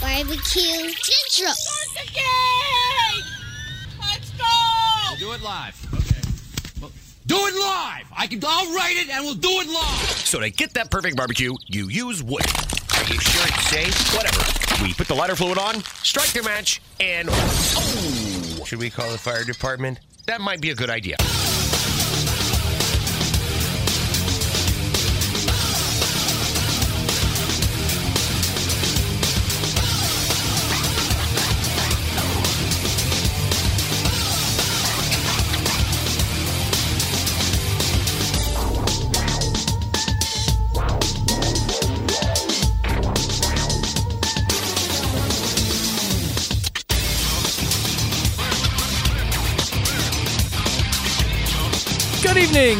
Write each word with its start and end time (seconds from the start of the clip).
Barbecue 0.00 0.92
Central. 1.02 1.54
Let's 4.00 4.30
go! 4.30 5.16
Do 5.18 5.32
it 5.32 5.42
live. 5.42 5.74
Okay. 5.92 6.80
Well, 6.80 6.92
do 7.26 7.36
it 7.36 7.54
live. 7.54 8.06
I 8.16 8.26
can. 8.28 8.40
I'll 8.46 8.74
write 8.74 8.96
it, 8.96 9.08
and 9.10 9.24
we'll 9.24 9.34
do 9.34 9.48
it 9.50 9.66
live. 9.66 10.08
So 10.24 10.38
to 10.38 10.50
get 10.50 10.74
that 10.74 10.90
perfect 10.90 11.16
barbecue, 11.16 11.54
you 11.66 11.88
use 11.88 12.22
wood. 12.22 12.46
Are 12.96 13.04
you 13.12 13.18
sure 13.18 13.46
it's 13.46 13.66
safe? 13.66 14.14
Whatever. 14.14 14.84
We 14.84 14.94
put 14.94 15.08
the 15.08 15.14
lighter 15.14 15.34
fluid 15.34 15.58
on, 15.58 15.82
strike 16.04 16.32
the 16.32 16.44
match, 16.44 16.80
and 17.00 17.28
oh! 17.30 18.62
Should 18.64 18.78
we 18.78 18.90
call 18.90 19.10
the 19.10 19.18
fire 19.18 19.42
department? 19.42 19.98
That 20.26 20.40
might 20.40 20.60
be 20.60 20.70
a 20.70 20.74
good 20.74 20.90
idea. 20.90 21.16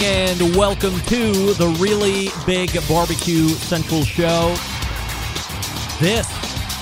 And 0.08 0.56
welcome 0.56 0.98
to 1.00 1.52
the 1.52 1.76
Really 1.78 2.28
Big 2.46 2.70
Barbecue 2.88 3.48
Central 3.48 4.04
Show. 4.04 4.54
This 6.00 6.26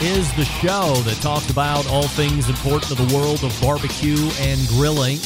is 0.00 0.32
the 0.36 0.44
show 0.44 0.94
that 1.02 1.18
talks 1.20 1.50
about 1.50 1.88
all 1.88 2.06
things 2.06 2.48
important 2.48 2.84
to 2.84 2.94
the 2.94 3.12
world 3.16 3.42
of 3.42 3.58
barbecue 3.60 4.30
and 4.38 4.60
grilling. 4.68 5.16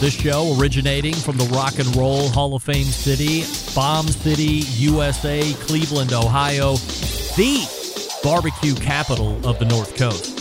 This 0.00 0.14
show 0.14 0.56
originating 0.58 1.12
from 1.12 1.36
the 1.36 1.44
Rock 1.52 1.78
and 1.78 1.94
Roll 1.94 2.30
Hall 2.30 2.54
of 2.54 2.62
Fame 2.62 2.86
city, 2.86 3.44
Bomb 3.74 4.08
City, 4.08 4.64
USA, 4.78 5.52
Cleveland, 5.54 6.14
Ohio, 6.14 6.76
the 7.36 7.68
barbecue 8.24 8.74
capital 8.74 9.46
of 9.46 9.58
the 9.58 9.66
North 9.66 9.96
Coast. 9.96 10.37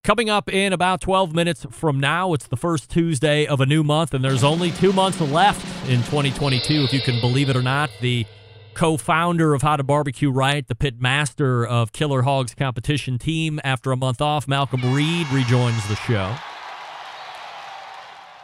Coming 0.02 0.30
up 0.30 0.48
in 0.48 0.72
about 0.72 1.00
12 1.00 1.34
minutes 1.34 1.66
from 1.70 2.00
now, 2.00 2.32
it's 2.32 2.46
the 2.46 2.56
first 2.56 2.90
Tuesday 2.90 3.46
of 3.46 3.60
a 3.60 3.66
new 3.66 3.84
month, 3.84 4.14
and 4.14 4.24
there's 4.24 4.42
only 4.42 4.70
two 4.70 4.92
months 4.92 5.20
left 5.20 5.64
in 5.90 5.98
2022, 6.04 6.84
if 6.84 6.92
you 6.92 7.00
can 7.00 7.20
believe 7.20 7.50
it 7.50 7.56
or 7.56 7.62
not. 7.62 7.90
The 8.00 8.24
co 8.74 8.96
founder 8.96 9.54
of 9.54 9.62
How 9.62 9.76
to 9.76 9.82
Barbecue 9.82 10.30
Right, 10.30 10.66
the 10.66 10.74
pit 10.74 11.00
master 11.00 11.66
of 11.66 11.92
Killer 11.92 12.22
Hogs 12.22 12.54
competition 12.54 13.18
team, 13.18 13.60
after 13.64 13.92
a 13.92 13.96
month 13.96 14.20
off, 14.20 14.46
Malcom 14.46 14.94
Reed 14.94 15.28
rejoins 15.28 15.86
the 15.88 15.96
show. 15.96 16.34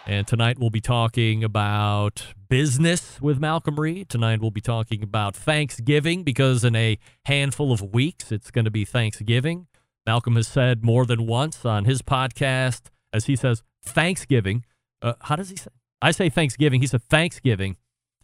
And 0.07 0.27
tonight 0.27 0.59
we'll 0.59 0.71
be 0.71 0.81
talking 0.81 1.43
about 1.43 2.27
business 2.49 3.21
with 3.21 3.41
Malcom 3.41 3.77
Reed. 3.77 4.09
Tonight 4.09 4.41
we'll 4.41 4.53
be 4.53 4.61
talking 4.61 5.03
about 5.03 5.35
Thanksgiving 5.35 6.23
because 6.23 6.63
in 6.63 6.77
a 6.77 6.97
handful 7.25 7.73
of 7.73 7.83
weeks 7.93 8.31
it's 8.31 8.53
going 8.53 8.67
to 8.67 8.71
be 8.71 8.85
Thanksgiving. 8.85 9.67
Malcom 10.07 10.37
has 10.37 10.47
said 10.47 10.85
more 10.85 11.05
than 11.05 11.27
once 11.27 11.65
on 11.65 11.87
his 11.87 12.03
podcast, 12.03 12.83
as 13.13 13.27
he 13.27 13.35
says, 13.35 13.65
Thanksgiving. 13.85 14.65
Uh, 15.03 15.15
how 15.23 15.35
does 15.35 15.51
he 15.51 15.57
say? 15.57 15.71
I 16.01 16.13
say 16.13 16.29
Thanksgiving. 16.29 16.81
He 16.81 16.87
said 16.87 17.03
Thanksgiving. 17.03 17.77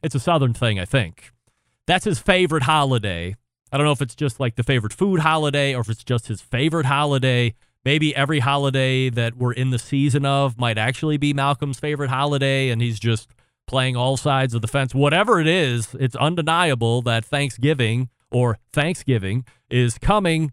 It's 0.04 0.14
a 0.14 0.20
Southern 0.20 0.54
thing, 0.54 0.78
I 0.78 0.84
think. 0.84 1.32
That's 1.86 2.04
his 2.04 2.18
favorite 2.18 2.62
holiday. 2.62 3.36
I 3.72 3.76
don't 3.76 3.86
know 3.86 3.92
if 3.92 4.02
it's 4.02 4.14
just 4.14 4.38
like 4.38 4.56
the 4.56 4.62
favorite 4.62 4.92
food 4.92 5.20
holiday 5.20 5.74
or 5.74 5.80
if 5.80 5.88
it's 5.88 6.04
just 6.04 6.28
his 6.28 6.40
favorite 6.40 6.86
holiday. 6.86 7.54
Maybe 7.84 8.14
every 8.14 8.38
holiday 8.38 9.10
that 9.10 9.36
we're 9.36 9.52
in 9.52 9.70
the 9.70 9.78
season 9.78 10.24
of 10.24 10.58
might 10.58 10.78
actually 10.78 11.16
be 11.16 11.34
Malcom's 11.34 11.80
favorite 11.80 12.10
holiday, 12.10 12.68
and 12.68 12.80
he's 12.80 13.00
just 13.00 13.30
playing 13.66 13.96
all 13.96 14.16
sides 14.16 14.54
of 14.54 14.62
the 14.62 14.68
fence. 14.68 14.94
Whatever 14.94 15.40
it 15.40 15.48
is, 15.48 15.96
it's 15.98 16.14
undeniable 16.14 17.02
that 17.02 17.24
Thanksgiving 17.24 18.08
or 18.30 18.58
Thanksgiving 18.72 19.44
is 19.68 19.98
coming 19.98 20.52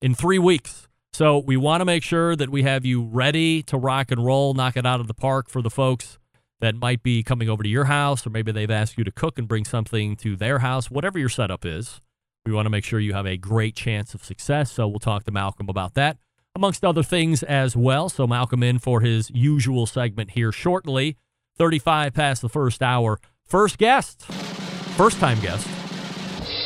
in 0.00 0.14
three 0.14 0.38
weeks. 0.38 0.88
So 1.12 1.38
we 1.38 1.58
want 1.58 1.82
to 1.82 1.84
make 1.84 2.02
sure 2.02 2.34
that 2.36 2.48
we 2.48 2.62
have 2.62 2.86
you 2.86 3.02
ready 3.02 3.62
to 3.64 3.76
rock 3.76 4.10
and 4.10 4.24
roll, 4.24 4.54
knock 4.54 4.78
it 4.78 4.86
out 4.86 5.00
of 5.00 5.08
the 5.08 5.14
park 5.14 5.50
for 5.50 5.60
the 5.60 5.68
folks 5.68 6.18
that 6.62 6.76
might 6.76 7.02
be 7.02 7.24
coming 7.24 7.48
over 7.48 7.62
to 7.62 7.68
your 7.68 7.84
house, 7.84 8.24
or 8.24 8.30
maybe 8.30 8.52
they've 8.52 8.70
asked 8.70 8.96
you 8.96 9.02
to 9.02 9.10
cook 9.10 9.36
and 9.36 9.48
bring 9.48 9.64
something 9.64 10.14
to 10.16 10.36
their 10.36 10.60
house, 10.60 10.90
whatever 10.90 11.18
your 11.18 11.28
setup 11.28 11.66
is. 11.66 12.00
We 12.46 12.52
want 12.52 12.66
to 12.66 12.70
make 12.70 12.84
sure 12.84 13.00
you 13.00 13.14
have 13.14 13.26
a 13.26 13.36
great 13.36 13.74
chance 13.74 14.14
of 14.14 14.24
success. 14.24 14.70
So 14.72 14.86
we'll 14.86 15.00
talk 15.00 15.24
to 15.24 15.32
Malcom 15.32 15.68
about 15.68 15.94
that, 15.94 16.18
amongst 16.54 16.84
other 16.84 17.02
things 17.02 17.42
as 17.42 17.76
well. 17.76 18.08
So 18.08 18.28
Malcom 18.28 18.64
in 18.64 18.78
for 18.78 19.00
his 19.00 19.28
usual 19.30 19.86
segment 19.86 20.30
here 20.30 20.52
shortly. 20.52 21.16
35 21.58 22.14
past 22.14 22.42
the 22.42 22.48
first 22.48 22.80
hour. 22.80 23.18
First 23.44 23.76
guest, 23.76 24.22
first 24.22 25.18
time 25.18 25.40
guest 25.40 25.66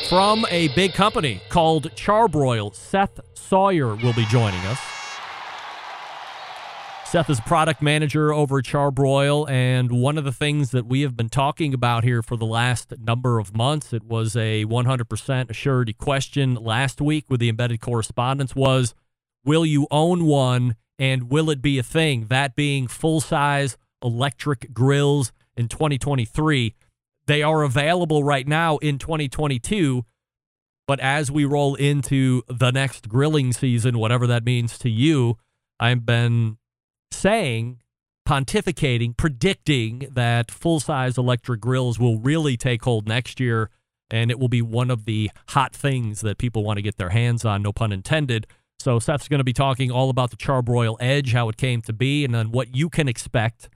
from 0.07 0.45
a 0.49 0.69
big 0.69 0.93
company 0.93 1.41
called 1.49 1.93
Char-Broil. 1.95 2.71
Seth 2.71 3.19
Sawyer 3.33 3.95
will 3.95 4.13
be 4.13 4.25
joining 4.27 4.61
us. 4.61 4.96
Seth 7.09 7.29
is 7.29 7.39
product 7.39 7.81
manager 7.81 8.33
over 8.33 8.61
Char-Broil, 8.61 9.47
and 9.47 9.93
one 9.93 10.17
of 10.17 10.25
the 10.25 10.31
things 10.33 10.71
that 10.71 10.85
we 10.85 11.03
have 11.03 11.15
been 11.15 11.29
talking 11.29 11.73
about 11.73 12.03
here 12.03 12.21
for 12.21 12.35
the 12.35 12.45
last 12.45 12.93
number 12.99 13.39
of 13.39 13.55
months, 13.55 13.93
it 13.93 14.03
was 14.03 14.35
a 14.35 14.65
100% 14.65 15.49
assured 15.49 15.97
question 15.97 16.55
last 16.55 16.99
week 16.99 17.23
with 17.29 17.39
the 17.39 17.47
embedded 17.47 17.79
correspondence 17.79 18.57
was, 18.57 18.93
will 19.45 19.65
you 19.65 19.87
own 19.89 20.25
one 20.25 20.75
and 20.99 21.31
will 21.31 21.49
it 21.49 21.61
be 21.61 21.79
a 21.79 21.83
thing? 21.83 22.25
That 22.27 22.57
being 22.57 22.87
full-size 22.87 23.77
electric 24.03 24.73
grills 24.73 25.31
in 25.55 25.69
2023. 25.69 26.75
They 27.25 27.41
are 27.41 27.63
available 27.63 28.25
right 28.25 28.45
now 28.45 28.77
in 28.79 28.99
2022, 28.99 30.03
but 30.85 30.99
as 30.99 31.31
we 31.31 31.45
roll 31.45 31.75
into 31.75 32.43
the 32.49 32.71
next 32.71 33.07
grilling 33.07 33.53
season, 33.53 33.97
whatever 33.97 34.27
that 34.27 34.43
means 34.43 34.77
to 34.79 34.89
you, 34.89 35.37
I've 35.79 36.05
been 36.05 36.57
saying, 37.11 37.79
pontificating, 38.27 39.15
predicting 39.15 40.07
that 40.11 40.51
full 40.51 40.79
size 40.79 41.17
electric 41.17 41.61
grills 41.61 41.97
will 41.97 42.19
really 42.19 42.57
take 42.57 42.83
hold 42.83 43.07
next 43.07 43.39
year. 43.39 43.69
And 44.09 44.31
it 44.31 44.39
will 44.39 44.47
be 44.47 44.61
one 44.61 44.89
of 44.89 45.05
the 45.05 45.31
hot 45.49 45.75
things 45.75 46.21
that 46.21 46.37
people 46.37 46.63
want 46.63 46.77
to 46.77 46.81
get 46.81 46.97
their 46.97 47.09
hands 47.09 47.43
on, 47.43 47.61
no 47.61 47.73
pun 47.73 47.91
intended. 47.91 48.47
So, 48.79 48.99
Seth's 48.99 49.27
going 49.27 49.39
to 49.39 49.43
be 49.43 49.53
talking 49.53 49.91
all 49.91 50.09
about 50.09 50.29
the 50.29 50.37
Char-Broil 50.37 50.97
Edge, 51.01 51.33
how 51.33 51.49
it 51.49 51.57
came 51.57 51.81
to 51.81 51.93
be, 51.93 52.23
and 52.23 52.33
then 52.33 52.51
what 52.51 52.75
you 52.75 52.89
can 52.89 53.07
expect 53.09 53.69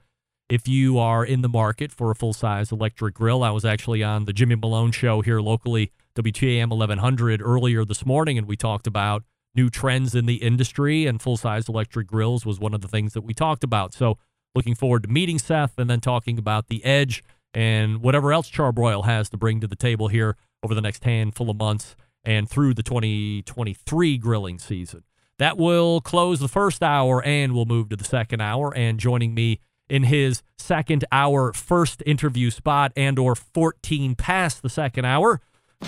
if 0.48 0.68
you 0.68 0.98
are 0.98 1.24
in 1.24 1.42
the 1.42 1.48
market 1.48 1.90
for 1.90 2.10
a 2.10 2.14
full 2.14 2.32
size 2.32 2.70
electric 2.70 3.14
grill. 3.14 3.42
I 3.42 3.50
was 3.50 3.64
actually 3.64 4.02
on 4.02 4.26
the 4.26 4.32
Jimmy 4.32 4.54
Malone 4.54 4.92
show 4.92 5.22
here 5.22 5.40
locally, 5.40 5.92
WTAM 6.14 6.68
1100, 6.68 7.42
earlier 7.42 7.84
this 7.84 8.06
morning, 8.06 8.38
and 8.38 8.46
we 8.46 8.56
talked 8.56 8.86
about 8.86 9.24
new 9.54 9.70
trends 9.70 10.14
in 10.14 10.26
the 10.26 10.36
industry, 10.36 11.06
and 11.06 11.20
full 11.20 11.36
size 11.36 11.68
electric 11.68 12.06
grills 12.06 12.46
was 12.46 12.58
one 12.58 12.74
of 12.74 12.80
the 12.80 12.88
things 12.88 13.12
that 13.14 13.22
we 13.22 13.34
talked 13.34 13.64
about. 13.64 13.94
So, 13.94 14.18
looking 14.54 14.74
forward 14.74 15.04
to 15.04 15.08
meeting 15.08 15.38
Seth 15.38 15.78
and 15.78 15.88
then 15.88 16.00
talking 16.00 16.38
about 16.38 16.68
the 16.68 16.84
Edge 16.84 17.24
and 17.54 18.02
whatever 18.02 18.32
else 18.32 18.48
Char-Broil 18.48 19.02
has 19.02 19.28
to 19.30 19.36
bring 19.36 19.60
to 19.60 19.66
the 19.66 19.76
table 19.76 20.08
here 20.08 20.36
over 20.62 20.74
the 20.74 20.80
next 20.80 21.04
handful 21.04 21.50
of 21.50 21.56
months 21.56 21.96
and 22.24 22.48
through 22.48 22.74
the 22.74 22.82
2023 22.82 24.18
grilling 24.18 24.58
season. 24.58 25.02
That 25.38 25.58
will 25.58 26.00
close 26.00 26.40
the 26.40 26.48
first 26.48 26.82
hour 26.82 27.22
and 27.24 27.54
we'll 27.54 27.64
move 27.64 27.88
to 27.88 27.96
the 27.96 28.04
second 28.04 28.40
hour. 28.40 28.74
And 28.76 29.00
joining 29.00 29.34
me 29.34 29.60
in 29.88 30.04
his 30.04 30.42
second 30.56 31.04
hour 31.10 31.52
first 31.52 32.02
interview 32.06 32.50
spot 32.50 32.92
and 32.96 33.18
or 33.18 33.34
14 33.34 34.14
past 34.14 34.62
the 34.62 34.68
second 34.68 35.04
hour, 35.04 35.40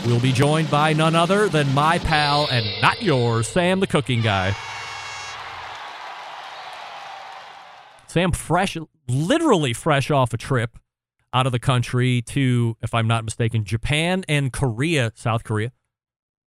we'll 0.06 0.20
be 0.20 0.32
joined 0.32 0.70
by 0.70 0.92
none 0.92 1.14
other 1.14 1.48
than 1.48 1.72
my 1.74 1.98
pal 1.98 2.48
and 2.50 2.66
not 2.80 3.02
yours, 3.02 3.48
Sam 3.48 3.80
the 3.80 3.86
cooking 3.86 4.22
guy. 4.22 4.54
Sam 8.06 8.32
fresh 8.32 8.76
literally 9.08 9.72
fresh 9.72 10.10
off 10.10 10.32
a 10.32 10.36
trip 10.36 10.78
out 11.32 11.46
of 11.46 11.52
the 11.52 11.58
country 11.58 12.22
to 12.22 12.76
if 12.80 12.94
I'm 12.94 13.08
not 13.08 13.24
mistaken 13.24 13.64
Japan 13.64 14.24
and 14.28 14.52
Korea, 14.52 15.10
South 15.14 15.42
Korea. 15.42 15.72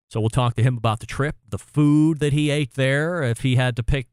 So 0.09 0.21
we'll 0.21 0.29
talk 0.29 0.55
to 0.57 0.63
him 0.63 0.77
about 0.77 1.01
the 1.01 1.07
trip, 1.07 1.37
the 1.49 1.59
food 1.59 2.21
that 2.21 2.33
he 2.33 2.51
ate 2.51 2.75
there, 2.75 3.23
if 3.23 3.41
he 3.41 3.57
had 3.57 3.77
to 3.77 3.83
pick 3.83 4.09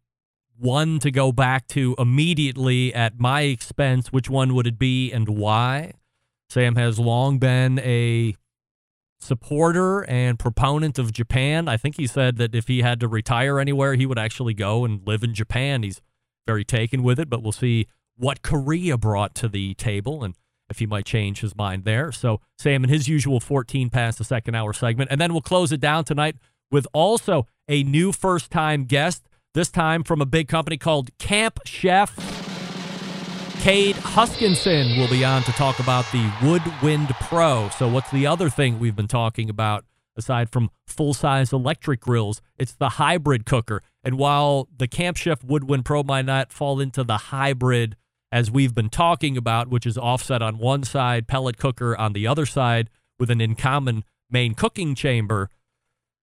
one 0.57 0.99
to 0.99 1.11
go 1.11 1.31
back 1.31 1.67
to 1.67 1.95
immediately 1.99 2.93
at 2.93 3.19
my 3.19 3.41
expense, 3.41 4.13
which 4.13 4.29
one 4.29 4.53
would 4.53 4.67
it 4.67 4.79
be 4.79 5.11
and 5.11 5.27
why? 5.27 5.93
Sam 6.49 6.75
has 6.75 6.99
long 6.99 7.37
been 7.37 7.79
a 7.79 8.35
supporter 9.21 10.01
and 10.09 10.39
proponent 10.39 10.97
of 10.97 11.13
Japan. 11.13 11.67
I 11.67 11.77
think 11.77 11.97
he 11.97 12.07
said 12.07 12.37
that 12.37 12.55
if 12.55 12.67
he 12.67 12.81
had 12.81 12.99
to 12.99 13.07
retire 13.07 13.59
anywhere, 13.59 13.93
he 13.95 14.05
would 14.05 14.19
actually 14.19 14.53
go 14.53 14.83
and 14.83 15.05
live 15.05 15.23
in 15.23 15.33
Japan. 15.33 15.83
He's 15.83 16.01
very 16.47 16.65
taken 16.65 17.03
with 17.03 17.19
it, 17.19 17.29
but 17.29 17.43
we'll 17.43 17.51
see 17.51 17.87
what 18.17 18.41
Korea 18.41 18.97
brought 18.97 19.35
to 19.35 19.47
the 19.47 19.73
table 19.75 20.23
and 20.23 20.35
if 20.69 20.79
he 20.79 20.85
might 20.85 21.05
change 21.05 21.41
his 21.41 21.55
mind 21.55 21.83
there. 21.83 22.11
So, 22.11 22.39
Sam, 22.57 22.83
in 22.83 22.89
his 22.89 23.07
usual 23.07 23.39
14 23.39 23.89
past 23.89 24.17
the 24.17 24.23
second 24.23 24.55
hour 24.55 24.73
segment. 24.73 25.11
And 25.11 25.19
then 25.19 25.33
we'll 25.33 25.41
close 25.41 25.71
it 25.71 25.81
down 25.81 26.05
tonight 26.05 26.37
with 26.71 26.87
also 26.93 27.45
a 27.67 27.83
new 27.83 28.11
first 28.11 28.49
time 28.49 28.85
guest, 28.85 29.27
this 29.53 29.69
time 29.69 30.03
from 30.03 30.21
a 30.21 30.25
big 30.25 30.47
company 30.47 30.77
called 30.77 31.09
Camp 31.19 31.59
Chef. 31.65 32.30
Cade 33.61 33.95
Huskinson 33.97 34.97
will 34.97 35.07
be 35.07 35.23
on 35.23 35.43
to 35.43 35.51
talk 35.51 35.77
about 35.77 36.11
the 36.11 36.27
Woodwind 36.41 37.09
Pro. 37.21 37.69
So, 37.69 37.87
what's 37.87 38.09
the 38.09 38.25
other 38.25 38.49
thing 38.49 38.79
we've 38.79 38.95
been 38.95 39.07
talking 39.07 39.51
about 39.51 39.85
aside 40.17 40.49
from 40.49 40.71
full 40.87 41.13
size 41.13 41.53
electric 41.53 41.99
grills? 41.99 42.41
It's 42.57 42.73
the 42.73 42.89
hybrid 42.89 43.45
cooker. 43.45 43.83
And 44.03 44.17
while 44.17 44.67
the 44.75 44.87
Camp 44.87 45.15
Chef 45.15 45.43
Woodwind 45.43 45.85
Pro 45.85 46.01
might 46.01 46.25
not 46.25 46.51
fall 46.51 46.79
into 46.79 47.03
the 47.03 47.17
hybrid 47.17 47.97
as 48.31 48.49
we've 48.49 48.73
been 48.73 48.89
talking 48.89 49.37
about, 49.37 49.67
which 49.67 49.85
is 49.85 49.95
offset 49.95 50.41
on 50.41 50.57
one 50.57 50.83
side, 50.83 51.27
pellet 51.27 51.59
cooker 51.59 51.95
on 51.95 52.13
the 52.13 52.25
other 52.25 52.47
side 52.47 52.89
with 53.19 53.29
an 53.29 53.41
in 53.41 53.53
common 53.53 54.03
main 54.27 54.55
cooking 54.55 54.95
chamber. 54.95 55.51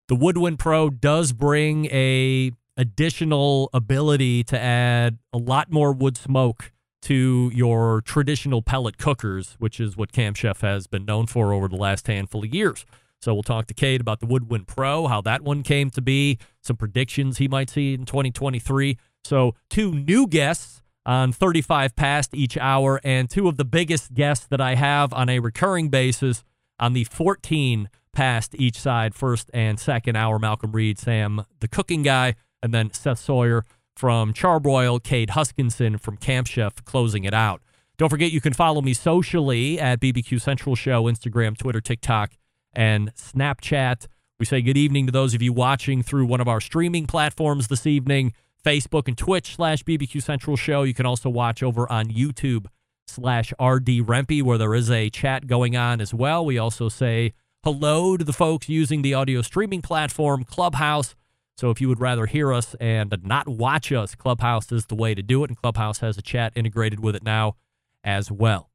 The 0.08 0.16
Woodwind 0.16 0.58
Pro 0.58 0.90
does 0.90 1.32
bring 1.32 1.86
a 1.86 2.50
additional 2.76 3.70
ability 3.72 4.42
to 4.42 4.58
add 4.58 5.18
a 5.32 5.38
lot 5.38 5.70
more 5.70 5.92
wood 5.92 6.16
smoke 6.16 6.72
to 7.02 7.50
your 7.54 8.00
traditional 8.00 8.62
pellet 8.62 8.98
cookers, 8.98 9.56
which 9.58 9.80
is 9.80 9.96
what 9.96 10.12
Camp 10.12 10.36
Chef 10.36 10.60
has 10.60 10.86
been 10.86 11.04
known 11.04 11.26
for 11.26 11.52
over 11.52 11.68
the 11.68 11.76
last 11.76 12.06
handful 12.06 12.44
of 12.44 12.54
years. 12.54 12.84
So 13.20 13.34
we'll 13.34 13.42
talk 13.42 13.66
to 13.66 13.74
Cade 13.74 14.00
about 14.00 14.20
the 14.20 14.26
Woodwind 14.26 14.68
Pro, 14.68 15.06
how 15.08 15.20
that 15.22 15.42
one 15.42 15.62
came 15.62 15.90
to 15.90 16.00
be, 16.00 16.38
some 16.62 16.76
predictions 16.76 17.38
he 17.38 17.48
might 17.48 17.68
see 17.70 17.94
in 17.94 18.04
2023. 18.04 18.96
So 19.24 19.54
two 19.68 19.92
new 19.92 20.26
guests 20.26 20.82
on 21.04 21.32
35 21.32 21.96
past 21.96 22.34
each 22.34 22.56
hour, 22.58 23.00
and 23.02 23.28
two 23.28 23.48
of 23.48 23.56
the 23.56 23.64
biggest 23.64 24.14
guests 24.14 24.46
that 24.46 24.60
I 24.60 24.74
have 24.74 25.12
on 25.12 25.28
a 25.28 25.40
recurring 25.40 25.88
basis 25.88 26.44
on 26.78 26.92
the 26.92 27.04
14 27.04 27.88
past 28.12 28.54
each 28.56 28.78
side, 28.78 29.14
first 29.14 29.50
and 29.54 29.80
second 29.80 30.16
hour. 30.16 30.38
Malcom 30.38 30.74
Reed, 30.74 30.98
Sam, 30.98 31.44
the 31.60 31.68
cooking 31.68 32.02
guy, 32.02 32.34
and 32.62 32.74
then 32.74 32.92
Seth 32.92 33.18
Sawyer 33.18 33.64
from 33.98 34.32
Char-Broil, 34.32 35.00
Cade 35.00 35.30
Huskinson 35.30 35.98
from 36.00 36.16
Camp 36.16 36.46
Chef, 36.46 36.84
closing 36.84 37.24
it 37.24 37.34
out. 37.34 37.60
Don't 37.96 38.08
forget 38.08 38.30
you 38.30 38.40
can 38.40 38.52
follow 38.52 38.80
me 38.80 38.94
socially 38.94 39.80
at 39.80 39.98
BBQ 39.98 40.40
Central 40.40 40.76
Show, 40.76 41.04
Instagram, 41.04 41.58
Twitter, 41.58 41.80
TikTok, 41.80 42.30
and 42.72 43.12
Snapchat. 43.16 44.06
We 44.38 44.46
say 44.46 44.62
good 44.62 44.76
evening 44.76 45.06
to 45.06 45.12
those 45.12 45.34
of 45.34 45.42
you 45.42 45.52
watching 45.52 46.04
through 46.04 46.26
one 46.26 46.40
of 46.40 46.46
our 46.46 46.60
streaming 46.60 47.08
platforms 47.08 47.66
this 47.66 47.86
evening. 47.88 48.34
Facebook 48.64 49.08
and 49.08 49.18
Twitch 49.18 49.56
slash 49.56 49.82
BBQ 49.82 50.22
Central 50.22 50.56
Show. 50.56 50.84
You 50.84 50.94
can 50.94 51.04
also 51.04 51.28
watch 51.28 51.60
over 51.60 51.90
on 51.90 52.06
YouTube 52.06 52.66
slash 53.08 53.52
RD 53.60 54.06
Rempe, 54.06 54.44
where 54.44 54.58
there 54.58 54.76
is 54.76 54.92
a 54.92 55.10
chat 55.10 55.48
going 55.48 55.76
on 55.76 56.00
as 56.00 56.14
well. 56.14 56.44
We 56.44 56.56
also 56.56 56.88
say 56.88 57.32
hello 57.64 58.16
to 58.16 58.22
the 58.22 58.32
folks 58.32 58.68
using 58.68 59.02
the 59.02 59.14
audio 59.14 59.42
streaming 59.42 59.82
platform 59.82 60.44
Clubhouse. 60.44 61.16
So 61.58 61.70
if 61.70 61.80
you 61.80 61.88
would 61.88 62.00
rather 62.00 62.26
hear 62.26 62.52
us 62.52 62.76
and 62.78 63.12
not 63.24 63.48
watch 63.48 63.90
us, 63.90 64.14
Clubhouse 64.14 64.70
is 64.70 64.86
the 64.86 64.94
way 64.94 65.12
to 65.16 65.22
do 65.22 65.42
it. 65.42 65.50
And 65.50 65.60
Clubhouse 65.60 65.98
has 65.98 66.16
a 66.16 66.22
chat 66.22 66.52
integrated 66.54 67.00
with 67.00 67.16
it 67.16 67.24
now 67.24 67.56
as 68.04 68.30
well. 68.30 68.70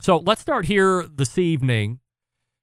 So 0.00 0.16
let's 0.16 0.40
start 0.40 0.64
here 0.64 1.06
this 1.06 1.36
evening. 1.36 2.00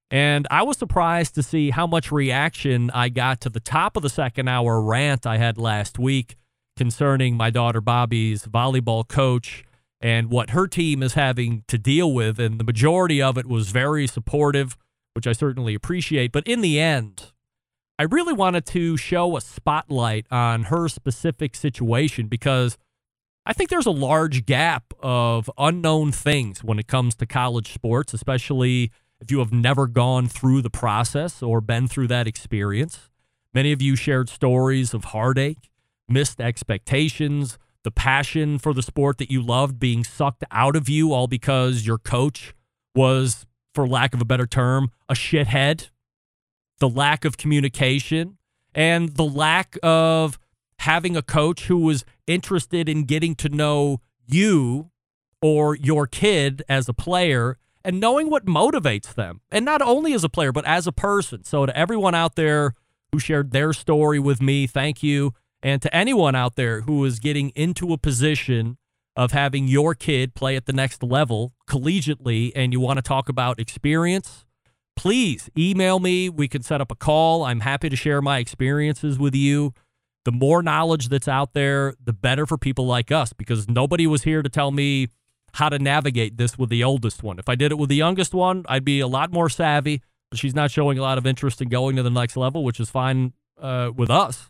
And 0.10 0.48
I 0.50 0.64
was 0.64 0.78
surprised 0.78 1.36
to 1.36 1.44
see 1.44 1.70
how 1.70 1.86
much 1.86 2.12
reaction 2.12 2.90
I 2.96 3.10
got 3.10 3.40
to 3.42 3.50
the 3.50 3.60
top 3.60 3.96
of 3.96 4.02
the 4.02 4.10
second 4.10 4.48
hour 4.48 4.82
rant 4.82 5.28
I 5.28 5.38
had 5.38 5.60
last 5.60 6.00
week 6.00 6.36
concerning 6.76 7.38
my 7.38 7.52
daughter 7.52 7.80
Bobby's 7.80 8.46
volleyball 8.46 9.08
coach 9.08 9.64
and 10.02 10.32
what 10.32 10.52
her 10.52 10.66
team 10.68 11.04
is 11.04 11.14
having 11.14 11.64
to 11.68 11.78
deal 11.78 12.12
with. 12.12 12.40
And 12.40 12.60
the 12.60 12.64
majority 12.64 13.22
of 13.22 13.38
it 13.38 13.46
was 13.46 13.70
very 13.70 14.08
supportive, 14.08 14.76
which 15.14 15.28
I 15.28 15.34
certainly 15.34 15.76
appreciate. 15.76 16.32
But 16.32 16.48
in 16.48 16.62
the 16.62 16.80
end, 16.80 17.34
I 18.00 18.04
really 18.04 18.34
wanted 18.34 18.66
to 18.68 18.96
show 18.96 19.36
a 19.38 19.42
spotlight 19.42 20.28
on 20.30 20.66
her 20.66 20.88
specific 20.88 21.56
situation 21.56 22.28
because 22.28 22.78
I 23.44 23.54
think 23.54 23.72
there's 23.72 23.88
a 23.88 23.92
large 23.92 24.46
gap 24.46 24.94
of 25.02 25.50
unknown 25.58 26.12
things 26.12 26.64
when 26.64 26.78
it 26.78 26.86
comes 26.86 27.16
to 27.16 27.26
college 27.26 27.74
sports, 27.74 28.14
especially 28.14 28.92
if 29.20 29.32
you 29.32 29.40
have 29.40 29.52
never 29.52 29.88
gone 29.88 30.28
through 30.28 30.62
the 30.62 30.70
process 30.70 31.42
or 31.42 31.60
been 31.60 31.88
through 31.88 32.08
that 32.10 32.28
experience. 32.28 33.10
Many 33.52 33.72
of 33.72 33.82
you 33.82 33.96
shared 33.96 34.30
stories 34.30 34.94
of 34.94 35.06
heartache, 35.06 35.72
missed 36.08 36.40
expectations, 36.40 37.58
the 37.84 37.90
passion 37.90 38.60
for 38.60 38.76
the 38.76 38.84
sport 38.84 39.18
that 39.18 39.32
you 39.32 39.42
loved 39.42 39.80
being 39.80 40.04
sucked 40.04 40.44
out 40.52 40.76
of 40.76 40.88
you 40.88 41.14
all 41.14 41.26
because 41.26 41.88
your 41.88 41.98
coach 41.98 42.54
was, 42.94 43.48
for 43.74 43.88
lack 43.88 44.14
of 44.14 44.22
a 44.22 44.26
better 44.26 44.46
term, 44.46 44.92
a 45.10 45.16
shithead, 45.16 45.90
the 46.80 46.90
lack 46.90 47.26
of 47.26 47.38
communication, 47.38 48.38
and 48.74 49.16
the 49.16 49.26
lack 49.26 49.78
of 49.82 50.40
having 50.80 51.18
a 51.18 51.22
coach 51.22 51.66
who 51.66 51.78
was 51.78 52.06
interested 52.28 52.88
in 52.88 53.06
getting 53.06 53.36
to 53.36 53.50
know 53.50 54.00
you 54.26 54.92
or 55.42 55.76
your 55.76 56.08
kid 56.08 56.64
as 56.70 56.88
a 56.88 56.94
player 56.94 57.58
and 57.84 58.00
knowing 58.00 58.30
what 58.30 58.46
motivates 58.46 59.14
them. 59.14 59.42
And 59.52 59.64
not 59.64 59.82
only 59.82 60.14
as 60.14 60.24
a 60.24 60.30
player, 60.30 60.52
but 60.52 60.66
as 60.66 60.88
a 60.88 60.92
person. 60.92 61.44
So, 61.44 61.66
to 61.66 61.78
everyone 61.78 62.16
out 62.16 62.36
there 62.36 62.74
who 63.12 63.20
shared 63.20 63.52
their 63.52 63.74
story 63.74 64.20
with 64.20 64.42
me, 64.42 64.68
thank 64.68 65.02
you. 65.02 65.34
And 65.64 65.82
to 65.82 65.96
anyone 65.96 66.36
out 66.36 66.56
there 66.56 66.82
who 66.82 67.04
is 67.06 67.20
getting 67.20 67.50
into 67.50 67.94
a 67.94 67.98
position 67.98 68.78
of 69.16 69.32
having 69.32 69.68
your 69.68 69.96
kid 69.96 70.36
play 70.36 70.56
at 70.56 70.66
the 70.66 70.74
next 70.74 71.02
level 71.02 71.54
collegiately 71.68 72.52
and 72.56 72.72
you 72.72 72.80
want 72.80 72.98
to 72.98 73.02
talk 73.02 73.30
about 73.30 73.60
experience, 73.60 74.46
please 74.98 75.50
email 75.58 76.00
me. 76.00 76.28
We 76.28 76.50
can 76.50 76.64
set 76.64 76.82
up 76.82 76.92
a 76.92 76.96
call. 76.96 77.46
I'm 77.46 77.62
happy 77.62 77.88
to 77.88 77.96
share 77.96 78.22
my 78.22 78.40
experiences 78.40 79.18
with 79.18 79.36
you. 79.36 79.74
The 80.26 80.32
more 80.34 80.62
knowledge 80.62 81.08
that's 81.08 81.28
out 81.28 81.54
there, 81.54 81.94
the 82.04 82.12
better 82.12 82.46
for 82.46 82.58
people 82.58 82.86
like 82.86 83.12
us 83.12 83.32
because 83.32 83.70
nobody 83.70 84.06
was 84.06 84.24
here 84.24 84.42
to 84.42 84.50
tell 84.50 84.72
me 84.72 85.08
how 85.54 85.70
to 85.70 85.80
navigate 85.80 86.38
this 86.38 86.58
with 86.58 86.70
the 86.70 86.84
oldest 86.84 87.24
one. 87.24 87.40
If 87.40 87.48
I 87.48 87.56
did 87.56 87.72
it 87.72 87.78
with 87.78 87.90
the 87.90 87.96
youngest 87.96 88.34
one, 88.34 88.66
I'd 88.68 88.84
be 88.84 89.00
a 89.00 89.08
lot 89.08 89.32
more 89.32 89.48
savvy, 89.48 90.02
but 90.30 90.40
she's 90.40 90.54
not 90.54 90.72
showing 90.72 90.98
a 90.98 91.02
lot 91.02 91.18
of 91.18 91.26
interest 91.26 91.62
in 91.62 91.70
going 91.70 91.96
to 91.96 92.04
the 92.04 92.10
next 92.10 92.36
level, 92.36 92.64
which 92.66 92.80
is 92.80 92.90
fine 92.90 93.34
uh, 93.62 93.92
with 93.96 94.10
us. 94.10 94.50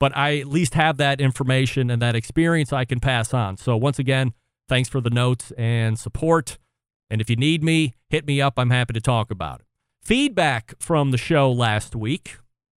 But 0.00 0.16
I 0.16 0.38
at 0.38 0.48
least 0.48 0.74
have 0.74 0.96
that 0.96 1.20
information 1.20 1.90
and 1.90 2.02
that 2.02 2.16
experience 2.16 2.72
I 2.72 2.84
can 2.84 2.98
pass 2.98 3.32
on. 3.32 3.56
So, 3.56 3.76
once 3.76 3.98
again, 3.98 4.32
thanks 4.68 4.88
for 4.88 5.00
the 5.00 5.08
notes 5.08 5.52
and 5.56 5.98
support. 5.98 6.58
And 7.08 7.20
if 7.20 7.30
you 7.30 7.36
need 7.36 7.62
me, 7.62 7.94
hit 8.10 8.26
me 8.26 8.40
up. 8.40 8.54
I'm 8.58 8.70
happy 8.70 8.92
to 8.92 9.00
talk 9.00 9.30
about 9.30 9.60
it. 9.60 9.65
Feedback 10.06 10.74
from 10.78 11.10
the 11.10 11.18
show 11.18 11.50
last 11.50 11.96
week 11.96 12.36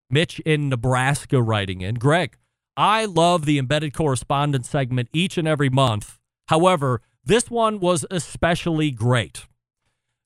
Mitch 0.10 0.40
in 0.48 0.68
Nebraska 0.68 1.44
writing 1.44 1.82
in 1.82 1.94
Greg, 1.94 2.36
I 2.76 3.06
love 3.06 3.46
the 3.46 3.60
embedded 3.60 3.94
correspondence 3.94 4.68
segment 4.68 5.10
each 5.14 5.38
and 5.38 5.48
every 5.48 5.70
month. 5.70 6.18
However, 6.48 7.04
this 7.24 7.52
one 7.52 7.80
was 7.80 8.04
especially 8.10 8.90
great. 8.90 9.46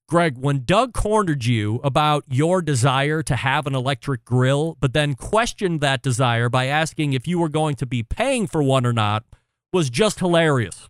Greg, 0.08 0.38
when 0.38 0.64
Doug 0.64 0.94
cornered 0.94 1.44
you 1.44 1.82
about 1.84 2.24
your 2.30 2.62
desire 2.62 3.22
to 3.22 3.36
have 3.36 3.68
an 3.68 3.76
electric 3.76 4.24
grill, 4.24 4.78
but 4.80 4.94
then 4.94 5.14
questioned 5.14 5.82
that 5.82 6.02
desire 6.02 6.48
by 6.48 6.68
asking 6.68 7.12
if 7.12 7.28
you 7.28 7.38
were 7.38 7.50
going 7.50 7.76
to 7.76 7.86
be 7.86 8.02
paying 8.02 8.48
for 8.48 8.64
one 8.64 8.86
or 8.86 8.94
not, 8.94 9.26
was 9.74 9.90
just 9.90 10.20
hilarious. 10.20 10.88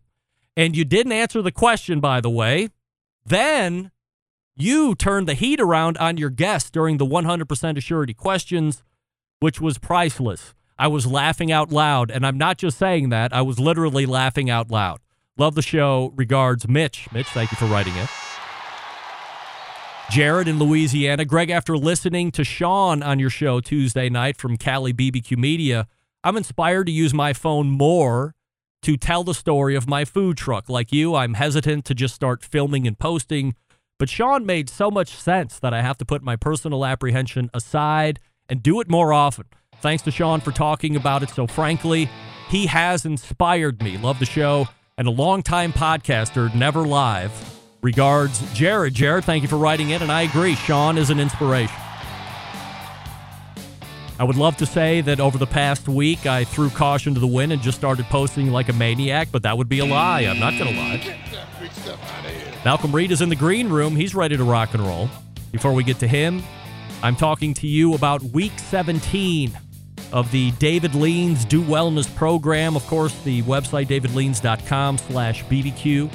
And 0.56 0.78
you 0.78 0.86
didn't 0.86 1.14
answer 1.14 1.42
the 1.42 1.52
question, 1.52 2.00
by 2.00 2.22
the 2.22 2.30
way. 2.30 2.70
Then 3.26 3.90
you 4.56 4.96
turned 4.96 5.28
the 5.28 5.34
heat 5.34 5.60
around 5.60 5.98
on 5.98 6.18
your 6.18 6.30
guest 6.30 6.74
during 6.74 6.98
the 6.98 7.06
100% 7.06 7.46
assurity 7.48 8.16
questions, 8.16 8.84
which 9.40 9.60
was 9.60 9.78
priceless. 9.78 10.54
I 10.78 10.88
was 10.88 11.08
laughing 11.08 11.52
out 11.52 11.72
loud. 11.72 12.12
And 12.12 12.26
I'm 12.26 12.38
not 12.38 12.58
just 12.58 12.78
saying 12.78 13.10
that, 13.10 13.34
I 13.34 13.42
was 13.42 13.60
literally 13.60 14.06
laughing 14.06 14.50
out 14.50 14.70
loud. 14.70 15.00
Love 15.38 15.56
the 15.56 15.62
show. 15.62 16.14
Regards, 16.16 16.68
Mitch. 16.68 17.08
Mitch, 17.12 17.28
thank 17.28 17.52
you 17.52 17.58
for 17.58 17.66
writing 17.66 17.96
it. 17.96 18.10
Jared 20.12 20.48
in 20.48 20.60
Louisiana. 20.60 21.26
Greg, 21.26 21.50
after 21.50 21.76
listening 21.76 22.30
to 22.32 22.44
Sean 22.44 23.02
on 23.02 23.18
your 23.18 23.32
show 23.32 23.60
Tuesday 23.60 24.10
night 24.10 24.38
from 24.38 24.58
Cali 24.58 24.94
BBQ 24.94 25.38
Media, 25.38 25.88
I'm 26.24 26.38
inspired 26.38 26.86
to 26.86 26.92
use 26.92 27.14
my 27.14 27.34
phone 27.34 27.70
more 27.70 28.36
to 28.84 28.98
tell 28.98 29.24
the 29.24 29.34
story 29.34 29.76
of 29.76 29.88
my 29.88 30.06
food 30.06 30.38
truck. 30.38 30.70
Like 30.70 30.92
you, 30.92 31.16
I'm 31.16 31.34
hesitant 31.34 31.86
to 31.86 31.96
just 31.96 32.14
start 32.14 32.44
filming 32.44 32.86
and 32.86 33.00
posting, 33.00 33.56
but 33.98 34.10
Sean 34.10 34.46
made 34.46 34.70
so 34.70 34.90
much 34.92 35.16
sense 35.16 35.60
that 35.60 35.74
I 35.74 35.82
have 35.82 35.98
to 36.00 36.06
put 36.06 36.24
my 36.24 36.36
personal 36.36 36.86
apprehension 36.86 37.50
aside 37.54 38.20
and 38.50 38.62
do 38.62 38.82
it 38.82 38.90
more 38.90 39.14
often. 39.14 39.46
Thanks 39.82 40.04
to 40.04 40.12
Sean 40.12 40.42
for 40.42 40.52
talking 40.52 40.96
about 40.96 41.24
it 41.24 41.30
so 41.30 41.48
frankly. 41.48 42.10
He 42.50 42.68
has 42.68 43.06
inspired 43.06 43.82
me. 43.82 43.98
Love 43.98 44.20
the 44.20 44.26
show. 44.26 44.68
And 44.98 45.08
a 45.08 45.12
longtime 45.12 45.74
podcaster, 45.74 46.54
never 46.54 46.82
live. 46.82 47.32
Regards, 47.82 48.42
Jared. 48.54 48.94
Jared, 48.94 49.26
thank 49.26 49.42
you 49.42 49.50
for 49.50 49.58
writing 49.58 49.90
it. 49.90 50.02
And 50.02 50.12
I 50.12 50.22
agree, 50.22 50.56
Sean 50.56 50.98
is 50.98 51.10
an 51.10 51.20
inspiration. 51.20 51.76
I 54.20 54.24
would 54.24 54.38
love 54.38 54.56
to 54.58 54.66
say 54.66 55.02
that 55.02 55.20
over 55.20 55.38
the 55.38 55.48
past 55.48 55.88
week 55.88 56.26
I 56.26 56.44
threw 56.44 56.70
caution 56.70 57.14
to 57.16 57.20
the 57.20 57.28
wind 57.28 57.52
and 57.52 57.62
just 57.62 57.78
started 57.78 58.06
posting 58.06 58.52
like 58.52 58.70
a 58.70 58.74
maniac, 58.74 59.30
but 59.32 59.44
that 59.44 59.58
would 59.58 59.68
be 59.68 59.80
a 59.80 59.86
lie. 59.86 60.22
I'm 60.22 60.40
not 60.40 60.54
going 60.58 60.74
to 60.74 60.80
lie. 60.80 62.53
Malcom 62.64 62.94
Reed 62.94 63.12
is 63.12 63.22
in 63.22 63.28
the 63.28 63.36
green 63.36 63.68
room. 63.68 63.94
He's 63.94 64.16
ready 64.16 64.38
to 64.38 64.44
rock 64.46 64.74
and 64.74 64.82
roll. 64.82 65.10
Before 65.52 65.74
we 65.74 65.84
get 65.84 66.00
to 66.00 66.08
him, 66.08 66.42
I'm 67.02 67.18
talking 67.18 67.54
to 67.56 67.68
you 67.68 67.94
about 67.94 68.24
week 68.24 68.58
17 68.58 69.52
of 70.14 70.32
the 70.32 70.52
David 70.52 70.96
Leans 70.96 71.44
Do 71.44 71.62
Wellness 71.62 72.14
program. 72.16 72.78
Of 72.78 72.88
course, 72.88 73.22
the 73.24 73.42
website 73.42 73.88
davidleans.com 73.88 74.98
slash 74.98 75.44
BBQ. 75.46 76.10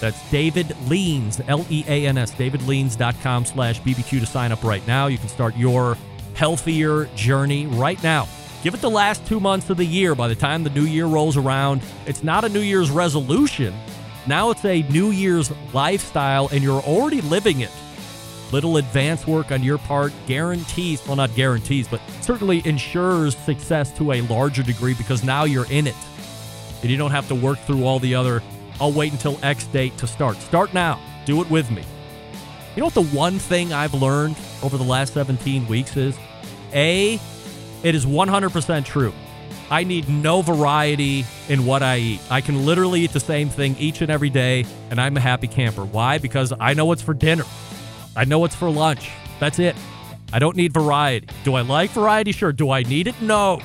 That's 0.00 0.30
David 0.32 0.74
Leans, 0.88 1.40
L-E-A-N-S, 1.46 2.32
davidleans.com 2.32 3.44
slash 3.44 3.80
BBQ 3.82 4.20
to 4.20 4.26
sign 4.26 4.50
up 4.50 4.64
right 4.64 4.84
now. 4.88 5.06
You 5.06 5.18
can 5.18 5.28
start 5.28 5.56
your 5.56 5.96
healthier 6.34 7.04
journey 7.14 7.68
right 7.68 8.02
now. 8.02 8.26
Give 8.64 8.74
it 8.74 8.80
the 8.80 8.90
last 8.90 9.24
two 9.26 9.38
months 9.38 9.70
of 9.70 9.76
the 9.76 9.84
year. 9.84 10.16
By 10.16 10.26
the 10.26 10.34
time 10.34 10.64
the 10.64 10.70
new 10.70 10.84
year 10.84 11.06
rolls 11.06 11.36
around, 11.36 11.82
it's 12.06 12.24
not 12.24 12.44
a 12.44 12.48
New 12.48 12.60
Year's 12.60 12.90
resolution. 12.90 13.72
Now 14.26 14.50
it's 14.50 14.64
a 14.64 14.82
New 14.82 15.10
Year's 15.10 15.50
lifestyle, 15.72 16.48
and 16.52 16.62
you're 16.62 16.82
already 16.82 17.20
living 17.22 17.60
it. 17.60 17.70
Little 18.52 18.76
advance 18.76 19.26
work 19.26 19.50
on 19.50 19.62
your 19.62 19.78
part 19.78 20.12
guarantees, 20.26 21.04
well, 21.06 21.16
not 21.16 21.34
guarantees, 21.34 21.88
but 21.88 22.00
certainly 22.20 22.62
ensures 22.66 23.36
success 23.36 23.90
to 23.96 24.12
a 24.12 24.20
larger 24.22 24.62
degree 24.62 24.94
because 24.94 25.24
now 25.24 25.44
you're 25.44 25.70
in 25.70 25.86
it. 25.86 25.96
And 26.82 26.90
you 26.90 26.96
don't 26.96 27.10
have 27.10 27.26
to 27.28 27.34
work 27.34 27.58
through 27.60 27.84
all 27.84 27.98
the 27.98 28.14
other, 28.14 28.42
I'll 28.80 28.92
wait 28.92 29.12
until 29.12 29.38
X 29.42 29.64
date 29.66 29.96
to 29.98 30.06
start. 30.06 30.36
Start 30.36 30.74
now. 30.74 31.00
Do 31.24 31.40
it 31.40 31.50
with 31.50 31.70
me. 31.70 31.82
You 32.74 32.80
know 32.80 32.86
what 32.86 32.94
the 32.94 33.04
one 33.04 33.38
thing 33.38 33.72
I've 33.72 33.94
learned 33.94 34.36
over 34.62 34.76
the 34.76 34.84
last 34.84 35.14
17 35.14 35.66
weeks 35.66 35.96
is? 35.96 36.16
A, 36.72 37.18
it 37.82 37.94
is 37.94 38.06
100% 38.06 38.84
true. 38.84 39.12
I 39.72 39.84
need 39.84 40.06
no 40.06 40.42
variety 40.42 41.24
in 41.48 41.64
what 41.64 41.82
I 41.82 41.96
eat. 41.96 42.20
I 42.30 42.42
can 42.42 42.66
literally 42.66 43.00
eat 43.00 43.14
the 43.14 43.20
same 43.20 43.48
thing 43.48 43.74
each 43.78 44.02
and 44.02 44.10
every 44.10 44.28
day, 44.28 44.66
and 44.90 45.00
I'm 45.00 45.16
a 45.16 45.20
happy 45.20 45.46
camper. 45.46 45.82
Why? 45.82 46.18
Because 46.18 46.52
I 46.60 46.74
know 46.74 46.84
what's 46.84 47.00
for 47.00 47.14
dinner. 47.14 47.44
I 48.14 48.26
know 48.26 48.38
what's 48.38 48.54
for 48.54 48.68
lunch. 48.68 49.10
That's 49.40 49.58
it. 49.58 49.74
I 50.30 50.38
don't 50.38 50.58
need 50.58 50.74
variety. 50.74 51.26
Do 51.42 51.54
I 51.54 51.62
like 51.62 51.88
variety? 51.92 52.32
Sure. 52.32 52.52
Do 52.52 52.70
I 52.70 52.82
need 52.82 53.06
it? 53.06 53.14
No. 53.22 53.62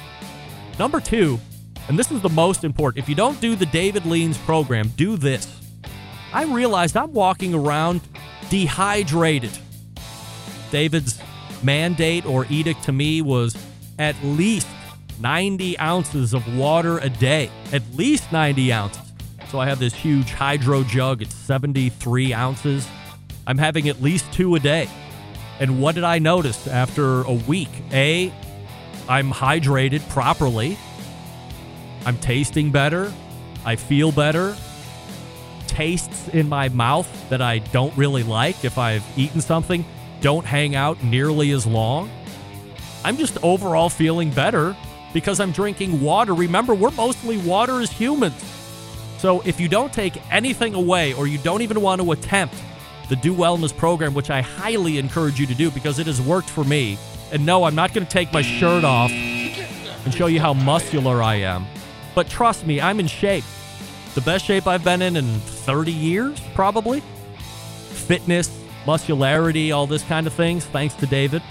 Number 0.79 1.01
two, 1.01 1.41
and 1.89 1.99
this 1.99 2.09
is 2.09 2.21
the 2.21 2.29
most 2.29 2.63
important 2.63 3.03
if 3.03 3.09
you 3.09 3.15
don't 3.15 3.41
do 3.41 3.57
the 3.57 3.65
David 3.65 4.05
Leans 4.05 4.37
program, 4.37 4.87
do 4.95 5.17
this. 5.17 5.59
I 6.31 6.45
realized 6.45 6.95
I'm 6.95 7.11
walking 7.11 7.53
around 7.53 7.99
dehydrated. 8.49 9.51
David's 10.71 11.19
mandate 11.61 12.25
or 12.25 12.45
edict 12.49 12.83
to 12.83 12.93
me 12.93 13.21
was 13.21 13.57
at 13.99 14.15
least 14.23 14.67
90 15.19 15.79
ounces 15.79 16.33
of 16.33 16.57
water 16.57 16.99
a 16.99 17.09
day. 17.09 17.49
At 17.71 17.83
least 17.93 18.31
90 18.31 18.71
ounces. 18.73 19.01
So 19.49 19.59
I 19.59 19.67
have 19.67 19.79
this 19.79 19.93
huge 19.93 20.31
hydro 20.31 20.83
jug. 20.83 21.21
It's 21.21 21.35
73 21.35 22.33
ounces. 22.33 22.87
I'm 23.45 23.57
having 23.57 23.87
at 23.87 24.01
least 24.01 24.31
two 24.33 24.55
a 24.55 24.59
day. 24.59 24.89
And 25.59 25.81
what 25.81 25.95
did 25.95 26.03
I 26.03 26.19
notice 26.19 26.67
after 26.67 27.21
a 27.23 27.33
week? 27.33 27.69
A, 27.91 28.31
I'm 29.07 29.31
hydrated 29.31 30.07
properly. 30.09 30.77
I'm 32.05 32.17
tasting 32.17 32.71
better. 32.71 33.11
I 33.65 33.75
feel 33.75 34.11
better. 34.11 34.55
Tastes 35.67 36.27
in 36.29 36.49
my 36.49 36.69
mouth 36.69 37.29
that 37.29 37.41
I 37.41 37.59
don't 37.59 37.95
really 37.97 38.23
like 38.23 38.65
if 38.65 38.77
I've 38.77 39.03
eaten 39.17 39.41
something 39.41 39.85
don't 40.21 40.45
hang 40.45 40.75
out 40.75 41.03
nearly 41.03 41.51
as 41.51 41.65
long. 41.65 42.09
I'm 43.03 43.17
just 43.17 43.37
overall 43.43 43.89
feeling 43.89 44.31
better 44.31 44.75
because 45.17 45.39
I'm 45.39 45.51
drinking 45.51 45.99
water. 45.99 46.35
Remember, 46.35 46.75
we're 46.75 46.91
mostly 46.91 47.39
water 47.39 47.81
as 47.81 47.91
humans. 47.91 48.35
So 49.17 49.41
if 49.41 49.59
you 49.59 49.67
don't 49.67 49.91
take 49.91 50.21
anything 50.31 50.75
away 50.75 51.13
or 51.13 51.25
you 51.25 51.39
don't 51.39 51.63
even 51.63 51.81
want 51.81 52.03
to 52.03 52.11
attempt 52.11 52.53
the 53.09 53.15
Do 53.15 53.33
Wellness 53.33 53.75
program, 53.75 54.13
which 54.13 54.29
I 54.29 54.41
highly 54.41 54.99
encourage 54.99 55.39
you 55.39 55.47
to 55.47 55.55
do 55.55 55.71
because 55.71 55.97
it 55.97 56.05
has 56.05 56.21
worked 56.21 56.51
for 56.51 56.63
me. 56.63 56.99
And 57.31 57.47
no, 57.47 57.63
I'm 57.63 57.73
not 57.73 57.95
going 57.95 58.05
to 58.05 58.13
take 58.13 58.31
my 58.31 58.43
shirt 58.43 58.83
off 58.83 59.09
and 59.09 60.13
show 60.13 60.27
you 60.27 60.39
how 60.39 60.53
muscular 60.53 61.23
I 61.23 61.37
am. 61.37 61.65
But 62.13 62.29
trust 62.29 62.67
me, 62.67 62.79
I'm 62.79 62.99
in 62.99 63.07
shape. 63.07 63.43
The 64.13 64.21
best 64.21 64.45
shape 64.45 64.67
I've 64.67 64.83
been 64.83 65.01
in 65.01 65.15
in 65.15 65.25
30 65.39 65.91
years, 65.91 66.39
probably. 66.53 66.99
Fitness, 67.89 68.55
muscularity, 68.85 69.71
all 69.71 69.87
this 69.87 70.03
kind 70.03 70.27
of 70.27 70.33
things, 70.33 70.63
thanks 70.65 70.93
to 70.93 71.07
David. 71.07 71.41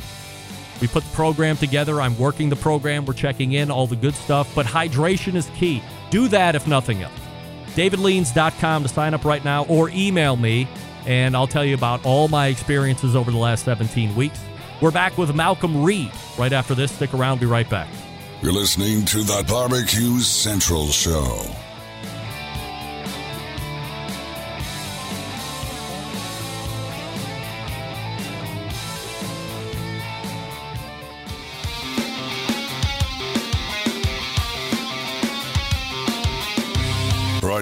We 0.81 0.89
put 0.89 1.05
the 1.05 1.15
program 1.15 1.57
together. 1.57 2.01
I'm 2.01 2.19
working 2.19 2.49
the 2.49 2.57
program. 2.57 3.05
We're 3.05 3.15
checking 3.15 3.53
in, 3.53 3.71
all 3.71 3.87
the 3.87 3.97
good 3.97 4.15
stuff. 4.15 4.55
But 4.55 4.67
hydration 4.67 5.35
is 5.35 5.49
key. 5.57 5.83
Do 6.11 6.29
that 6.29 6.55
if 6.55 6.67
nothing 6.67 7.03
else. 7.03 7.13
DavidLeans.com 7.75 8.83
to 8.83 8.89
sign 8.89 9.15
up 9.15 9.25
right 9.25 9.45
now 9.45 9.65
or 9.67 9.91
email 9.91 10.37
me, 10.37 10.67
and 11.05 11.37
I'll 11.37 11.47
tell 11.47 11.65
you 11.65 11.75
about 11.75 12.05
all 12.05 12.29
my 12.29 12.47
experiences 12.47 13.15
over 13.15 13.31
the 13.31 13.37
last 13.37 13.65
17 13.65 14.15
weeks. 14.17 14.41
We're 14.81 14.91
back 14.91 15.17
with 15.19 15.31
Malcom 15.31 15.85
Reed 15.85 16.11
right 16.39 16.53
after 16.53 16.75
this. 16.75 16.93
Stick 16.93 17.15
around. 17.15 17.41
Be 17.41 17.47
right 17.47 17.69
back. 17.69 17.89
You're 18.43 18.53
listening 18.53 19.05
to 19.07 19.23
the 19.23 19.45
Barbecue 19.49 20.21
Central 20.21 20.89
Show. 20.89 21.66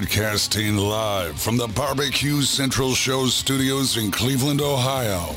Broadcasting 0.05 0.77
live 0.77 1.41
from 1.41 1.57
the 1.57 1.65
Barbecue 1.65 2.43
Central 2.43 2.93
Show 2.93 3.25
studios 3.25 3.97
in 3.97 4.11
Cleveland, 4.11 4.61
Ohio. 4.61 5.33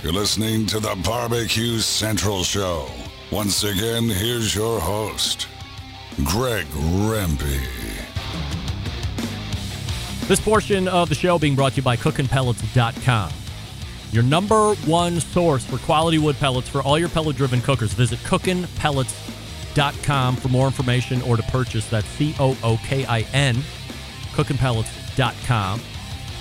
You're 0.00 0.12
listening 0.12 0.64
to 0.66 0.78
the 0.78 0.96
Barbecue 1.04 1.80
Central 1.80 2.44
Show. 2.44 2.86
Once 3.32 3.64
again, 3.64 4.04
here's 4.04 4.54
your 4.54 4.78
host, 4.78 5.48
Greg 6.22 6.66
Rempe. 6.66 7.66
This 10.28 10.38
portion 10.38 10.86
of 10.86 11.08
the 11.08 11.16
show 11.16 11.36
being 11.36 11.56
brought 11.56 11.72
to 11.72 11.78
you 11.78 11.82
by 11.82 11.96
cookinpellets.com. 11.96 13.32
Your 14.12 14.22
number 14.22 14.76
one 14.86 15.18
source 15.18 15.64
for 15.64 15.78
quality 15.78 16.18
wood 16.18 16.36
pellets 16.36 16.68
for 16.68 16.80
all 16.80 16.96
your 16.96 17.08
pellet 17.08 17.34
driven 17.34 17.60
cookers. 17.60 17.92
Visit 17.92 18.20
cookinpellets.com 18.20 20.36
for 20.36 20.48
more 20.48 20.66
information 20.66 21.22
or 21.22 21.36
to 21.36 21.42
purchase. 21.44 21.88
That's 21.90 22.06
C 22.06 22.36
O 22.38 22.56
O 22.62 22.78
K 22.84 23.04
I 23.04 23.22
N, 23.32 23.56
cookinpellets.com. 24.36 25.80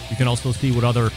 You 0.09 0.15
can 0.15 0.27
also 0.27 0.51
see 0.51 0.71
what 0.71 0.83
other 0.83 1.09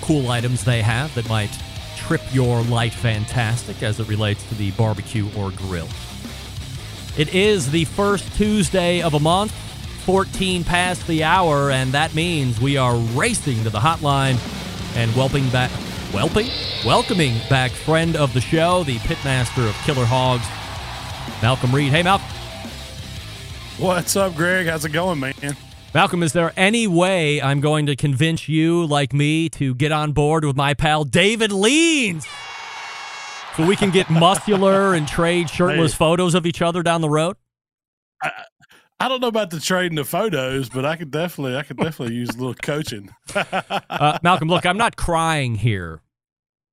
cool 0.00 0.30
items 0.30 0.64
they 0.64 0.82
have 0.82 1.14
that 1.14 1.28
might 1.28 1.50
trip 1.96 2.20
your 2.32 2.62
light 2.62 2.92
fantastic 2.92 3.82
as 3.82 3.98
it 4.00 4.08
relates 4.08 4.46
to 4.48 4.54
the 4.54 4.70
barbecue 4.72 5.28
or 5.36 5.50
grill. 5.52 5.88
It 7.16 7.34
is 7.34 7.70
the 7.70 7.84
first 7.84 8.36
Tuesday 8.36 9.00
of 9.02 9.14
a 9.14 9.20
month, 9.20 9.52
14 10.04 10.64
past 10.64 11.06
the 11.06 11.24
hour, 11.24 11.70
and 11.70 11.92
that 11.92 12.14
means 12.14 12.60
we 12.60 12.76
are 12.76 12.96
racing 12.96 13.64
to 13.64 13.70
the 13.70 13.78
hotline 13.80 14.36
and 14.96 15.10
welping 15.12 15.50
back, 15.50 15.70
welping, 16.12 16.48
welcoming 16.84 17.38
back 17.48 17.70
friend 17.70 18.16
of 18.16 18.34
the 18.34 18.40
show, 18.40 18.84
the 18.84 18.98
pitmaster 18.98 19.66
of 19.68 19.74
Killer 19.84 20.04
Hogs, 20.04 20.46
Malcom 21.40 21.72
Reed. 21.72 21.92
Hey, 21.92 22.02
Malcom. 22.02 22.32
What's 23.78 24.16
up, 24.16 24.34
Greg? 24.34 24.66
How's 24.66 24.84
it 24.84 24.90
going, 24.90 25.20
man? 25.20 25.56
Malcom, 25.96 26.22
is 26.22 26.34
there 26.34 26.52
any 26.58 26.86
way 26.86 27.40
I'm 27.40 27.62
going 27.62 27.86
to 27.86 27.96
convince 27.96 28.50
you, 28.50 28.84
like 28.84 29.14
me, 29.14 29.48
to 29.48 29.74
get 29.74 29.92
on 29.92 30.12
board 30.12 30.44
with 30.44 30.54
my 30.54 30.74
pal 30.74 31.04
David 31.04 31.52
Leans? 31.52 32.26
so 33.56 33.64
we 33.66 33.74
can 33.76 33.90
get 33.90 34.10
muscular 34.10 34.92
and 34.92 35.08
trade 35.08 35.48
shirtless 35.48 35.92
Hey. 35.92 35.96
photos 35.96 36.34
of 36.34 36.44
each 36.44 36.60
other 36.60 36.82
down 36.82 37.00
the 37.00 37.08
road? 37.08 37.36
I 39.00 39.08
don't 39.08 39.22
know 39.22 39.28
about 39.28 39.48
the 39.48 39.58
trading 39.58 39.96
the 39.96 40.04
photos, 40.04 40.68
but 40.68 40.84
I 40.84 40.96
could 40.96 41.10
definitely, 41.10 41.56
I 41.56 41.62
could 41.62 41.78
definitely 41.78 42.14
use 42.16 42.28
a 42.28 42.36
little 42.38 42.52
coaching. 42.54 43.08
Uh, 43.34 44.18
Malcom, 44.22 44.50
look, 44.50 44.66
I'm 44.66 44.76
not 44.76 44.96
crying 44.96 45.54
here, 45.54 46.02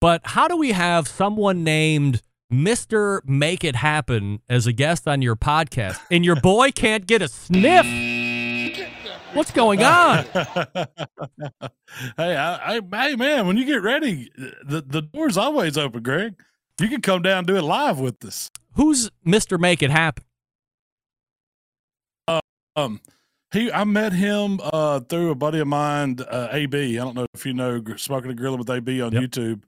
but 0.01 0.19
how 0.25 0.49
do 0.49 0.57
we 0.57 0.73
have 0.73 1.07
someone 1.07 1.63
named 1.63 2.21
Mr. 2.51 3.21
Make 3.25 3.63
It 3.63 3.77
Happen 3.77 4.41
as 4.49 4.67
a 4.67 4.73
guest 4.73 5.07
on 5.07 5.21
your 5.21 5.37
podcast 5.37 6.01
and 6.11 6.25
your 6.25 6.35
boy 6.35 6.71
can't 6.71 7.07
get 7.07 7.21
a 7.21 7.29
sniff? 7.29 7.85
What's 9.33 9.51
going 9.51 9.83
on? 9.83 10.25
hey, 12.17 12.35
I, 12.35 12.77
I, 12.77 12.81
hey, 12.91 13.15
man, 13.15 13.47
when 13.47 13.57
you 13.57 13.65
get 13.65 13.81
ready, 13.81 14.29
the 14.35 14.83
the 14.85 15.01
door's 15.01 15.37
always 15.37 15.77
open, 15.77 16.03
Greg. 16.03 16.35
You 16.79 16.87
can 16.87 17.01
come 17.01 17.21
down 17.21 17.39
and 17.39 17.47
do 17.47 17.55
it 17.55 17.61
live 17.63 17.99
with 17.99 18.23
us. 18.25 18.49
Who's 18.75 19.09
Mr. 19.25 19.59
Make 19.59 19.81
It 19.83 19.91
Happen? 19.91 20.23
Um, 22.75 23.01
he, 23.53 23.71
I 23.71 23.83
met 23.83 24.13
him 24.13 24.59
uh 24.63 24.99
through 25.01 25.29
a 25.29 25.35
buddy 25.35 25.59
of 25.59 25.67
mine, 25.67 26.17
uh, 26.27 26.47
AB. 26.51 26.97
I 26.99 27.03
don't 27.03 27.15
know 27.15 27.27
if 27.35 27.45
you 27.45 27.53
know 27.53 27.83
Smokin' 27.97 28.31
and 28.31 28.39
Grillin' 28.39 28.57
with 28.57 28.69
AB 28.69 28.99
on 29.01 29.11
Yep. 29.11 29.21
YouTube, 29.23 29.63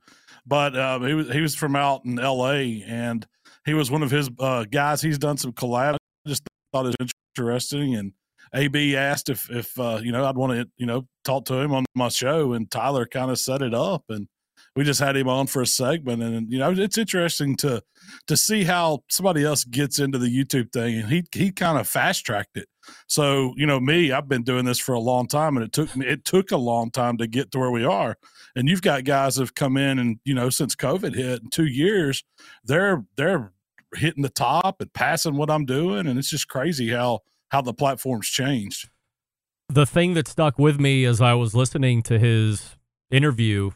but 0.46 0.76
um, 0.78 1.06
he 1.06 1.14
was 1.14 1.32
he 1.32 1.42
was 1.42 1.54
from 1.56 1.76
out 1.76 2.04
in 2.06 2.18
L.A. 2.18 2.84
and 2.88 3.28
he 3.66 3.74
was 3.76 3.92
one 3.92 4.02
of 4.02 4.10
his 4.10 4.30
uh 4.40 4.64
guys. 4.66 5.02
He's 5.04 5.20
done 5.20 5.38
some 5.38 5.54
collabs. 5.54 5.96
I 6.26 6.30
just 6.30 6.42
thought 6.74 6.88
it 6.88 6.96
was 7.00 7.12
interesting, 7.38 7.94
and 7.96 8.14
AB 8.54 8.96
asked 8.96 9.30
if 9.30 9.50
if 9.50 9.78
uh, 9.80 10.00
you 10.02 10.12
know 10.12 10.26
I'd 10.26 10.38
want 10.38 10.54
to 10.54 10.70
you 10.78 10.86
know 10.86 11.08
talk 11.24 11.46
to 11.46 11.56
him 11.56 11.74
on 11.74 11.86
my 11.96 12.10
show, 12.10 12.54
and 12.54 12.70
Tyler 12.70 13.06
kind 13.06 13.32
of 13.32 13.40
set 13.40 13.62
it 13.62 13.74
up, 13.74 14.04
and 14.10 14.28
we 14.76 14.84
just 14.84 15.00
had 15.00 15.16
him 15.16 15.30
on 15.30 15.48
for 15.48 15.62
a 15.62 15.66
segment, 15.66 16.22
and 16.22 16.52
you 16.52 16.60
know 16.60 16.72
it's 16.72 16.98
interesting 16.98 17.56
to 17.58 17.82
to 18.28 18.38
see 18.38 18.64
how 18.64 19.04
somebody 19.10 19.44
else 19.44 19.64
gets 19.64 20.00
into 20.00 20.18
the 20.18 20.28
YouTube 20.28 20.72
thing, 20.72 21.00
and 21.00 21.10
he 21.10 21.24
he 21.34 21.52
kind 21.52 21.78
of 21.78 21.88
fast 21.88 22.26
tracked 22.26 22.58
it. 22.58 22.68
So 23.08 23.54
you 23.56 23.66
know 23.66 23.80
me, 23.80 24.12
I've 24.12 24.28
been 24.28 24.44
doing 24.44 24.66
this 24.66 24.80
for 24.80 24.94
a 24.94 25.00
long 25.00 25.28
time, 25.28 25.56
and 25.56 25.66
it 25.66 25.72
took 25.72 25.96
me 25.96 26.06
it 26.06 26.26
took 26.26 26.52
a 26.52 26.58
long 26.58 26.92
time 26.92 27.18
to 27.18 27.28
get 27.28 27.52
to 27.52 27.60
where 27.60 27.72
we 27.72 27.86
are. 27.86 28.18
And 28.56 28.68
you've 28.68 28.82
got 28.82 29.06
guys 29.06 29.36
that 29.36 29.44
have 29.44 29.56
come 29.56 29.78
in, 29.78 29.98
and 29.98 30.20
you 30.26 30.34
know 30.34 30.50
since 30.50 30.76
COVID 30.76 31.16
hit 31.16 31.42
in 31.42 31.50
two 31.50 31.68
years, 31.68 32.24
they're 32.66 33.06
they're 33.16 33.54
hitting 33.96 34.24
the 34.24 34.30
top 34.30 34.82
and 34.82 34.92
passing 34.94 35.38
what 35.38 35.50
I'm 35.50 35.66
doing, 35.66 36.08
and 36.08 36.20
it's 36.20 36.30
just 36.30 36.50
crazy 36.50 36.90
how 36.90 37.22
how 37.56 37.62
the 37.62 37.74
platform's 37.74 38.28
changed. 38.28 38.90
the 39.70 39.86
thing 39.86 40.14
that 40.14 40.28
stuck 40.28 40.60
with 40.60 40.78
me 40.80 41.06
as 41.06 41.20
I 41.22 41.34
was 41.34 41.56
listening 41.56 42.04
to 42.04 42.20
his 42.20 42.76
interview 43.10 43.72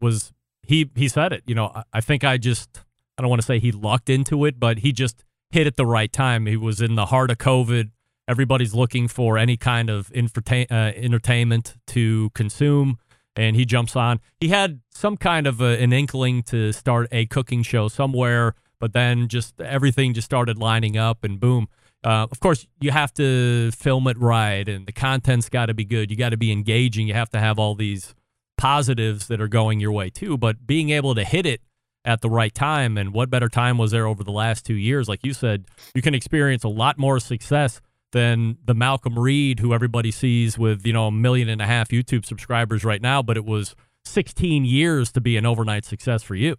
was 0.00 0.32
he 0.62 0.90
he 0.94 1.08
said 1.08 1.32
it. 1.32 1.42
You 1.46 1.54
know, 1.54 1.68
I, 1.74 1.82
I 1.94 2.00
think 2.00 2.24
I 2.24 2.36
just 2.38 2.80
I 3.16 3.22
don't 3.22 3.30
want 3.30 3.40
to 3.40 3.46
say 3.46 3.58
he 3.58 3.72
lucked 3.72 4.10
into 4.10 4.44
it, 4.44 4.58
but 4.58 4.80
he 4.80 4.92
just 4.92 5.24
hit 5.50 5.66
at 5.66 5.76
the 5.76 5.86
right 5.86 6.12
time. 6.12 6.46
He 6.46 6.56
was 6.56 6.80
in 6.80 6.94
the 6.96 7.06
heart 7.06 7.30
of 7.30 7.38
COVID. 7.38 7.90
Everybody's 8.28 8.74
looking 8.74 9.08
for 9.08 9.38
any 9.38 9.56
kind 9.56 9.88
of 9.90 10.10
uh, 10.14 10.74
entertainment 11.08 11.76
to 11.88 12.30
consume, 12.34 12.98
and 13.36 13.56
he 13.56 13.64
jumps 13.64 13.96
on. 13.96 14.20
He 14.40 14.48
had 14.48 14.80
some 14.90 15.16
kind 15.16 15.46
of 15.46 15.60
a, 15.60 15.82
an 15.82 15.92
inkling 15.92 16.42
to 16.44 16.72
start 16.72 17.08
a 17.12 17.26
cooking 17.26 17.62
show 17.62 17.88
somewhere, 17.88 18.54
but 18.78 18.92
then 18.92 19.28
just 19.28 19.60
everything 19.60 20.14
just 20.14 20.26
started 20.26 20.58
lining 20.58 20.96
up, 20.96 21.24
and 21.24 21.40
boom. 21.40 21.68
Uh, 22.04 22.26
of 22.30 22.40
course, 22.40 22.66
you 22.80 22.90
have 22.90 23.14
to 23.14 23.70
film 23.72 24.08
it 24.08 24.18
right, 24.18 24.68
and 24.68 24.86
the 24.86 24.92
content's 24.92 25.48
got 25.48 25.66
to 25.66 25.74
be 25.74 25.84
good. 25.84 26.10
You 26.10 26.16
got 26.16 26.30
to 26.30 26.36
be 26.36 26.50
engaging. 26.50 27.06
You 27.06 27.14
have 27.14 27.30
to 27.30 27.38
have 27.38 27.58
all 27.58 27.74
these 27.74 28.14
positives 28.58 29.28
that 29.28 29.40
are 29.40 29.48
going 29.48 29.80
your 29.80 29.92
way 29.92 30.10
too. 30.10 30.36
But 30.36 30.66
being 30.66 30.90
able 30.90 31.14
to 31.14 31.24
hit 31.24 31.46
it 31.46 31.60
at 32.04 32.20
the 32.20 32.30
right 32.30 32.52
time, 32.52 32.98
and 32.98 33.12
what 33.12 33.30
better 33.30 33.48
time 33.48 33.78
was 33.78 33.92
there 33.92 34.06
over 34.06 34.24
the 34.24 34.32
last 34.32 34.66
two 34.66 34.74
years? 34.74 35.08
Like 35.08 35.24
you 35.24 35.32
said, 35.32 35.66
you 35.94 36.02
can 36.02 36.14
experience 36.14 36.64
a 36.64 36.68
lot 36.68 36.98
more 36.98 37.20
success 37.20 37.80
than 38.10 38.58
the 38.64 38.74
Malcom 38.74 39.16
Reed, 39.16 39.60
who 39.60 39.72
everybody 39.72 40.10
sees 40.10 40.58
with 40.58 40.84
you 40.84 40.92
know 40.92 41.06
a 41.06 41.12
million 41.12 41.48
and 41.48 41.62
a 41.62 41.66
half 41.66 41.90
YouTube 41.90 42.26
subscribers 42.26 42.84
right 42.84 43.00
now. 43.00 43.22
But 43.22 43.36
it 43.36 43.44
was 43.44 43.76
16 44.04 44.64
years 44.64 45.12
to 45.12 45.20
be 45.20 45.36
an 45.36 45.46
overnight 45.46 45.84
success 45.84 46.22
for 46.22 46.34
you. 46.34 46.56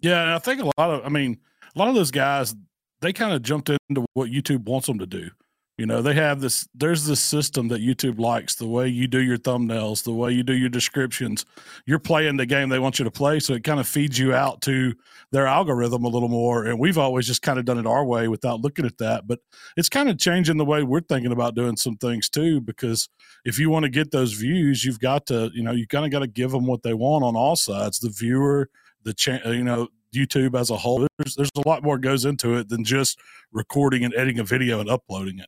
Yeah, 0.00 0.22
and 0.22 0.30
I 0.30 0.38
think 0.38 0.62
a 0.62 0.70
lot 0.78 0.90
of, 0.90 1.04
I 1.04 1.08
mean, 1.08 1.38
a 1.74 1.78
lot 1.78 1.88
of 1.88 1.94
those 1.94 2.10
guys, 2.10 2.54
they 3.00 3.12
kind 3.12 3.32
of 3.32 3.42
jumped 3.42 3.70
into 3.70 4.04
what 4.14 4.30
YouTube 4.30 4.64
wants 4.64 4.86
them 4.86 4.98
to 4.98 5.06
do. 5.06 5.30
You 5.78 5.86
know, 5.86 6.02
they 6.02 6.14
have 6.14 6.40
this, 6.40 6.68
there's 6.74 7.06
this 7.06 7.20
system 7.20 7.68
that 7.68 7.80
YouTube 7.80 8.18
likes 8.18 8.56
the 8.56 8.66
way 8.66 8.88
you 8.88 9.06
do 9.06 9.20
your 9.20 9.38
thumbnails, 9.38 10.02
the 10.02 10.12
way 10.12 10.32
you 10.32 10.42
do 10.42 10.52
your 10.52 10.68
descriptions. 10.68 11.46
You're 11.86 12.00
playing 12.00 12.36
the 12.36 12.46
game 12.46 12.68
they 12.68 12.80
want 12.80 12.98
you 12.98 13.04
to 13.04 13.12
play. 13.12 13.38
So 13.38 13.52
it 13.52 13.62
kind 13.62 13.78
of 13.78 13.86
feeds 13.86 14.18
you 14.18 14.34
out 14.34 14.60
to 14.62 14.92
their 15.30 15.46
algorithm 15.46 16.04
a 16.04 16.08
little 16.08 16.28
more. 16.28 16.64
And 16.64 16.80
we've 16.80 16.98
always 16.98 17.28
just 17.28 17.42
kind 17.42 17.60
of 17.60 17.64
done 17.64 17.78
it 17.78 17.86
our 17.86 18.04
way 18.04 18.26
without 18.26 18.60
looking 18.60 18.86
at 18.86 18.98
that. 18.98 19.28
But 19.28 19.38
it's 19.76 19.88
kind 19.88 20.08
of 20.08 20.18
changing 20.18 20.56
the 20.56 20.64
way 20.64 20.82
we're 20.82 21.00
thinking 21.00 21.30
about 21.30 21.54
doing 21.54 21.76
some 21.76 21.96
things 21.96 22.28
too, 22.28 22.60
because 22.60 23.08
if 23.44 23.56
you 23.56 23.70
want 23.70 23.84
to 23.84 23.88
get 23.88 24.10
those 24.10 24.32
views, 24.32 24.84
you've 24.84 24.98
got 24.98 25.26
to, 25.26 25.48
you 25.54 25.62
know, 25.62 25.70
you 25.70 25.86
kind 25.86 26.04
of 26.04 26.10
got 26.10 26.20
to 26.20 26.26
give 26.26 26.50
them 26.50 26.66
what 26.66 26.82
they 26.82 26.92
want 26.92 27.22
on 27.22 27.36
all 27.36 27.54
sides 27.54 28.00
the 28.00 28.10
viewer, 28.10 28.68
the 29.04 29.14
cha- 29.14 29.48
you 29.48 29.62
know 29.62 29.86
YouTube 30.18 30.58
as 30.58 30.70
a 30.70 30.76
whole. 30.76 31.06
There's 31.18 31.34
there's 31.36 31.50
a 31.56 31.68
lot 31.68 31.82
more 31.82 31.98
goes 31.98 32.24
into 32.24 32.56
it 32.56 32.68
than 32.68 32.84
just 32.84 33.18
recording 33.52 34.04
and 34.04 34.14
editing 34.14 34.38
a 34.38 34.44
video 34.44 34.80
and 34.80 34.88
uploading 34.90 35.38
it. 35.38 35.46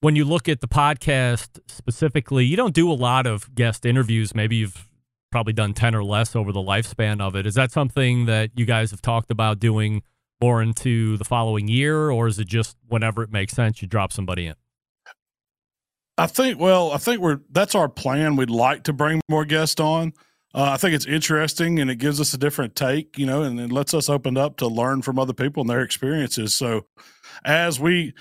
when 0.00 0.16
you 0.16 0.24
look 0.24 0.48
at 0.48 0.60
the 0.60 0.68
podcast 0.68 1.60
specifically, 1.68 2.44
you 2.44 2.56
don't 2.56 2.74
do 2.74 2.90
a 2.90 2.94
lot 2.94 3.26
of 3.26 3.54
guest 3.54 3.86
interviews. 3.86 4.34
Maybe 4.34 4.56
you've 4.56 4.88
probably 5.30 5.52
done 5.52 5.72
10 5.74 5.94
or 5.94 6.04
less 6.04 6.34
over 6.36 6.52
the 6.52 6.60
lifespan 6.60 7.20
of 7.20 7.34
it. 7.36 7.46
Is 7.46 7.54
that 7.54 7.70
something 7.72 8.26
that 8.26 8.50
you 8.54 8.66
guys 8.66 8.90
have 8.90 9.00
talked 9.00 9.30
about 9.30 9.58
doing 9.60 10.02
more 10.42 10.60
into 10.60 11.16
the 11.18 11.24
following 11.24 11.68
year, 11.68 12.10
or 12.10 12.26
is 12.26 12.38
it 12.38 12.48
just 12.48 12.76
whenever 12.88 13.22
it 13.22 13.30
makes 13.30 13.52
sense, 13.54 13.80
you 13.80 13.86
drop 13.88 14.12
somebody 14.12 14.46
in? 14.46 14.54
I 16.18 16.26
think 16.26 16.60
well, 16.60 16.90
I 16.92 16.98
think 16.98 17.20
we're 17.20 17.40
that's 17.50 17.74
our 17.74 17.88
plan. 17.88 18.36
We'd 18.36 18.50
like 18.50 18.82
to 18.84 18.92
bring 18.92 19.20
more 19.30 19.44
guests 19.44 19.80
on. 19.80 20.12
Uh, 20.54 20.70
I 20.72 20.76
think 20.76 20.94
it's 20.94 21.06
interesting 21.06 21.78
and 21.78 21.90
it 21.90 21.96
gives 21.96 22.20
us 22.20 22.34
a 22.34 22.38
different 22.38 22.76
take, 22.76 23.18
you 23.18 23.24
know, 23.24 23.42
and 23.42 23.58
it 23.58 23.72
lets 23.72 23.94
us 23.94 24.08
open 24.08 24.36
up 24.36 24.58
to 24.58 24.66
learn 24.66 25.00
from 25.00 25.18
other 25.18 25.32
people 25.32 25.62
and 25.62 25.70
their 25.70 25.82
experiences. 25.82 26.54
So, 26.54 26.86
as 27.44 27.80
we, 27.80 28.12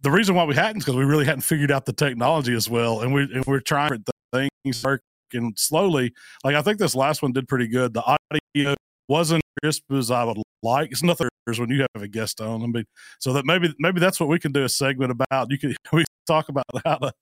the 0.00 0.10
reason 0.10 0.34
why 0.34 0.44
we 0.44 0.54
hadn't 0.54 0.78
is 0.78 0.84
because 0.84 0.96
we 0.96 1.04
really 1.04 1.24
hadn't 1.24 1.42
figured 1.42 1.70
out 1.70 1.86
the 1.86 1.92
technology 1.92 2.54
as 2.54 2.70
well, 2.70 3.00
and 3.00 3.12
we 3.12 3.22
and 3.22 3.44
we're 3.44 3.60
trying 3.60 4.04
things 4.32 4.82
working 4.84 5.52
slowly. 5.56 6.12
Like 6.44 6.54
I 6.54 6.62
think 6.62 6.78
this 6.78 6.94
last 6.94 7.22
one 7.22 7.32
did 7.32 7.48
pretty 7.48 7.68
good. 7.68 7.92
The 7.92 8.18
audio 8.54 8.74
wasn't 9.08 9.42
crisp 9.60 9.82
as 9.92 10.10
I 10.10 10.24
would 10.24 10.38
like. 10.62 10.90
It's 10.92 11.02
nothing 11.02 11.28
when 11.58 11.68
you 11.68 11.84
have 11.94 12.02
a 12.02 12.08
guest 12.08 12.40
on. 12.40 12.62
I 12.62 12.66
mean, 12.66 12.84
so 13.18 13.32
that 13.32 13.44
maybe 13.44 13.74
maybe 13.78 14.00
that's 14.00 14.20
what 14.20 14.28
we 14.28 14.38
can 14.38 14.52
do 14.52 14.64
a 14.64 14.68
segment 14.68 15.10
about. 15.10 15.50
You 15.50 15.58
could 15.58 15.76
we 15.92 16.04
talk 16.26 16.48
about 16.48 16.64
how 16.84 16.96
to 16.96 17.12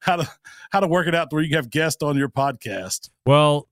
how 0.00 0.16
to 0.16 0.30
how 0.70 0.80
to 0.80 0.86
work 0.86 1.06
it 1.06 1.14
out 1.14 1.32
where 1.32 1.42
you 1.42 1.56
have 1.56 1.70
guests 1.70 2.02
on 2.02 2.16
your 2.16 2.28
podcast. 2.28 3.08
Well, 3.26 3.68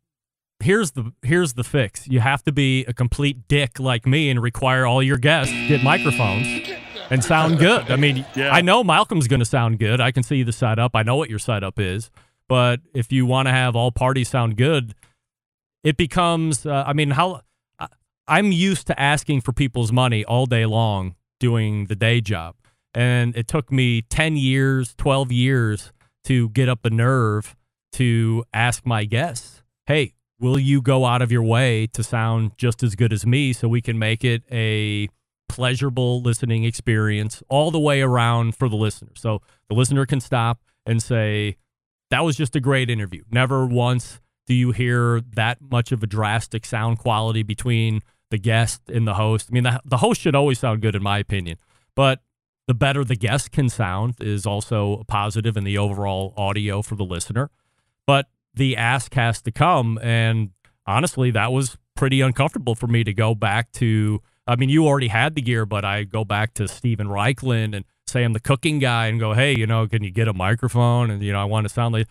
here's 0.61 0.93
the 0.93 1.13
here's 1.23 1.55
the 1.55 1.65
fix. 1.65 2.07
You 2.09 2.21
have 2.21 2.43
to 2.45 2.53
be 2.53 2.85
a 2.87 2.93
complete 2.93 3.47
dick 3.49 3.79
like 3.79 4.07
me 4.07 4.31
and 4.31 4.43
require 4.43 4.87
all 4.87 5.03
your 5.03 5.19
guests 5.19 5.53
get 5.69 5.83
microphones 5.83 6.47
and 7.11 7.23
sound 7.25 7.59
good. 7.59 7.91
I 7.91 7.97
mean, 7.97 8.25
Yeah. 8.37 8.51
I 8.51 8.61
know 8.61 8.83
Malcom's 8.85 9.29
going 9.29 9.41
to 9.41 9.47
sound 9.47 9.79
good. 9.79 10.01
I 10.01 10.11
can 10.13 10.23
see 10.23 10.43
the 10.43 10.53
setup. 10.53 10.93
I 10.95 11.03
know 11.03 11.17
what 11.17 11.31
your 11.31 11.39
setup 11.39 11.79
is. 11.79 12.11
But 12.49 12.81
if 12.95 13.13
you 13.13 13.27
want 13.27 13.47
to 13.47 13.53
have 13.53 13.77
all 13.77 13.91
parties 13.93 14.29
sound 14.31 14.57
good, 14.57 14.95
it 15.85 15.97
becomes. 15.97 16.65
Uh, 16.67 16.85
I 16.87 16.93
mean, 16.93 17.11
how 17.11 17.43
I- 17.79 17.89
I'm 18.27 18.53
used 18.53 18.87
to 18.89 18.99
asking 19.01 19.43
for 19.43 19.53
people's 19.53 19.93
money 19.93 20.25
all 20.25 20.47
day 20.47 20.65
long 20.67 21.15
doing 21.41 21.87
the 21.87 21.95
day 21.95 22.21
job, 22.21 22.57
and 22.95 23.37
it 23.37 23.47
took 23.49 23.71
me 23.71 24.03
ten 24.03 24.37
years, 24.37 24.95
twelve 24.97 25.31
years 25.31 25.93
to 26.25 26.49
get 26.51 26.69
up 26.69 26.81
the 26.83 26.91
nerve 26.91 27.55
to 27.93 28.45
ask 28.53 28.85
my 28.87 29.05
guests, 29.05 29.63
"Hey, 29.87 30.15
will 30.41 30.59
you 30.59 30.81
go 30.81 31.05
out 31.05 31.23
of 31.23 31.33
your 31.33 31.43
way 31.43 31.87
to 31.89 32.03
sound 32.03 32.53
just 32.57 32.83
as 32.83 32.95
good 32.95 33.13
as 33.13 33.27
me 33.27 33.53
so 33.53 33.69
we 33.69 33.81
can 33.81 33.99
make 33.99 34.25
it 34.25 34.43
a 34.51 35.09
pleasurable 35.49 36.23
listening 36.23 36.65
experience 36.65 37.43
all 37.49 37.71
the 37.71 37.81
way 37.81 38.01
around 38.01 38.55
for 38.55 38.69
the 38.69 38.77
listener. 38.77 39.11
So 39.17 39.43
the 39.69 39.75
listener 39.75 40.07
can 40.07 40.21
stop 40.21 40.61
and 40.87 41.03
say, 41.03 41.57
That 42.11 42.25
was 42.25 42.37
just 42.37 42.55
a 42.55 42.61
great 42.61 42.91
interview. 42.91 43.25
Never 43.31 43.67
once 43.67 44.21
do 44.47 44.55
you 44.55 44.73
hear 44.73 45.21
that 45.35 45.59
much 45.61 45.93
of 45.93 46.03
a 46.03 46.07
drastic 46.07 46.65
sound 46.65 46.99
quality 46.99 47.43
between 47.43 48.03
the 48.31 48.39
guest 48.39 48.83
and 48.89 49.07
the 49.07 49.15
host. 49.15 49.49
I 49.51 49.55
mean, 49.55 49.65
the, 49.65 49.81
the 49.85 49.99
host 49.99 50.21
should 50.21 50.35
always 50.35 50.59
sound 50.59 50.83
good, 50.83 50.95
in 50.95 51.03
my 51.03 51.19
opinion, 51.19 51.59
but 51.95 52.21
the 52.67 52.75
better 52.75 53.05
the 53.05 53.17
guest 53.17 53.51
can 53.51 53.69
sound 53.69 54.17
is 54.21 54.47
also 54.47 55.05
positive 55.09 55.57
in 55.57 55.65
the 55.65 55.79
overall 55.79 56.35
audio 56.37 56.83
for 56.83 56.95
the 56.95 57.05
listener. 57.05 57.51
But 58.07 58.27
the 58.55 58.77
ask 58.77 59.15
has 59.15 59.41
to 59.43 59.53
come. 59.53 59.99
And 60.03 60.51
honestly, 60.87 61.31
that 61.33 61.53
was 61.53 61.77
pretty 61.95 62.21
uncomfortable 62.21 62.75
for 62.75 62.87
me 62.87 63.05
to 63.05 63.13
go 63.13 63.35
back 63.35 63.73
to. 63.73 64.21
I 64.47 64.57
mean, 64.57 64.71
you 64.71 64.87
already 64.87 65.09
had 65.09 65.35
the 65.35 65.43
gear, 65.43 65.67
but 65.67 65.85
I 65.85 66.05
go 66.05 66.25
back 66.25 66.55
to 66.55 66.69
Steven 66.69 67.09
Raichlen 67.09 67.77
and 67.77 67.85
say 68.07 68.25
I'm 68.25 68.33
the 68.33 68.41
cooking 68.41 68.79
guy 68.79 69.07
and 69.07 69.21
go, 69.21 69.35
hey, 69.35 69.55
you 69.55 69.67
know, 69.67 69.87
can 69.87 70.03
you 70.03 70.11
get 70.11 70.29
a 70.29 70.33
microphone? 70.33 71.11
And, 71.11 71.23
you 71.23 71.33
know, 71.33 71.41
I 71.41 71.45
want 71.45 71.67
to 71.67 71.73
sound 71.73 71.93
like. 71.93 72.09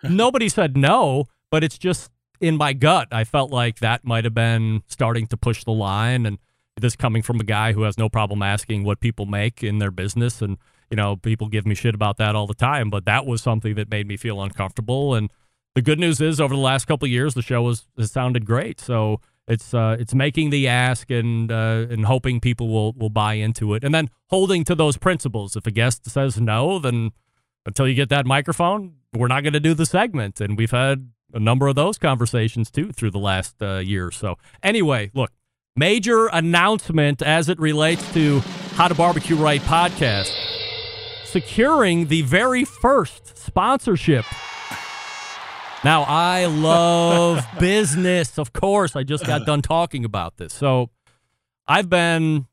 Nobody 0.02 0.48
said 0.48 0.76
no, 0.76 1.24
but 1.50 1.64
it's 1.64 1.78
just 1.78 2.10
in 2.40 2.56
my 2.56 2.72
gut, 2.72 3.08
I 3.10 3.24
felt 3.24 3.50
like 3.50 3.80
that 3.80 4.04
might 4.04 4.24
have 4.24 4.34
been 4.34 4.82
starting 4.86 5.26
to 5.28 5.36
push 5.36 5.64
the 5.64 5.72
line. 5.72 6.24
And 6.24 6.38
this 6.76 6.94
coming 6.94 7.22
from 7.22 7.40
a 7.40 7.44
guy 7.44 7.72
who 7.72 7.82
has 7.82 7.98
no 7.98 8.08
problem 8.08 8.42
asking 8.42 8.84
what 8.84 9.00
people 9.00 9.26
make 9.26 9.62
in 9.64 9.78
their 9.78 9.90
business. 9.90 10.40
And, 10.40 10.58
you 10.90 10.96
know, 10.96 11.16
people 11.16 11.48
give 11.48 11.66
me 11.66 11.74
shit 11.74 11.94
about 11.94 12.16
that 12.18 12.36
all 12.36 12.46
the 12.46 12.54
time. 12.54 12.90
But 12.90 13.04
that 13.06 13.26
was 13.26 13.42
something 13.42 13.74
that 13.74 13.90
made 13.90 14.06
me 14.06 14.16
feel 14.16 14.40
uncomfortable. 14.40 15.14
And 15.14 15.30
the 15.78 15.82
good 15.82 16.00
news 16.00 16.20
is, 16.20 16.40
over 16.40 16.52
the 16.54 16.60
last 16.60 16.86
couple 16.86 17.06
years, 17.06 17.34
the 17.34 17.42
show 17.42 17.68
has, 17.68 17.86
has 17.96 18.10
sounded 18.10 18.44
great. 18.44 18.80
So 18.80 19.20
it's 19.46 19.72
uh, 19.72 19.96
it's 20.00 20.12
making 20.12 20.50
the 20.50 20.66
ask 20.66 21.08
and 21.08 21.52
uh, 21.52 21.86
and 21.88 22.04
hoping 22.04 22.40
people 22.40 22.68
will 22.68 22.94
will 22.94 23.10
buy 23.10 23.34
into 23.34 23.74
it, 23.74 23.84
and 23.84 23.94
then 23.94 24.10
holding 24.26 24.64
to 24.64 24.74
those 24.74 24.96
principles. 24.96 25.54
If 25.54 25.68
a 25.68 25.70
guest 25.70 26.10
says 26.10 26.40
no, 26.40 26.80
then 26.80 27.12
until 27.64 27.86
you 27.86 27.94
get 27.94 28.08
that 28.08 28.26
microphone, 28.26 28.94
we're 29.14 29.28
not 29.28 29.44
going 29.44 29.52
to 29.52 29.60
do 29.60 29.72
the 29.72 29.86
segment. 29.86 30.40
And 30.40 30.58
we've 30.58 30.72
had 30.72 31.12
a 31.32 31.38
number 31.38 31.68
of 31.68 31.76
those 31.76 31.96
conversations 31.96 32.72
too 32.72 32.90
through 32.90 33.12
the 33.12 33.20
last 33.20 33.62
uh, 33.62 33.76
year. 33.76 34.10
So 34.10 34.36
anyway, 34.64 35.12
look, 35.14 35.30
major 35.76 36.26
announcement 36.26 37.22
as 37.22 37.48
it 37.48 37.60
relates 37.60 38.12
to 38.14 38.40
How 38.74 38.88
to 38.88 38.96
Barbecue 38.96 39.36
Right 39.36 39.60
podcast, 39.60 40.34
securing 41.24 42.08
the 42.08 42.22
very 42.22 42.64
first 42.64 43.38
sponsorship 43.38 44.24
now, 45.84 46.02
I 46.02 46.46
love 46.46 47.46
business. 47.60 48.38
Of 48.38 48.52
course, 48.52 48.96
I 48.96 49.02
just 49.02 49.26
got 49.26 49.46
done 49.46 49.62
talking 49.62 50.04
about 50.04 50.36
this. 50.36 50.52
So, 50.52 50.90
I've 51.66 51.90
been, 51.90 52.46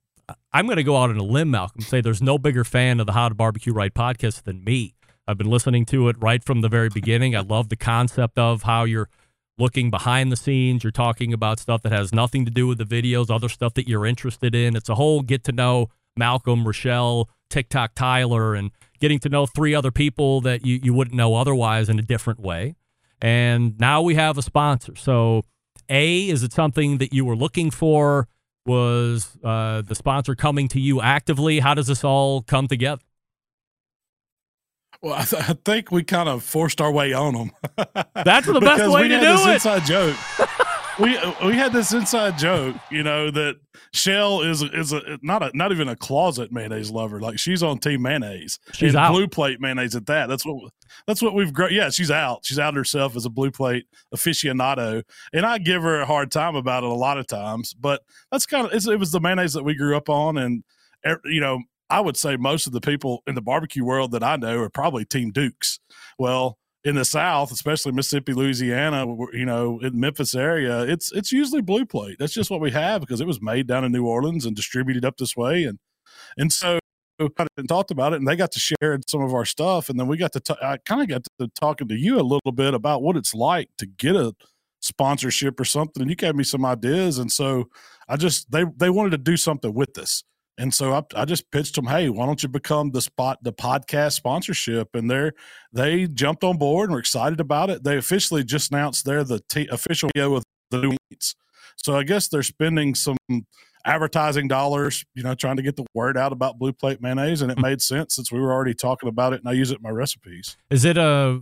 I'm 0.52 0.66
going 0.66 0.78
to 0.78 0.84
go 0.84 0.98
out 0.98 1.10
on 1.10 1.18
a 1.18 1.24
limb, 1.24 1.52
Malcom, 1.52 1.84
say 1.84 2.02
there's 2.02 2.22
no 2.22 2.38
bigger 2.38 2.64
fan 2.64 3.00
of 3.00 3.08
the 3.08 3.14
How 3.14 3.30
to 3.30 3.36
Barbecue 3.36 3.74
Right 3.74 3.94
podcast 3.94 4.44
than 4.44 4.64
me. 4.64 4.94
I've 5.28 5.38
been 5.38 5.50
listening 5.50 5.86
to 5.88 6.10
it 6.10 6.18
right 6.20 6.44
from 6.44 6.62
the 6.62 6.70
very 6.70 6.90
beginning. 6.90 7.36
I 7.36 7.40
love 7.40 7.70
the 7.70 7.76
concept 7.76 8.38
of 8.38 8.64
how 8.64 8.84
you're 8.84 9.10
looking 9.58 9.90
behind 9.90 10.32
the 10.32 10.36
scenes. 10.36 10.84
You're 10.84 10.92
talking 10.92 11.34
about 11.34 11.60
stuff 11.60 11.82
that 11.84 11.92
has 11.92 12.14
nothing 12.14 12.46
to 12.46 12.52
do 12.52 12.68
with 12.68 12.78
the 12.78 12.86
videos, 12.86 13.34
other 13.34 13.50
stuff 13.50 13.74
that 13.76 13.88
you're 13.88 14.06
interested 14.06 14.54
in. 14.54 14.76
It's 14.76 14.90
a 14.90 14.96
whole 14.96 15.22
get 15.22 15.44
to 15.46 15.52
know 15.52 15.88
Malcom, 16.20 16.66
Rochelle, 16.66 17.30
TikTok 17.50 17.96
Tyler, 17.96 18.54
and 18.54 18.72
getting 19.00 19.20
to 19.20 19.30
know 19.30 19.46
three 19.46 19.74
other 19.74 19.92
people 19.92 20.42
that 20.42 20.66
you, 20.66 20.80
you 20.84 20.94
wouldn't 20.94 21.16
know 21.16 21.36
otherwise 21.36 21.90
in 21.90 21.98
a 22.00 22.04
different 22.04 22.40
way. 22.40 22.76
And 23.22 23.80
now 23.80 24.02
we 24.02 24.16
have 24.16 24.38
a 24.38 24.42
sponsor. 24.42 24.96
So, 24.96 25.44
A, 25.90 26.30
is 26.30 26.44
it 26.44 26.54
something 26.54 26.98
that 27.00 27.14
you 27.14 27.26
were 27.26 27.36
looking 27.36 27.72
for? 27.72 28.28
Was 28.66 29.38
uh, 29.44 29.84
the 29.84 29.94
sponsor 29.94 30.34
coming 30.34 30.68
to 30.70 30.80
you 30.80 31.00
actively? 31.00 31.60
How 31.60 31.76
does 31.76 31.88
this 31.88 32.04
all 32.04 32.42
come 32.42 32.68
together? 32.68 33.02
Well, 35.02 35.14
I, 35.14 35.24
th- 35.24 35.50
I 35.50 35.54
think 35.64 35.92
we 35.92 36.04
kind 36.04 36.28
of 36.28 36.42
forced 36.44 36.82
our 36.82 36.92
way 36.92 37.14
on 37.14 37.34
them. 37.36 37.52
That's 38.16 38.48
the 38.48 38.60
best 38.62 38.92
way 38.92 39.04
we 39.04 39.08
to 39.10 39.16
had 39.16 39.22
do 39.22 39.28
this 39.28 39.46
it. 39.46 39.54
Inside 39.54 39.86
joke. 39.86 40.18
we 41.00 41.18
we 41.44 41.54
had 41.54 41.74
this 41.74 41.94
inside 41.94 42.38
joke, 42.38 42.76
you 42.90 43.04
know, 43.04 43.32
that 43.32 43.56
Shell 43.94 44.42
is 44.42 44.62
is 44.62 44.94
a, 44.94 45.18
not 45.22 45.44
a 45.44 45.52
not 45.54 45.72
even 45.72 45.88
a 45.88 45.96
closet 45.96 46.52
mayonnaise 46.52 46.92
lover. 46.92 47.20
Like 47.20 47.40
she's 47.40 47.64
on 47.64 47.80
team 47.80 48.02
mayonnaise. 48.02 48.60
She's 48.74 48.90
and 48.90 48.98
out. 48.98 49.12
blue 49.12 49.28
plate 49.28 49.60
mayonnaise 49.60 49.96
at 49.96 50.06
that. 50.08 50.28
That's 50.28 50.46
what 50.46 50.72
that's 51.08 51.22
what 51.22 51.34
we've 51.34 51.54
grown. 51.54 51.74
Yeah, 51.74 51.90
she's 51.90 52.12
out. 52.12 52.42
She's 52.44 52.60
out 52.60 52.76
herself 52.76 53.16
as 53.16 53.26
a 53.26 53.30
blue 53.30 53.52
plate 53.52 53.86
aficionado, 54.14 55.04
and 55.34 55.46
I 55.46 55.58
give 55.58 55.84
her 55.84 56.02
a 56.02 56.06
hard 56.06 56.32
time 56.32 56.56
about 56.56 56.84
it 56.84 56.90
a 56.90 56.94
lot 56.94 57.18
of 57.18 57.28
times. 57.28 57.74
But 57.74 58.02
that's 58.32 58.46
kind 58.46 58.68
of 58.68 58.88
it 58.88 59.00
was 59.00 59.12
the 59.12 59.20
mayonnaise 59.20 59.54
that 59.54 59.64
we 59.64 59.76
grew 59.76 59.98
up 59.98 60.10
on, 60.10 60.38
and 60.38 60.64
er, 61.06 61.20
you 61.26 61.42
know. 61.42 61.60
I 61.88 62.00
would 62.00 62.18
say 62.18 62.36
most 62.36 62.66
of 62.66 62.74
the 62.74 62.82
people 62.82 63.22
in 63.28 63.36
the 63.36 63.44
barbecue 63.44 63.86
world 63.86 64.12
that 64.14 64.24
I 64.24 64.38
know 64.38 64.58
are 64.58 64.72
probably 64.72 65.06
Team 65.06 65.32
Dukes. 65.32 65.80
Well, 66.18 66.58
in 66.86 66.96
the 66.96 67.04
South, 67.04 67.52
especially 67.52 67.92
Mississippi, 67.92 68.34
Louisiana, 68.34 69.08
you 69.34 69.46
know, 69.46 69.80
in 69.82 70.00
Memphis 70.00 70.36
area, 70.36 70.82
it's 70.84 71.12
it's 71.12 71.32
usually 71.32 71.62
blue 71.62 71.86
plate. 71.86 72.18
That's 72.20 72.34
just 72.34 72.52
what 72.52 72.62
we 72.62 72.72
have 72.72 73.02
because 73.02 73.20
it 73.20 73.28
was 73.28 73.42
made 73.42 73.68
down 73.68 73.84
in 73.84 73.92
New 73.92 74.06
Orleans 74.06 74.46
and 74.46 74.56
distributed 74.56 75.04
up 75.04 75.18
this 75.18 75.36
way, 75.36 75.64
and 75.64 75.80
and 76.38 76.54
so 76.54 76.80
and 77.20 77.70
talked 77.70 77.92
about 77.92 78.14
it, 78.14 78.18
and 78.18 78.28
they 78.28 78.36
got 78.36 78.52
to 78.52 78.60
share 78.60 79.00
some 79.10 79.22
of 79.22 79.34
our 79.34 79.46
stuff, 79.46 79.90
and 79.90 80.00
then 80.00 80.08
we 80.08 80.18
got 80.18 80.34
to. 80.34 80.40
T- 80.40 80.54
I 80.62 80.78
kind 80.78 81.02
of 81.02 81.08
got 81.08 81.24
to 81.40 81.48
talking 81.60 81.88
to 81.88 81.96
you 81.96 82.20
a 82.20 82.22
little 82.22 82.52
bit 82.54 82.74
about 82.74 83.02
what 83.02 83.18
it's 83.18 83.34
like 83.34 83.70
to 83.80 83.86
get 83.86 84.16
a 84.16 84.34
sponsorship 84.82 85.60
or 85.60 85.66
something, 85.66 86.02
and 86.02 86.10
you 86.10 86.16
gave 86.16 86.36
me 86.36 86.44
some 86.44 86.66
ideas, 86.66 87.18
and 87.18 87.32
so 87.32 87.70
I 88.08 88.18
just 88.18 88.52
they 88.52 88.66
they 88.78 88.90
wanted 88.90 89.12
to 89.12 89.18
do 89.18 89.38
something 89.38 89.74
with 89.74 89.94
this. 89.96 90.24
And 90.58 90.74
so 90.74 90.94
I, 90.94 91.04
I, 91.16 91.26
just 91.26 91.52
pitched 91.52 91.76
them, 91.76 91.86
hey, 91.86 92.10
why 92.10 92.26
don't 92.26 92.42
you 92.42 92.48
become 92.48 92.92
the 92.92 93.02
spot, 93.02 93.40
the 93.44 93.52
podcast 93.52 94.14
sponsorship? 94.14 94.96
And 94.96 95.10
they're 95.10 95.34
they 95.74 96.08
jumped 96.08 96.44
on 96.44 96.58
board 96.58 96.90
and 96.90 96.94
were 96.94 97.00
excited 97.00 97.42
about 97.42 97.70
it. 97.70 97.84
They 97.84 97.98
officially 97.98 98.44
just 98.44 98.72
announced 98.72 99.06
they're 99.06 99.26
the 99.26 99.42
t- 99.50 99.68
official 99.70 100.10
video 100.16 100.36
of 100.36 100.44
the 100.72 100.78
new 100.78 100.98
meats. 101.10 101.36
So 101.76 101.98
I 101.98 102.04
guess 102.04 102.30
they're 102.30 102.44
spending 102.44 102.96
some 102.96 103.18
advertising 103.86 104.48
dollars, 104.48 105.06
you 105.14 105.24
know, 105.24 105.36
trying 105.36 105.58
to 105.58 105.62
get 105.62 105.76
the 105.76 105.86
word 105.94 106.18
out 106.18 106.32
about 106.32 106.58
Blue 106.58 106.74
Plate 106.74 107.02
mayonnaise, 107.02 107.42
and 107.42 107.52
it 107.52 107.58
hmm. 107.58 107.64
made 107.64 107.82
sense 107.82 108.16
since 108.16 108.32
we 108.32 108.40
were 108.40 108.52
already 108.52 108.74
talking 108.74 109.10
about 109.10 109.34
it, 109.34 109.40
and 109.40 109.50
I 109.50 109.54
use 109.54 109.72
it 109.72 109.78
in 109.78 109.84
my 109.84 109.90
recipes. 109.90 110.58
Is 110.70 110.86
it 110.86 110.98
a 110.98 111.42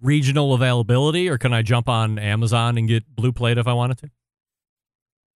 regional 0.00 0.54
availability, 0.54 1.28
or 1.28 1.38
can 1.38 1.52
I 1.52 1.62
jump 1.62 1.88
on 1.88 2.18
Amazon 2.18 2.78
and 2.78 2.86
get 2.86 3.04
Blue 3.14 3.32
Plate 3.32 3.58
if 3.58 3.66
I 3.66 3.72
wanted 3.72 3.98
to? 3.98 4.10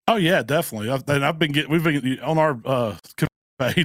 Oh 0.07 0.17
yeah, 0.17 0.43
definitely. 0.43 0.91
I've, 0.91 1.09
and 1.09 1.25
I've 1.25 1.39
been 1.39 1.53
getting 1.53 1.71
we've 1.71 1.85
been 1.85 2.21
on 2.21 2.39
our 2.39 2.61
uh. 2.65 2.97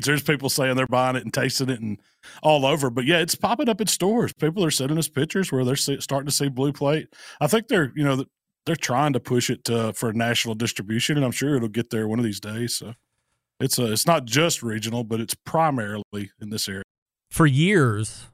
There's 0.01 0.23
people 0.23 0.49
saying 0.49 0.75
they're 0.75 0.88
buying 0.88 1.15
it 1.15 1.23
and 1.23 1.34
tasting 1.34 1.69
it 1.69 1.79
and 1.79 1.99
all 2.41 2.65
over. 2.65 2.89
But 2.89 3.05
yeah, 3.05 3.19
it's 3.19 3.36
popping 3.36 3.69
up 3.69 3.79
in 3.79 3.86
stores. 3.88 4.34
People 4.34 4.65
are 4.65 4.71
sending 4.71 4.97
us 4.97 5.08
pictures 5.08 5.51
where 5.51 5.63
they're 5.63 5.75
see, 5.75 6.01
starting 6.01 6.25
to 6.25 6.34
see 6.34 6.49
blue 6.49 6.73
plate. 6.73 7.08
I 7.39 7.45
think 7.45 7.67
they're 7.67 7.93
you 7.95 8.03
know 8.03 8.25
they're 8.65 8.75
trying 8.75 9.13
to 9.13 9.19
push 9.19 9.49
it 9.49 9.63
to, 9.65 9.93
for 9.93 10.12
national 10.12 10.55
distribution, 10.55 11.17
and 11.17 11.25
I'm 11.25 11.32
sure 11.32 11.55
it'll 11.55 11.69
get 11.69 11.91
there 11.91 12.08
one 12.08 12.19
of 12.19 12.25
these 12.25 12.39
days. 12.39 12.75
So 12.75 12.93
it's 13.60 13.77
a, 13.77 13.91
it's 13.91 14.08
not 14.08 14.25
just 14.25 14.63
regional, 14.63 15.03
but 15.03 15.19
it's 15.19 15.36
primarily 15.36 16.32
in 16.41 16.49
this 16.49 16.67
area. 16.67 16.84
For 17.29 17.45
years, 17.45 18.27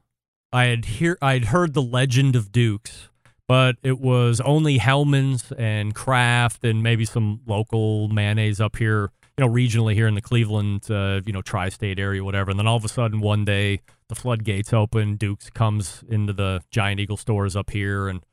I 0.52 0.64
had 0.64 0.86
hear 0.86 1.18
I'd 1.20 1.46
heard 1.46 1.74
the 1.74 1.82
legend 1.82 2.34
of 2.34 2.50
Dukes 2.50 3.08
but 3.48 3.76
it 3.82 4.00
was 4.00 4.40
only 4.40 4.78
Hellmann's 4.78 5.52
and 5.56 5.94
Kraft 5.94 6.64
and 6.64 6.82
maybe 6.82 7.04
some 7.04 7.40
local 7.46 8.08
mayonnaise 8.08 8.60
up 8.60 8.76
here, 8.76 9.10
you 9.38 9.44
know, 9.44 9.52
regionally 9.52 9.94
here 9.94 10.08
in 10.08 10.14
the 10.14 10.20
Cleveland, 10.20 10.90
uh, 10.90 11.20
you 11.24 11.32
know, 11.32 11.42
tri-state 11.42 11.98
area, 11.98 12.24
whatever. 12.24 12.50
And 12.50 12.58
then 12.58 12.66
all 12.66 12.76
of 12.76 12.84
a 12.84 12.88
sudden, 12.88 13.20
one 13.20 13.44
day, 13.44 13.82
the 14.08 14.14
floodgates 14.14 14.72
open. 14.72 15.16
Dukes 15.16 15.50
comes 15.50 16.04
into 16.08 16.32
the 16.32 16.62
Giant 16.70 17.00
Eagle 17.00 17.16
stores 17.16 17.56
up 17.56 17.70
here, 17.70 18.08
and 18.08 18.24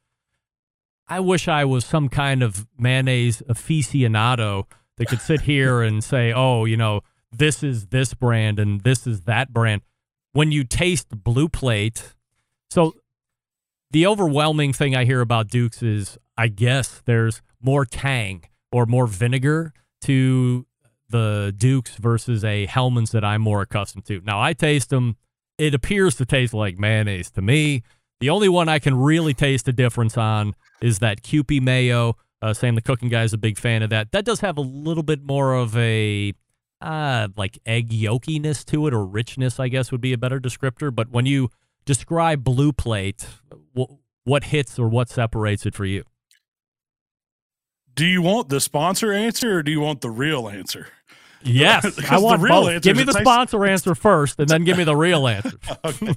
I 1.08 1.20
wish 1.20 1.48
I 1.48 1.66
was 1.66 1.86
some 1.86 2.10
kind 2.10 2.42
of 2.42 2.68
mayonnaise 2.78 3.42
aficionado 3.48 4.66
that 4.98 5.08
could 5.08 5.22
sit 5.22 5.42
here 5.42 5.82
and 5.82 6.04
say, 6.04 6.32
"Oh, 6.32 6.66
you 6.66 6.78
know, 6.78 7.02
this 7.32 7.64
is 7.64 7.88
this 7.88 8.14
brand 8.14 8.60
and 8.60 8.82
this 8.82 9.06
is 9.06 9.22
that 9.22 9.52
brand." 9.52 9.82
When 10.32 10.52
you 10.52 10.64
taste 10.64 11.10
Blue 11.24 11.50
Plate, 11.50 12.14
so 12.70 12.94
the 13.94 14.08
overwhelming 14.08 14.74
thing 14.74 14.96
I 14.96 15.06
hear 15.06 15.22
about 15.22 15.48
Dukes 15.48 15.82
is 15.82 16.18
I 16.36 16.48
guess 16.48 17.02
there's 17.06 17.42
more 17.62 17.86
tang 17.86 18.44
or 18.72 18.86
more 18.86 19.08
vinegar 19.08 19.72
to 20.02 20.66
the 21.10 21.54
Dukes 21.56 21.96
versus 21.96 22.44
a 22.44 22.66
Hellmann's 22.66 23.12
that 23.12 23.24
I'm 23.24 23.42
more 23.42 23.62
accustomed 23.62 24.06
to. 24.06 24.20
Now 24.26 24.42
I 24.42 24.54
taste 24.54 24.90
them; 24.90 25.16
it 25.58 25.74
appears 25.74 26.16
to 26.16 26.26
taste 26.26 26.54
like 26.54 26.78
mayonnaise 26.78 27.30
to 27.32 27.42
me. 27.42 27.84
The 28.20 28.32
only 28.32 28.50
one 28.50 28.68
I 28.68 28.80
can 28.80 28.98
really 28.98 29.34
taste 29.34 29.68
a 29.68 29.74
difference 29.74 30.18
on 30.18 30.56
is 30.82 31.00
that 31.00 31.22
Kewpie 31.22 31.62
mayo. 31.62 32.18
Uh, 32.42 32.54
Sam, 32.54 32.76
the 32.76 32.82
cooking 32.82 33.10
guy, 33.10 33.24
is 33.24 33.32
a 33.32 33.38
big 33.38 33.58
fan 33.58 33.84
of 33.84 33.90
that. 33.92 34.12
That 34.12 34.26
does 34.26 34.42
have 34.42 34.58
a 34.58 34.62
little 34.62 35.04
bit 35.04 35.24
more 35.24 35.54
of 35.54 35.78
a 35.78 36.34
uh, 36.82 37.30
like 37.38 37.60
egg 37.66 37.90
yolkiness 37.90 38.66
to 38.66 38.88
it, 38.88 38.94
or 38.94 39.06
richness, 39.06 39.60
I 39.60 39.68
guess 39.68 39.92
would 39.92 40.02
be 40.02 40.14
a 40.14 40.18
better 40.18 40.40
descriptor. 40.40 40.94
But 40.94 41.10
when 41.10 41.26
you 41.26 41.52
describe 41.86 42.44
Blue 42.44 42.74
Plate, 42.74 43.28
what 44.26 44.46
hits 44.46 44.78
or 44.80 44.88
what 44.88 45.10
separates 45.10 45.66
it 45.66 45.76
for 45.76 45.86
you? 45.86 46.04
Do 47.96 48.06
you 48.06 48.22
want 48.22 48.50
the 48.50 48.60
sponsor 48.60 49.12
answer 49.12 49.58
or 49.60 49.64
do 49.64 49.72
you 49.72 49.80
want 49.82 50.02
the 50.02 50.10
real 50.10 50.48
answer? 50.50 50.88
Yes, 51.46 52.00
I 52.10 52.20
want 52.20 52.40
the 52.40 52.46
real 52.46 52.62
both. 52.62 52.70
answer 52.70 52.80
Give 52.80 52.96
me 52.96 53.04
the 53.04 53.12
tastes- 53.12 53.28
sponsor 53.28 53.66
answer 53.68 53.96
first, 53.96 54.40
and 54.40 54.48
then 54.48 54.64
give 54.64 54.78
me 54.78 54.86
the 54.86 54.96
real 54.96 55.28
answer. 55.28 55.58
okay. 55.84 56.16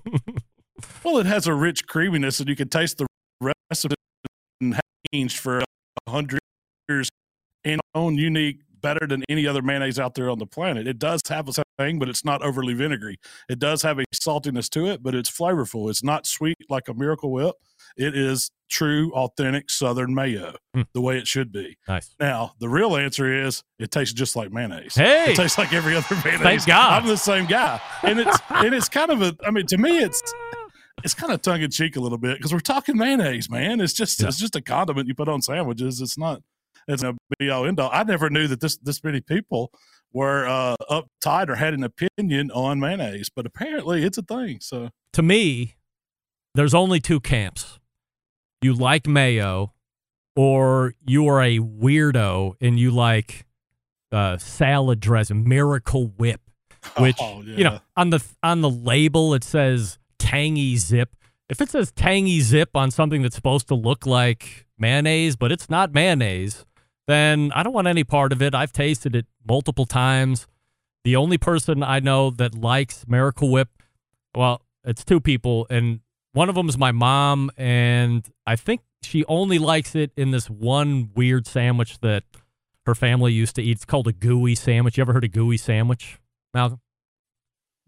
well, 1.03 1.19
it 1.19 1.27
has 1.27 1.49
a 1.49 1.53
rich 1.53 1.88
creaminess, 1.88 2.38
and 2.38 2.49
you 2.49 2.55
can 2.55 2.69
taste 2.69 2.99
the 2.99 3.09
recipe 3.40 3.97
and 4.61 4.79
changed 5.12 5.37
for 5.38 5.59
a 5.59 5.64
hundred 6.11 6.38
years 6.88 7.09
in 7.64 7.81
own 7.92 8.16
unique, 8.16 8.61
better 8.81 9.07
than 9.07 9.25
any 9.29 9.47
other 9.47 9.62
mayonnaise 9.62 9.99
out 9.99 10.15
there 10.15 10.31
on 10.31 10.39
the 10.39 10.47
planet. 10.47 10.87
It 10.87 10.99
does 10.99 11.21
have 11.29 11.49
a 11.49 11.53
thing, 11.79 11.99
but 11.99 12.09
it's 12.09 12.25
not 12.25 12.43
overly 12.43 12.75
vinegary. 12.75 13.17
It 13.49 13.59
does 13.59 13.83
have 13.83 13.99
a 13.99 14.05
saltiness 14.15 14.69
to 14.71 14.87
it, 14.87 15.03
but 15.03 15.15
it's 15.15 15.31
flavorful. 15.31 15.91
It's 15.91 16.03
not 16.03 16.27
sweet 16.27 16.57
like 16.69 16.89
a 16.89 16.95
Miracle 16.95 17.31
Whip. 17.33 17.55
It 17.97 18.17
is 18.17 18.51
true, 18.71 19.12
authentic 19.12 19.71
Southern 19.71 20.15
mayo, 20.15 20.55
Hmm. 20.75 20.83
the 20.93 21.01
way 21.01 21.19
it 21.19 21.27
should 21.27 21.53
be. 21.53 21.79
Nice. 21.89 22.15
Now, 22.21 22.53
the 22.59 22.69
real 22.69 22.97
answer 22.97 23.33
is 23.47 23.62
it 23.79 23.91
tastes 23.91 24.12
just 24.15 24.37
like 24.37 24.53
mayonnaise. 24.53 24.95
Hey! 24.97 25.33
it 25.33 25.37
tastes 25.37 25.57
like 25.59 25.73
every 25.73 25.95
other 25.97 26.15
mayonnaise. 26.25 26.43
Thank 26.43 26.67
God. 26.67 27.03
I'm 27.03 27.09
the 27.09 27.17
same 27.17 27.47
guy, 27.47 27.81
and 28.03 28.19
it's 28.21 28.39
and 28.51 28.75
it's 28.75 28.89
kind 28.89 29.11
of 29.11 29.23
a. 29.23 29.37
I 29.47 29.51
mean, 29.51 29.67
to 29.67 29.79
me, 29.79 29.99
it's 29.99 30.21
it's 31.05 31.15
kind 31.15 31.33
of 31.33 31.43
tongue 31.43 31.61
in 31.62 31.71
cheek 31.71 31.97
a 31.97 32.01
little 32.01 32.19
bit 32.19 32.39
because 32.39 32.53
we're 32.53 32.61
talking 32.61 32.97
mayonnaise, 32.97 33.49
man. 33.51 33.81
It's 33.81 33.93
just 33.93 34.21
Yeah. 34.21 34.29
it's 34.29 34.39
just 34.39 34.57
a 34.57 34.61
condiment 34.62 35.07
you 35.09 35.15
put 35.15 35.29
on 35.29 35.41
sandwiches. 35.43 36.01
It's 36.01 36.19
not 36.19 36.43
it's 36.88 37.03
a 37.03 37.14
be 37.38 37.51
all 37.51 37.66
end 37.66 37.81
all. 37.81 37.90
I 37.92 38.05
never 38.05 38.31
knew 38.31 38.46
that 38.49 38.61
this 38.61 38.77
this 38.79 39.03
many 39.03 39.20
people 39.20 39.72
were 40.12 40.46
uh, 40.46 40.77
uptight 40.90 41.49
or 41.49 41.57
had 41.57 41.75
an 41.75 41.85
opinion 41.85 42.51
on 42.51 42.81
mayonnaise, 42.81 43.29
but 43.29 43.46
apparently 43.46 44.05
it's 44.05 44.18
a 44.18 44.22
thing. 44.22 44.59
So 44.61 44.90
to 45.12 45.22
me, 45.22 45.77
there's 46.55 46.75
only 46.75 47.01
two 47.01 47.20
camps. 47.20 47.79
You 48.62 48.72
like 48.72 49.07
mayo, 49.07 49.75
or 50.35 50.94
you 51.07 51.27
are 51.29 51.42
a 51.42 51.59
weirdo 51.59 52.55
and 52.61 52.79
you 52.79 52.90
like 52.90 53.44
uh, 54.12 54.38
salad 54.38 55.01
dressing, 55.01 55.49
Miracle 55.49 56.07
Whip, 56.16 56.40
which 56.99 57.16
Oh, 57.20 57.42
you 57.42 57.64
know 57.64 57.81
on 57.96 58.11
the 58.11 58.25
on 58.42 58.61
the 58.61 58.70
label 58.70 59.35
it 59.35 59.44
says 59.44 59.99
tangy 60.18 60.77
zip. 60.77 61.14
If 61.49 61.61
it 61.61 61.70
says 61.70 61.92
tangy 61.92 62.40
zip 62.40 62.70
on 62.75 62.90
something 62.90 63.22
that's 63.22 63.37
supposed 63.37 63.68
to 63.68 63.75
look 63.75 64.05
like 64.07 64.66
mayonnaise, 64.79 65.37
but 65.37 65.53
it's 65.53 65.70
not 65.70 65.94
mayonnaise, 65.94 66.64
then 67.07 67.53
I 67.55 67.62
don't 67.62 67.73
want 67.73 67.87
any 67.87 68.05
part 68.05 68.33
of 68.33 68.42
it. 68.42 68.55
I've 68.55 68.73
tasted 68.73 69.14
it 69.14 69.27
multiple 69.47 69.87
times. 69.87 70.47
The 71.05 71.16
only 71.16 71.38
person 71.38 71.83
I 71.83 72.01
know 72.01 72.31
that 72.31 72.55
likes 72.55 73.05
Miracle 73.07 73.51
Whip, 73.51 73.69
well, 74.35 74.62
it's 74.85 75.05
two 75.05 75.21
people, 75.21 75.66
and 75.71 76.01
one 76.33 76.49
of 76.49 76.55
them 76.55 76.69
is 76.69 76.77
my 76.77 76.92
mom, 76.92 77.51
and 77.57 78.27
I 78.47 78.57
think 78.57 78.81
she 79.03 79.25
only 79.27 79.59
likes 79.59 79.95
it 79.95 80.11
in 80.16 80.33
this 80.33 80.51
one 80.51 81.11
weird 81.14 81.47
sandwich 81.47 82.01
that 82.01 82.25
her 82.87 82.95
family 82.95 83.33
used 83.33 83.55
to 83.57 83.62
eat. 83.62 83.73
It's 83.77 83.85
called 83.85 84.09
a 84.09 84.12
gooey 84.12 84.55
sandwich. 84.55 84.97
You 84.97 85.03
ever 85.03 85.12
heard 85.12 85.25
of 85.25 85.29
a 85.29 85.33
gooey 85.33 85.57
sandwich, 85.57 86.19
Malcom? 86.55 86.81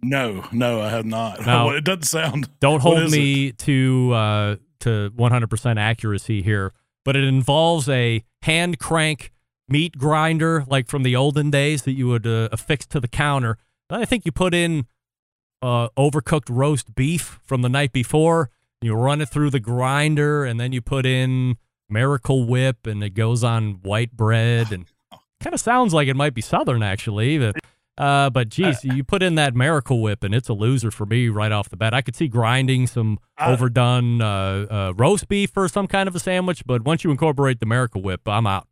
no, 0.01 0.45
no, 0.53 0.81
I 0.81 0.91
have 0.91 1.05
not. 1.07 1.41
No. 1.47 1.71
it 1.71 1.83
doesn't 1.85 2.05
sound. 2.05 2.49
Don't 2.61 2.81
hold 2.83 3.01
is 3.01 3.13
it? 3.13 3.17
me 3.17 3.53
to 3.53 4.13
uh, 4.15 4.57
to 4.81 5.11
100% 5.17 5.77
accuracy 5.81 6.41
here, 6.43 6.73
but 7.09 7.17
it 7.17 7.25
involves 7.25 7.89
a 7.89 8.23
hand 8.43 8.79
crank 8.79 9.33
meat 9.67 9.97
grinder, 9.97 10.67
like 10.69 10.89
from 10.89 11.05
the 11.05 11.17
olden 11.17 11.51
days 11.51 11.85
that 11.85 11.93
you 11.93 12.07
would 12.07 12.27
uh, 12.27 12.51
affix 12.53 12.85
to 12.85 13.01
the 13.01 13.09
counter. 13.09 13.57
I 13.89 14.05
think 14.05 14.27
you 14.27 14.31
put 14.31 14.53
in 14.53 14.85
uh, 15.63 15.89
overcooked 15.97 16.51
roast 16.51 16.95
beef 16.95 17.41
from 17.43 17.63
the 17.63 17.71
night 17.71 17.93
before. 17.93 18.51
You 18.83 18.93
run 18.93 19.23
it 19.23 19.31
through 19.31 19.49
the 19.49 19.59
grinder, 19.59 20.45
and 20.45 20.61
then 20.61 20.73
you 20.73 20.83
put 20.83 21.07
in 21.07 21.57
Miracle 21.89 22.45
Whip, 22.45 22.87
and 22.87 23.03
it 23.03 23.15
goes 23.15 23.43
on 23.43 23.81
white 23.81 24.13
bread. 24.13 24.71
And 24.71 24.85
kind 25.41 25.55
of 25.55 25.61
sounds 25.61 25.95
like 25.95 26.09
it 26.09 26.15
might 26.15 26.35
be 26.35 26.43
Southern, 26.43 26.83
actually. 26.83 27.39
But, 27.39 27.57
uh, 27.99 28.31
but 28.31 28.49
geez, 28.49 28.85
you 28.85 29.05
put 29.05 29.23
in 29.23 29.35
that 29.35 29.55
Miracle 29.55 30.01
Whip, 30.01 30.23
and 30.25 30.35
it's 30.35 30.49
a 30.49 30.55
loser 30.55 30.91
for 30.91 31.05
me 31.05 31.29
right 31.29 31.53
off 31.53 31.69
the 31.69 31.77
bat. 31.77 31.93
I 31.93 32.01
could 32.01 32.17
see 32.17 32.29
grinding 32.29 32.87
some 32.87 33.19
I- 33.37 33.53
overdone 33.53 34.23
uh, 34.23 34.67
uh, 34.71 34.93
roast 34.97 35.29
beef 35.29 35.51
for 35.51 35.69
some 35.69 35.87
kind 35.87 36.09
of 36.09 36.15
a 36.15 36.21
sandwich, 36.21 36.65
but 36.65 36.83
once 36.85 37.05
you 37.05 37.11
incorporate 37.11 37.61
the 37.61 37.67
Miracle 37.67 38.01
Whip, 38.01 38.27
I'm 38.27 38.47
out. 38.47 38.67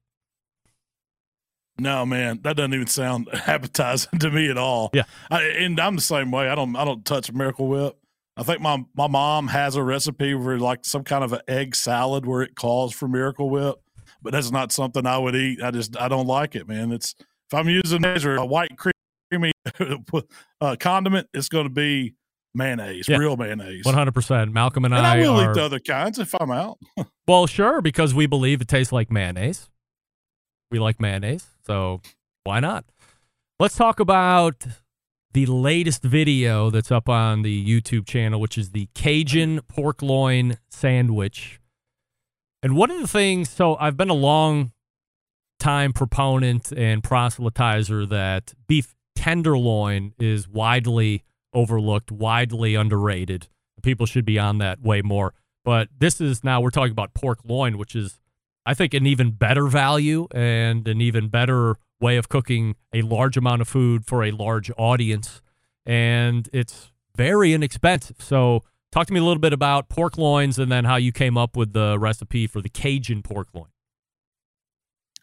No, 1.78 2.06
man, 2.06 2.40
that 2.42 2.56
doesn't 2.56 2.72
even 2.72 2.86
sound 2.86 3.28
appetizing 3.46 4.18
to 4.20 4.30
me 4.30 4.48
at 4.50 4.56
all. 4.56 4.90
Yeah. 4.94 5.02
I, 5.30 5.42
and 5.42 5.78
I'm 5.78 5.96
the 5.96 6.02
same 6.02 6.30
way. 6.30 6.48
I 6.48 6.54
don't. 6.54 6.74
I 6.76 6.84
don't 6.84 7.04
touch 7.04 7.30
Miracle 7.32 7.68
Whip. 7.68 7.98
I 8.36 8.42
think 8.42 8.60
my 8.60 8.84
my 8.94 9.08
mom 9.08 9.48
has 9.48 9.76
a 9.76 9.82
recipe 9.82 10.32
for 10.34 10.58
like 10.58 10.84
some 10.84 11.04
kind 11.04 11.24
of 11.24 11.32
an 11.32 11.40
egg 11.48 11.74
salad 11.74 12.26
where 12.26 12.42
it 12.42 12.54
calls 12.54 12.94
for 12.94 13.08
Miracle 13.08 13.50
Whip, 13.50 13.76
but 14.22 14.32
that's 14.32 14.50
not 14.50 14.72
something 14.72 15.06
I 15.06 15.18
would 15.18 15.34
eat. 15.34 15.62
I 15.62 15.70
just 15.70 15.98
I 16.00 16.08
don't 16.08 16.26
like 16.26 16.54
it, 16.54 16.68
man. 16.68 16.92
It's 16.92 17.14
if 17.18 17.54
I'm 17.54 17.68
using 17.68 18.00
measure 18.00 18.36
a 18.36 18.44
white 18.44 18.76
creamy 19.30 19.52
uh, 20.60 20.76
condiment, 20.78 21.28
it's 21.34 21.48
going 21.48 21.64
to 21.66 21.70
be 21.72 22.14
mayonnaise, 22.54 23.08
Yeah. 23.08 23.18
real 23.18 23.36
mayonnaise. 23.36 23.84
100%. 23.84 24.52
Malcom 24.52 24.84
and, 24.84 24.94
And 24.94 24.94
I 25.06 25.18
will 25.18 25.36
are. 25.36 25.50
eat 25.50 25.54
the 25.54 25.62
other 25.64 25.78
kinds 25.78 26.18
if 26.18 26.34
I'm 26.40 26.50
out. 26.50 26.78
Well, 27.28 27.48
sure, 27.48 27.82
because 27.82 28.14
we 28.14 28.26
believe 28.26 28.60
it 28.60 28.68
tastes 28.68 28.92
like 28.92 29.10
mayonnaise. 29.10 29.68
We 30.70 30.78
like 30.78 31.00
mayonnaise, 31.00 31.44
so 31.66 32.00
why 32.44 32.60
not? 32.60 32.84
Let's 33.58 33.74
talk 33.76 33.98
about 33.98 34.64
the 35.32 35.46
latest 35.46 36.02
video 36.04 36.70
that's 36.70 36.92
up 36.92 37.08
on 37.08 37.42
the 37.42 37.66
YouTube 37.66 38.06
channel, 38.06 38.40
which 38.40 38.56
is 38.56 38.70
the 38.70 38.88
Cajun 38.94 39.60
pork 39.68 40.02
loin 40.02 40.58
sandwich. 40.70 41.58
And 42.62 42.76
one 42.76 42.90
of 42.92 43.00
the 43.00 43.08
things, 43.08 43.50
so 43.50 43.76
I've 43.80 43.96
been 43.96 44.08
a 44.10 44.14
long 44.14 44.72
time 45.58 45.92
proponent 45.92 46.72
and 46.72 47.02
proselytizer 47.02 48.08
that 48.08 48.54
beef 48.68 48.94
tenderloin 49.26 50.12
is 50.20 50.48
widely 50.48 51.24
overlooked, 51.52 52.12
widely 52.12 52.76
underrated. 52.76 53.48
People 53.82 54.06
should 54.06 54.24
be 54.24 54.38
on 54.38 54.58
that 54.58 54.80
way 54.80 55.02
more. 55.02 55.34
But 55.64 55.88
this 55.98 56.20
is 56.20 56.44
now 56.44 56.60
we're 56.60 56.70
talking 56.70 56.92
about 56.92 57.12
pork 57.12 57.40
loin, 57.44 57.76
which 57.76 57.96
is, 57.96 58.20
I 58.64 58.74
think, 58.74 58.94
an 58.94 59.04
even 59.04 59.32
better 59.32 59.66
value 59.66 60.28
and 60.32 60.86
an 60.86 61.00
even 61.00 61.26
better 61.26 61.74
way 62.00 62.18
of 62.18 62.28
cooking 62.28 62.76
a 62.92 63.02
large 63.02 63.36
amount 63.36 63.62
of 63.62 63.68
food 63.68 64.06
for 64.06 64.22
a 64.22 64.30
large 64.30 64.70
audience. 64.78 65.42
And 65.84 66.48
it's 66.52 66.92
very 67.16 67.52
inexpensive. 67.52 68.18
So, 68.20 68.62
talk 68.92 69.08
to 69.08 69.12
me 69.12 69.18
a 69.18 69.24
little 69.24 69.40
bit 69.40 69.52
about 69.52 69.88
pork 69.88 70.16
loins 70.18 70.56
and 70.56 70.70
then 70.70 70.84
how 70.84 70.96
you 70.96 71.10
came 71.10 71.36
up 71.36 71.56
with 71.56 71.72
the 71.72 71.98
recipe 71.98 72.46
for 72.46 72.62
the 72.62 72.68
Cajun 72.68 73.22
pork 73.22 73.48
loin. 73.52 73.70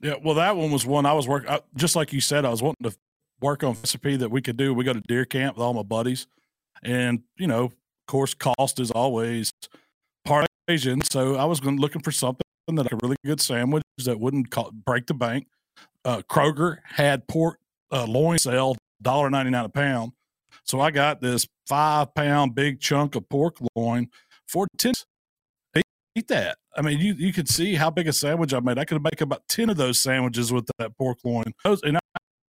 Yeah, 0.02 0.16
well, 0.22 0.36
that 0.36 0.58
one 0.58 0.72
was 0.72 0.86
one 0.86 1.06
I 1.06 1.14
was 1.14 1.26
working. 1.26 1.48
Uh, 1.48 1.60
just 1.78 1.96
like 1.96 2.12
you 2.12 2.20
said, 2.20 2.44
I 2.44 2.50
was 2.50 2.62
wanting 2.62 2.90
to 2.90 2.98
work 3.44 3.64
on 3.64 3.74
recipe 3.74 4.16
that 4.16 4.30
we 4.30 4.42
could 4.42 4.58
do. 4.58 4.74
We 4.74 4.84
go 4.84 4.94
to 4.94 5.02
deer 5.02 5.26
camp 5.26 5.58
with 5.58 5.64
all 5.64 5.74
my 5.74 5.84
buddies, 5.84 6.26
and 6.82 7.22
you 7.38 7.48
know, 7.48 7.66
of 7.66 7.76
course, 8.08 8.34
cost 8.34 8.80
is 8.80 8.90
always 8.92 9.52
part 10.26 10.48
equation. 10.68 11.02
So 11.12 11.36
I 11.36 11.46
was 11.46 11.64
looking 11.64 12.02
for 12.02 12.12
something 12.12 12.42
that 12.68 12.92
a 12.92 12.98
really 13.04 13.18
good 13.26 13.42
sandwich 13.42 13.84
that 14.06 14.20
wouldn't 14.20 14.50
co- 14.50 14.72
break 14.72 15.08
the 15.08 15.14
bank. 15.14 15.48
Uh, 16.06 16.22
Kroger 16.30 16.78
had 16.86 17.28
pork 17.28 17.60
uh, 17.92 18.06
loin 18.06 18.40
sale 18.40 18.76
dollar 19.02 19.30
ninety 19.30 19.52
nine 19.52 19.66
a 19.66 19.70
pound, 19.70 20.14
so 20.64 20.80
I 20.80 20.92
got 20.92 21.22
this 21.22 21.46
five 21.68 22.16
pound 22.16 22.56
big 22.56 22.80
chunk 22.80 23.16
of 23.16 23.28
pork 23.30 23.58
loin 23.76 24.10
for 24.48 24.68
ten 24.78 24.94
eat 26.16 26.28
that. 26.28 26.58
I 26.76 26.82
mean, 26.82 27.00
you 27.00 27.14
you 27.14 27.34
could 27.34 27.50
see 27.50 27.76
how 27.76 27.90
big 27.90 28.08
a 28.08 28.14
sandwich 28.14 28.54
I 28.54 28.60
made. 28.60 28.78
I 28.78 28.86
could 28.86 29.02
make 29.04 29.22
about 29.22 29.48
ten 29.48 29.70
of 29.70 29.78
those 29.78 30.02
sandwiches 30.02 30.52
with 30.52 30.68
that 30.78 30.98
pork 30.98 31.20
loin. 31.24 31.46
And 31.66 31.98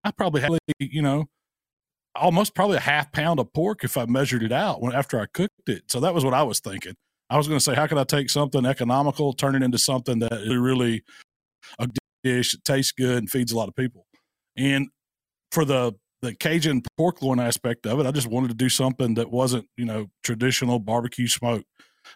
I, 0.04 0.10
probably 0.10 0.42
had, 0.42 0.52
you 0.78 1.02
know, 1.02 1.26
almost 2.14 2.54
probably 2.54 2.76
a 2.76 2.80
half 2.80 3.10
pound 3.12 3.40
of 3.40 3.52
pork 3.52 3.84
if 3.84 3.96
I 3.96 4.04
measured 4.06 4.42
it 4.42 4.52
out 4.52 4.80
when 4.82 4.94
after 4.94 5.20
I 5.20 5.26
cooked 5.26 5.68
it. 5.68 5.84
So 5.90 6.00
that 6.00 6.14
was 6.14 6.24
what 6.24 6.34
I 6.34 6.42
was 6.42 6.60
thinking. 6.60 6.94
I 7.30 7.36
was 7.36 7.48
going 7.48 7.58
to 7.58 7.64
say, 7.64 7.74
how 7.74 7.86
could 7.86 7.98
I 7.98 8.04
take 8.04 8.30
something 8.30 8.64
economical, 8.66 9.32
turn 9.32 9.54
it 9.54 9.62
into 9.62 9.78
something 9.78 10.18
that 10.20 10.32
is 10.32 10.56
really 10.56 11.02
a 11.78 11.88
dish 12.22 12.52
that 12.52 12.64
tastes 12.64 12.92
good 12.92 13.18
and 13.18 13.30
feeds 13.30 13.50
a 13.50 13.56
lot 13.56 13.68
of 13.68 13.74
people? 13.74 14.06
And 14.56 14.88
for 15.50 15.64
the 15.64 15.94
the 16.24 16.34
Cajun 16.34 16.82
pork 16.96 17.20
loin 17.20 17.38
aspect 17.38 17.86
of 17.86 18.00
it, 18.00 18.06
I 18.06 18.10
just 18.10 18.26
wanted 18.26 18.48
to 18.48 18.54
do 18.54 18.70
something 18.70 19.14
that 19.14 19.30
wasn't, 19.30 19.66
you 19.76 19.84
know, 19.84 20.06
traditional 20.22 20.78
barbecue 20.78 21.28
smoke. 21.28 21.64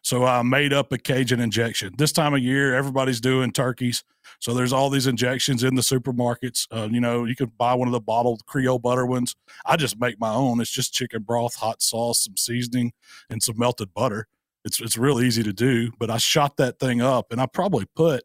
So 0.03 0.25
I 0.25 0.43
made 0.43 0.73
up 0.73 0.93
a 0.93 0.99
Cajun 0.99 1.41
injection. 1.41 1.95
This 1.99 2.13
time 2.13 2.35
of 2.35 2.41
year, 2.41 2.75
everybody's 2.75 3.21
doing 3.21 3.53
turkeys. 3.53 4.05
So 4.41 4.55
there's 4.55 4.73
all 4.73 4.91
these 4.91 5.07
injections 5.07 5.65
in 5.65 5.75
the 5.75 5.83
supermarkets. 5.83 6.67
Uh, 6.71 6.89
you 6.91 7.01
know, 7.01 7.25
you 7.25 7.35
can 7.35 7.51
buy 7.59 7.75
one 7.75 7.89
of 7.89 7.93
the 7.93 8.01
bottled 8.01 8.45
Creole 8.47 8.79
butter 8.79 9.07
ones. 9.07 9.35
I 9.65 9.77
just 9.77 9.99
make 9.99 10.21
my 10.21 10.33
own. 10.33 10.61
It's 10.61 10.71
just 10.71 10.93
chicken 10.93 11.23
broth, 11.23 11.57
hot 11.57 11.83
sauce, 11.83 12.25
some 12.25 12.37
seasoning, 12.37 12.93
and 13.31 13.43
some 13.43 13.59
melted 13.59 13.93
butter. 13.95 14.27
It's 14.65 14.81
it's 14.81 14.99
real 14.99 15.21
easy 15.21 15.43
to 15.43 15.53
do. 15.53 15.93
But 15.99 16.11
I 16.11 16.19
shot 16.19 16.57
that 16.59 16.79
thing 16.79 17.01
up, 17.01 17.33
and 17.33 17.41
I 17.41 17.47
probably 17.47 17.87
put 17.97 18.25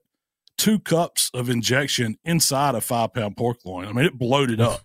two 0.58 0.80
cups 0.80 1.32
of 1.34 1.50
injection 1.50 2.18
inside 2.24 2.76
a 2.76 2.82
five 2.82 3.14
pound 3.14 3.38
pork 3.38 3.58
loin. 3.66 3.88
I 3.88 3.94
mean, 3.94 4.06
it 4.06 4.18
bloated 4.18 4.62
up. 4.62 4.82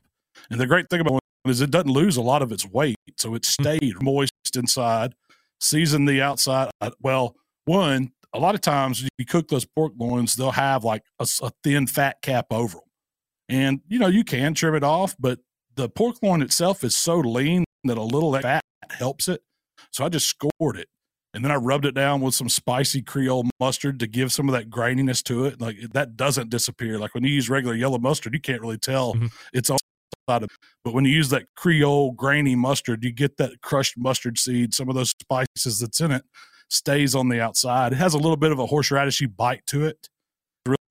And 0.51 0.61
the 0.61 0.67
great 0.67 0.89
thing 0.89 1.01
about 1.01 1.21
it 1.45 1.51
is 1.51 1.61
it 1.61 1.71
doesn't 1.71 1.91
lose 1.91 2.17
a 2.17 2.23
lot 2.23 2.43
of 2.43 2.53
its 2.53 2.65
weight, 2.65 2.97
so 3.17 3.35
it 3.35 3.45
stayed 3.45 4.01
moist 4.01 4.33
inside 4.55 5.15
season 5.61 6.05
the 6.05 6.21
outside. 6.23 6.71
Uh, 6.81 6.91
Well, 7.01 7.37
one, 7.65 8.13
a 8.35 8.39
lot 8.39 8.55
of 8.55 8.61
times 8.61 9.01
when 9.03 9.09
you 9.19 9.27
cook 9.27 9.49
those 9.49 9.65
pork 9.65 9.93
loins, 9.99 10.35
they'll 10.35 10.51
have 10.53 10.85
like 10.85 11.03
a 11.19 11.27
thin 11.65 11.87
fat 11.87 12.17
cap 12.23 12.47
over 12.51 12.75
them. 12.79 12.83
And, 13.49 13.81
you 13.89 13.99
know, 13.99 14.09
you 14.09 14.25
can 14.25 14.55
trim 14.55 14.75
it 14.75 14.85
off, 14.85 15.17
but 15.19 15.39
the 15.77 15.89
pork 15.89 16.17
loin 16.23 16.43
itself 16.43 16.85
is 16.85 16.95
so 16.97 17.17
lean 17.17 17.65
that 17.85 17.97
a 17.97 18.03
little 18.03 18.39
fat 18.39 18.63
helps 18.91 19.29
it. 19.29 19.41
So 19.93 20.05
I 20.05 20.09
just 20.09 20.27
scored 20.27 20.77
it. 20.77 20.89
And 21.35 21.45
then 21.45 21.53
I 21.53 21.57
rubbed 21.57 21.85
it 21.87 21.95
down 21.95 22.21
with 22.21 22.35
some 22.35 22.49
spicy 22.49 23.03
Creole 23.03 23.45
mustard 23.61 24.01
to 24.01 24.07
give 24.07 24.33
some 24.33 24.49
of 24.49 24.55
that 24.55 24.71
graininess 24.71 25.23
to 25.25 25.45
it. 25.45 25.61
Like 25.61 25.77
that 25.93 26.17
doesn't 26.17 26.51
disappear. 26.51 26.99
Like 26.99 27.15
when 27.15 27.23
you 27.23 27.31
use 27.31 27.49
regular 27.49 27.75
yellow 27.77 27.99
mustard, 27.99 28.35
you 28.35 28.41
can't 28.41 28.61
really 28.61 28.79
tell 28.79 29.15
Mhm. 29.15 29.31
it's 29.53 29.71
side 30.29 30.43
of 30.43 30.51
but 30.85 30.95
when 30.95 31.05
you 31.05 31.13
use 31.13 31.29
that 31.31 31.45
Creole 31.57 32.13
grainy 32.13 32.55
mustard, 32.55 33.05
you 33.05 33.13
get 33.13 33.37
that 33.39 33.61
crushed 33.63 33.97
mustard 33.97 34.39
seed. 34.39 34.75
Some 34.75 34.89
of 34.89 34.95
those 34.95 35.11
spices 35.11 35.81
that's 35.81 36.01
in 36.01 36.13
it 36.13 36.25
stays 36.71 37.15
on 37.15 37.29
the 37.29 37.41
outside. 37.41 37.93
It 37.93 37.97
has 37.97 38.15
a 38.15 38.19
little 38.19 38.37
bit 38.37 38.53
of 38.53 38.59
a 38.59 38.67
horseradishy 38.67 39.35
bite 39.35 39.67
to 39.69 39.87
it. 39.87 40.09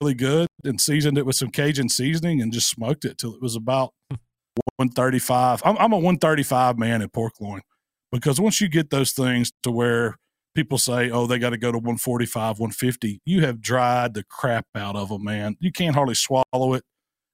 Really 0.01 0.15
good, 0.15 0.47
and 0.63 0.79
seasoned 0.81 1.17
it 1.17 1.25
with 1.25 1.35
some 1.35 1.49
Cajun 1.49 1.89
seasoning 1.89 2.41
and 2.41 2.51
just 2.51 2.69
smoked 2.69 3.05
it 3.05 3.17
till 3.17 3.33
it 3.33 3.41
was 3.41 3.55
about 3.55 3.93
135. 4.77 5.61
I'm, 5.63 5.77
I'm 5.77 5.93
a 5.93 5.97
135 5.97 6.77
man 6.77 7.01
at 7.01 7.13
pork 7.13 7.33
loin 7.39 7.61
because 8.11 8.39
once 8.39 8.59
you 8.61 8.69
get 8.69 8.89
those 8.89 9.11
things 9.11 9.51
to 9.63 9.71
where 9.71 10.17
people 10.55 10.79
say, 10.79 11.11
oh, 11.11 11.27
they 11.27 11.37
got 11.37 11.51
to 11.51 11.57
go 11.57 11.71
to 11.71 11.77
145, 11.77 12.59
150. 12.59 13.21
You 13.25 13.41
have 13.45 13.61
dried 13.61 14.15
the 14.15 14.23
crap 14.23 14.65
out 14.75 14.95
of 14.95 15.09
them, 15.09 15.23
man. 15.23 15.55
You 15.59 15.71
can't 15.71 15.93
hardly 15.93 16.15
swallow 16.15 16.73
it. 16.73 16.83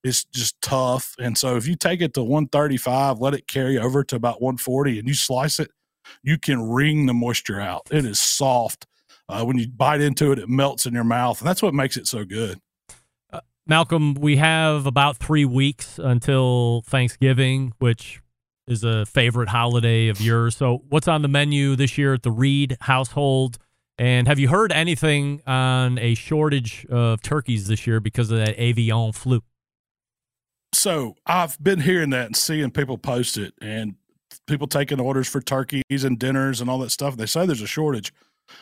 It's 0.04 0.26
just 0.26 0.62
tough. 0.62 1.16
And 1.20 1.38
so 1.38 1.56
if 1.56 1.68
you 1.68 1.76
take 1.76 2.02
it 2.02 2.14
to 2.16 2.24
135, 2.24 3.20
let 3.20 3.34
it 3.34 3.48
carry 3.48 3.78
over 3.78 4.04
to 4.04 4.16
about 4.16 4.42
140 4.42 5.00
and 5.00 5.08
you 5.08 5.14
slice 5.14 5.60
it, 5.60 5.72
you 6.22 6.38
can 6.38 6.70
wring 6.70 7.06
the 7.06 7.14
moisture 7.14 7.60
out. 7.60 7.88
It 7.92 8.06
is 8.06 8.22
soft. 8.22 8.86
Uh, 9.30 9.46
when 9.46 9.58
you 9.58 9.68
bite 9.70 10.02
into 10.02 10.32
it, 10.32 10.40
it 10.40 10.50
melts 10.50 10.86
in 10.86 10.94
your 10.94 11.06
mouth. 11.06 11.40
And 11.40 11.48
that's 11.48 11.62
what 11.62 11.74
makes 11.74 11.96
it 11.96 12.08
so 12.08 12.26
good. 12.26 12.60
Uh, 13.32 13.40
Malcom, 13.70 14.18
we 14.18 14.36
have 14.38 14.86
about 14.86 15.18
three 15.18 15.46
weeks 15.46 15.98
until 15.98 16.82
Thanksgiving, 16.82 17.74
which 17.80 18.22
is 18.68 18.84
a 18.84 19.06
favorite 19.06 19.50
holiday 19.50 20.10
of 20.10 20.22
yours. 20.22 20.58
So, 20.58 20.84
what's 20.90 21.08
on 21.08 21.22
the 21.22 21.28
menu 21.28 21.76
this 21.76 21.98
year 21.98 22.14
at 22.14 22.24
the 22.24 22.32
Reed 22.32 22.78
household? 22.82 23.58
And 23.98 24.28
have 24.28 24.40
you 24.40 24.48
heard 24.48 24.72
anything 24.72 25.42
on 25.46 26.00
a 26.00 26.16
shortage 26.16 26.86
of 26.90 27.22
turkeys 27.22 27.68
this 27.68 27.86
year 27.86 28.00
because 28.00 28.32
of 28.32 28.40
that 28.40 28.56
avian 28.58 29.12
flu? 29.12 29.42
So, 30.74 31.16
I've 31.26 31.62
been 31.64 31.82
hearing 31.82 32.10
that 32.12 32.26
and 32.26 32.36
seeing 32.36 32.72
people 32.72 32.98
post 32.98 33.38
it 33.38 33.54
and 33.62 33.96
people 34.48 34.68
taking 34.68 35.00
orders 35.00 35.28
for 35.28 35.42
turkeys 35.42 36.04
and 36.04 36.20
dinners 36.20 36.62
and 36.62 36.70
all 36.70 36.80
that 36.80 36.90
stuff. 36.90 37.16
They 37.16 37.26
say 37.26 37.46
there's 37.46 37.62
a 37.62 37.68
shortage. 37.68 38.14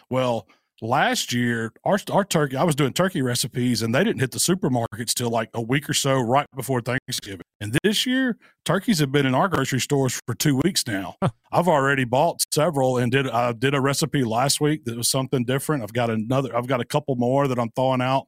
Well, 0.10 0.47
last 0.82 1.32
year 1.32 1.71
our 1.86 2.00
our 2.12 2.26
turkey 2.26 2.58
I 2.58 2.63
was 2.63 2.76
doing 2.76 2.91
turkey 2.91 3.21
recipes 3.21 3.84
and 3.84 3.93
they 3.93 4.04
didn't 4.04 4.19
hit 4.19 4.32
the 4.32 4.39
supermarkets 4.39 5.13
till 5.13 5.30
like 5.30 5.50
a 5.54 5.62
week 5.62 5.88
or 5.88 5.93
so 5.93 6.19
right 6.19 6.47
before 6.56 6.82
Thanksgiving. 6.82 7.45
And 7.60 7.78
this 7.84 8.08
year 8.08 8.38
turkeys 8.65 8.97
have 9.00 9.12
been 9.12 9.28
in 9.28 9.36
our 9.36 9.47
grocery 9.47 9.80
stores 9.80 10.19
for 10.26 10.34
2 10.34 10.60
weeks 10.63 10.88
now. 10.88 11.17
I've 11.52 11.67
already 11.67 12.04
bought 12.04 12.43
several 12.52 12.97
and 12.97 13.12
did 13.12 13.30
I 13.30 13.52
did 13.54 13.76
a 13.76 13.82
recipe 13.82 14.24
last 14.24 14.60
week 14.60 14.86
that 14.86 14.97
was 14.97 15.08
something 15.08 15.45
different. 15.45 15.84
I've 15.84 15.93
got 15.93 16.10
another 16.10 16.56
I've 16.56 16.67
got 16.67 16.82
a 16.82 16.86
couple 16.86 17.15
more 17.15 17.47
that 17.47 17.60
I'm 17.60 17.69
thawing 17.69 18.02
out 18.02 18.28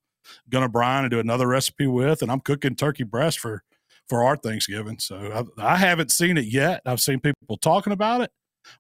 gonna 0.50 0.70
brine 0.70 1.04
and 1.04 1.12
do 1.12 1.20
another 1.20 1.48
recipe 1.48 1.88
with 1.88 2.22
and 2.22 2.32
I'm 2.32 2.40
cooking 2.40 2.76
turkey 2.76 3.04
breast 3.04 3.40
for 3.40 3.64
for 4.10 4.24
our 4.24 4.36
Thanksgiving. 4.36 5.00
So 5.00 5.48
I, 5.60 5.74
I 5.74 5.78
haven't 5.78 6.12
seen 6.12 6.38
it 6.38 6.46
yet. 6.46 6.82
I've 6.86 7.02
seen 7.02 7.20
people 7.20 7.58
talking 7.58 7.94
about 7.94 8.22
it 8.22 8.32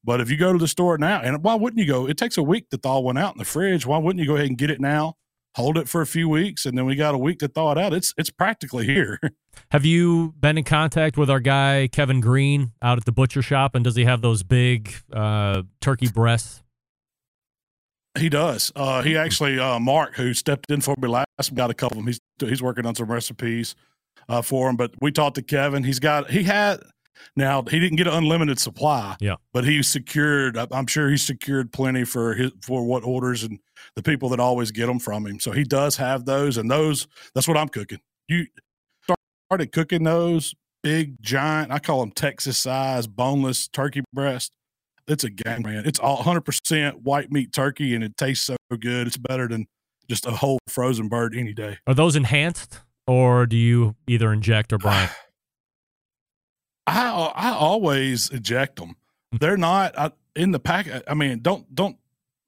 but 0.04 0.22
if 0.22 0.30
you 0.30 0.38
go 0.38 0.54
to 0.54 0.60
the 0.60 0.68
store 0.68 0.98
now, 0.98 1.22
and 1.22 1.44
why 1.44 1.56
wouldn't 1.56 1.80
you 1.80 1.88
go? 1.88 2.08
It 2.08 2.18
takes 2.18 2.38
a 2.38 2.44
week 2.44 2.70
to 2.70 2.78
thaw 2.78 3.00
one 3.00 3.18
out 3.18 3.36
in 3.36 3.40
the 3.40 3.46
fridge. 3.46 3.86
Why 3.86 3.98
wouldn't 3.98 4.20
you 4.20 4.28
go 4.28 4.36
ahead 4.36 4.48
and 4.48 4.58
get 4.58 4.70
it 4.70 4.80
now? 4.80 5.16
Hold 5.56 5.78
it 5.78 5.88
for 5.88 6.02
a 6.02 6.08
few 6.08 6.28
weeks, 6.28 6.66
and 6.66 6.76
then 6.76 6.86
we 6.86 6.96
got 6.96 7.14
a 7.14 7.18
week 7.18 7.40
to 7.40 7.48
thaw 7.48 7.74
it 7.74 7.78
out. 7.78 7.94
It's 7.94 8.14
it's 8.18 8.32
practically 8.32 8.86
here. 8.86 9.20
Have 9.72 9.86
you 9.86 10.34
been 10.40 10.58
in 10.58 10.64
contact 10.64 11.16
with 11.16 11.30
our 11.30 11.40
guy 11.40 11.88
Kevin 11.92 12.22
Green 12.22 12.72
out 12.82 12.98
at 12.98 13.06
the 13.06 13.12
Butcher 13.12 13.42
Shoppe? 13.42 13.76
And 13.76 13.84
does 13.84 13.96
he 13.96 14.06
have 14.06 14.22
those 14.22 14.42
big 14.42 14.96
uh, 15.12 15.62
turkey 15.80 16.08
breasts? 16.08 16.64
He 18.18 18.30
does. 18.30 18.72
Uh, 18.76 19.02
he 19.04 19.16
actually, 19.16 19.60
uh, 19.60 19.80
Mark, 19.80 20.16
who 20.16 20.34
stepped 20.34 20.72
in 20.72 20.82
for 20.82 20.96
me 21.00 21.08
last, 21.08 21.54
got 21.54 21.70
a 21.70 21.74
couple 21.76 22.00
of 22.00 22.06
them. 22.06 22.08
He's 22.08 22.20
he's 22.40 22.62
working 22.62 22.88
on 22.88 22.96
some 22.96 23.12
recipes 23.12 23.76
uh, 24.30 24.42
for 24.42 24.70
him. 24.70 24.76
But 24.76 24.94
we 25.02 25.12
talked 25.12 25.36
to 25.36 25.42
Kevin. 25.42 25.84
He's 25.84 26.00
got 26.00 26.30
he 26.30 26.44
had 26.44 26.80
now 27.36 27.64
he 27.64 27.80
didn't 27.80 27.98
get 27.98 28.08
an 28.08 28.14
unlimited 28.14 28.60
supply, 28.60 29.16
yeah, 29.20 29.36
but 29.54 29.64
he 29.64 29.82
secured. 29.84 30.58
I'm 30.58 30.88
sure 30.88 31.10
he 31.10 31.18
secured 31.18 31.72
plenty 31.72 32.04
for 32.04 32.34
his 32.34 32.52
for 32.62 32.84
what 32.86 33.04
orders 33.04 33.44
and 33.44 33.60
the 33.96 34.04
people 34.04 34.30
that 34.30 34.40
always 34.40 34.72
get 34.72 34.88
them 34.88 35.00
from 35.00 35.26
him. 35.26 35.40
So 35.40 35.52
he 35.52 35.64
does 35.64 35.96
have 35.98 36.26
those, 36.26 36.58
and 36.58 36.70
those 36.70 37.08
that's 37.36 37.48
what 37.48 37.58
I'm 37.58 37.70
cooking. 37.70 38.00
You 38.28 38.46
started 39.48 39.72
cooking 39.72 40.04
those 40.04 40.54
big 40.82 41.22
giant. 41.22 41.72
I 41.72 41.80
call 41.80 42.02
them 42.02 42.12
Texas 42.12 42.58
size 42.58 43.08
boneless 43.08 43.68
turkey 43.68 44.02
breast. 44.14 44.54
It's 45.08 45.24
a 45.24 45.30
game, 45.30 45.64
man. 45.64 45.84
It's 45.86 46.00
all 46.00 46.18
100 46.18 46.42
percent 46.42 47.02
white 47.02 47.32
meat 47.32 47.52
turkey, 47.52 47.96
and 47.96 48.04
it 48.04 48.16
tastes 48.18 48.46
so 48.46 48.56
good. 48.80 49.08
It's 49.08 49.18
better 49.18 49.48
than 49.48 49.66
just 50.10 50.26
a 50.26 50.32
whole 50.32 50.60
frozen 50.68 51.08
bird 51.08 51.36
any 51.36 51.54
day. 51.54 51.78
Are 51.88 51.94
those 51.94 52.16
enhanced, 52.16 52.82
or 53.08 53.46
do 53.46 53.58
you 53.58 53.96
either 54.08 54.32
inject 54.32 54.74
or 54.74 54.78
brine? 54.78 55.10
I 56.88 57.32
I 57.36 57.52
always 57.52 58.30
eject 58.32 58.76
them. 58.76 58.96
They're 59.32 59.58
not 59.58 59.98
I, 59.98 60.12
in 60.36 60.52
the 60.52 60.60
pack. 60.60 60.88
I 61.08 61.14
mean, 61.14 61.40
don't 61.40 61.74
don't. 61.74 61.98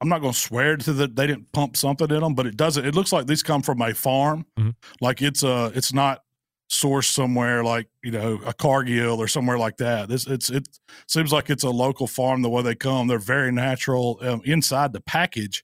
I'm 0.01 0.09
not 0.09 0.19
going 0.19 0.33
to 0.33 0.39
swear 0.39 0.75
to 0.75 0.93
that 0.93 1.15
they 1.15 1.25
didn't 1.25 1.51
pump 1.53 1.77
something 1.77 2.11
in 2.11 2.19
them, 2.19 2.35
but 2.35 2.45
it 2.45 2.57
doesn't. 2.57 2.85
It 2.85 2.95
looks 2.95 3.13
like 3.13 3.27
these 3.27 3.41
come 3.41 3.61
from 3.61 3.81
a 3.81 3.93
farm. 3.93 4.45
Mm-hmm. 4.59 4.71
Like 4.99 5.21
it's 5.21 5.41
a 5.43 5.71
it's 5.73 5.93
not 5.93 6.21
sourced 6.69 7.11
somewhere 7.11 7.63
like 7.63 7.87
you 8.03 8.11
know 8.11 8.39
a 8.45 8.53
Cargill 8.53 9.21
or 9.21 9.27
somewhere 9.27 9.57
like 9.57 9.77
that. 9.77 10.09
This 10.09 10.27
it's 10.27 10.49
it 10.49 10.67
seems 11.07 11.31
like 11.31 11.49
it's 11.49 11.63
a 11.63 11.69
local 11.69 12.07
farm 12.07 12.41
the 12.41 12.49
way 12.49 12.61
they 12.61 12.75
come. 12.75 13.07
They're 13.07 13.19
very 13.19 13.51
natural 13.51 14.19
um, 14.21 14.41
inside 14.45 14.93
the 14.93 15.01
package. 15.01 15.63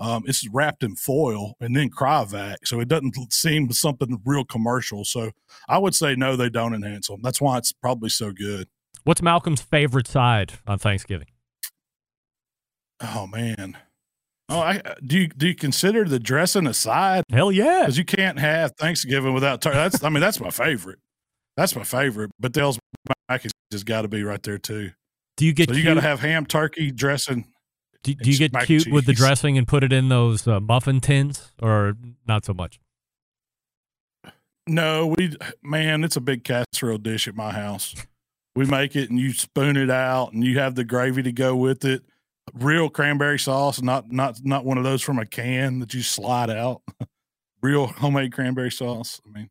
Um, 0.00 0.24
it's 0.26 0.48
wrapped 0.48 0.82
in 0.82 0.96
foil 0.96 1.56
and 1.60 1.76
then 1.76 1.90
cryovac, 1.90 2.56
so 2.64 2.80
it 2.80 2.88
doesn't 2.88 3.14
seem 3.32 3.70
something 3.70 4.20
real 4.24 4.44
commercial. 4.44 5.04
So 5.04 5.30
I 5.68 5.76
would 5.76 5.94
say 5.94 6.14
no, 6.16 6.36
they 6.36 6.48
don't 6.48 6.74
enhance 6.74 7.08
them. 7.08 7.20
That's 7.22 7.40
why 7.40 7.58
it's 7.58 7.70
probably 7.70 8.08
so 8.08 8.32
good. 8.32 8.66
What's 9.04 9.20
Malcom's 9.20 9.60
favorite 9.60 10.06
side 10.06 10.54
on 10.66 10.78
Thanksgiving? 10.78 11.28
Oh 13.02 13.26
man, 13.26 13.76
oh 14.48 14.60
I 14.60 14.80
do 15.04 15.18
you 15.18 15.28
do 15.28 15.48
you 15.48 15.54
consider 15.54 16.04
the 16.04 16.18
dressing 16.18 16.66
a 16.66 16.74
side? 16.74 17.24
Hell 17.30 17.52
yeah, 17.52 17.80
because 17.80 17.98
you 17.98 18.04
can't 18.04 18.38
have 18.38 18.72
Thanksgiving 18.78 19.34
without 19.34 19.60
turkey. 19.60 19.76
That's 19.76 20.02
I 20.02 20.08
mean 20.08 20.20
that's 20.22 20.40
my 20.40 20.50
favorite. 20.50 20.98
That's 21.58 21.76
my 21.76 21.84
favorite. 21.84 22.30
But 22.40 22.52
Dale's 22.52 22.78
mac 23.28 23.44
has 23.70 23.84
got 23.84 24.02
to 24.02 24.08
be 24.08 24.22
right 24.22 24.42
there 24.42 24.58
too. 24.58 24.92
Do 25.36 25.44
you 25.44 25.52
get? 25.52 25.68
So 25.68 25.76
you 25.76 25.84
got 25.84 25.94
to 25.94 26.00
have 26.00 26.20
ham, 26.20 26.46
turkey, 26.46 26.90
dressing 26.90 27.46
do, 28.02 28.14
do 28.14 28.30
you 28.30 28.38
get 28.38 28.52
cute 28.64 28.90
with 28.90 29.06
the 29.06 29.12
dressing 29.12 29.58
and 29.58 29.68
put 29.68 29.84
it 29.84 29.92
in 29.92 30.08
those 30.08 30.46
uh, 30.48 30.60
muffin 30.60 31.00
tins, 31.00 31.52
or 31.60 31.94
not 32.26 32.44
so 32.44 32.54
much? 32.54 32.80
No, 34.66 35.14
we 35.18 35.36
man, 35.62 36.04
it's 36.04 36.16
a 36.16 36.20
big 36.20 36.44
casserole 36.44 36.98
dish 36.98 37.28
at 37.28 37.34
my 37.34 37.52
house. 37.52 37.94
We 38.54 38.64
make 38.64 38.96
it 38.96 39.10
and 39.10 39.18
you 39.18 39.32
spoon 39.32 39.76
it 39.76 39.90
out, 39.90 40.32
and 40.32 40.44
you 40.44 40.58
have 40.58 40.74
the 40.74 40.84
gravy 40.84 41.22
to 41.22 41.32
go 41.32 41.54
with 41.56 41.84
it. 41.84 42.02
Real 42.54 42.88
cranberry 42.88 43.38
sauce, 43.38 43.82
not 43.82 44.10
not 44.10 44.38
not 44.44 44.64
one 44.64 44.78
of 44.78 44.84
those 44.84 45.02
from 45.02 45.18
a 45.18 45.26
can 45.26 45.80
that 45.80 45.92
you 45.94 46.02
slide 46.02 46.50
out. 46.50 46.82
Real 47.62 47.86
homemade 47.86 48.32
cranberry 48.32 48.70
sauce. 48.70 49.20
I 49.26 49.30
mean, 49.30 49.50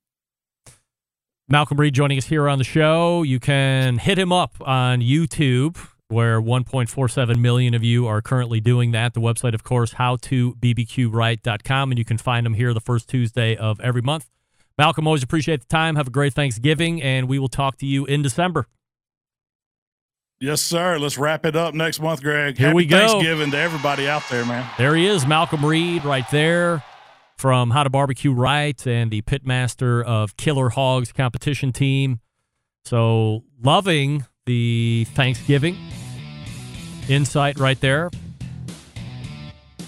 Malcom 1.51 1.77
Reed 1.77 1.93
joining 1.93 2.17
us 2.17 2.25
here 2.25 2.49
on 2.49 2.57
the 2.57 2.63
show. 2.63 3.21
You 3.21 3.39
can 3.39 3.99
hit 3.99 4.17
him 4.17 4.31
up 4.31 4.55
on 4.61 5.01
YouTube 5.01 5.77
where 6.09 6.41
1.47 6.41 7.37
million 7.39 7.73
of 7.73 7.83
you 7.83 8.07
are 8.07 8.21
currently 8.21 8.59
doing 8.59 8.91
that. 8.91 9.13
The 9.13 9.21
website, 9.21 9.53
of 9.53 9.63
course, 9.63 9.93
howtobbqright.com, 9.93 11.91
and 11.91 11.97
you 11.97 12.05
can 12.05 12.17
find 12.17 12.45
them 12.45 12.55
here 12.55 12.73
the 12.73 12.81
first 12.81 13.07
Tuesday 13.07 13.55
of 13.55 13.79
every 13.79 14.01
month. 14.01 14.29
Malcom, 14.79 15.05
always 15.05 15.23
appreciate 15.23 15.61
the 15.61 15.67
time. 15.67 15.95
Have 15.95 16.07
a 16.07 16.11
great 16.11 16.33
Thanksgiving, 16.33 17.01
and 17.01 17.27
we 17.27 17.37
will 17.37 17.47
talk 17.47 17.77
to 17.77 17.85
you 17.85 18.05
in 18.05 18.21
December. 18.21 18.67
Yes, 20.39 20.61
sir. 20.61 20.97
Let's 20.97 21.17
wrap 21.17 21.45
it 21.45 21.55
up 21.55 21.73
next 21.73 21.99
month, 21.99 22.23
Greg. 22.23 22.57
Here 22.57 22.67
Happy 22.67 22.75
we 22.75 22.85
go. 22.85 22.97
Thanksgiving 22.97 23.51
to 23.51 23.57
everybody 23.57 24.07
out 24.07 24.23
there, 24.29 24.45
man. 24.45 24.65
There 24.77 24.95
he 24.95 25.05
is, 25.05 25.25
Malcom 25.25 25.63
Reed, 25.63 26.05
right 26.05 26.29
there 26.31 26.83
from 27.37 27.71
How 27.71 27.83
to 27.83 27.89
Barbecue 27.89 28.31
Right 28.33 28.87
and 28.87 29.11
the 29.11 29.21
pitmaster 29.21 30.03
of 30.03 30.37
Killer 30.37 30.69
Hogs 30.69 31.11
competition 31.11 31.71
team. 31.71 32.21
So 32.85 33.43
loving 33.61 34.25
the 34.45 35.05
Thanksgiving 35.13 35.77
insight 37.09 37.59
right 37.59 37.79
there. 37.79 38.09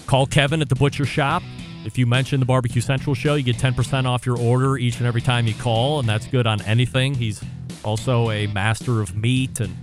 Call 0.06 0.26
Kevin 0.26 0.60
at 0.60 0.68
the 0.68 0.74
Butcher 0.74 1.04
Shoppe. 1.04 1.44
If 1.84 1.98
you 1.98 2.06
mention 2.06 2.38
the 2.38 2.46
Barbecue 2.46 2.80
Central 2.80 3.14
show, 3.14 3.34
you 3.34 3.42
get 3.42 3.56
10% 3.56 4.04
off 4.04 4.26
your 4.26 4.38
order 4.38 4.76
each 4.76 4.98
and 4.98 5.06
every 5.06 5.22
time 5.22 5.46
you 5.46 5.54
call, 5.54 5.98
and 6.00 6.08
that's 6.08 6.26
good 6.26 6.46
on 6.46 6.60
anything. 6.62 7.14
He's 7.14 7.42
also 7.84 8.30
a 8.30 8.46
master 8.48 9.00
of 9.00 9.16
meat 9.16 9.58
and 9.58 9.76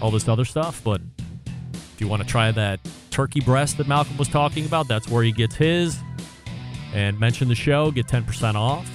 all 0.00 0.10
this 0.10 0.28
other 0.28 0.44
stuff. 0.44 0.82
But 0.84 1.00
if 1.94 2.00
you 2.00 2.06
want 2.06 2.22
to 2.22 2.28
try 2.28 2.52
that 2.52 2.80
turkey 3.10 3.40
breast 3.40 3.78
that 3.78 3.86
Malcom 3.86 4.18
was 4.18 4.28
talking 4.28 4.66
about, 4.66 4.88
that's 4.88 5.08
where 5.08 5.22
he 5.22 5.32
gets 5.32 5.54
his. 5.54 5.98
And 6.94 7.18
mention 7.18 7.48
the 7.48 7.54
show, 7.54 7.90
get 7.90 8.06
10% 8.06 8.54
off. 8.54 8.88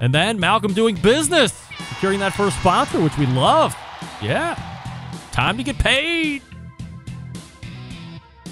And 0.00 0.12
then 0.14 0.38
Malcom 0.38 0.74
doing 0.74 0.96
business, 0.96 1.52
securing 1.90 2.20
that 2.20 2.34
first 2.34 2.58
sponsor, 2.58 3.00
which 3.00 3.16
we 3.16 3.26
love. 3.26 3.76
Yeah. 4.20 4.54
Time 5.32 5.56
to 5.56 5.62
get 5.62 5.78
paid. 5.78 6.42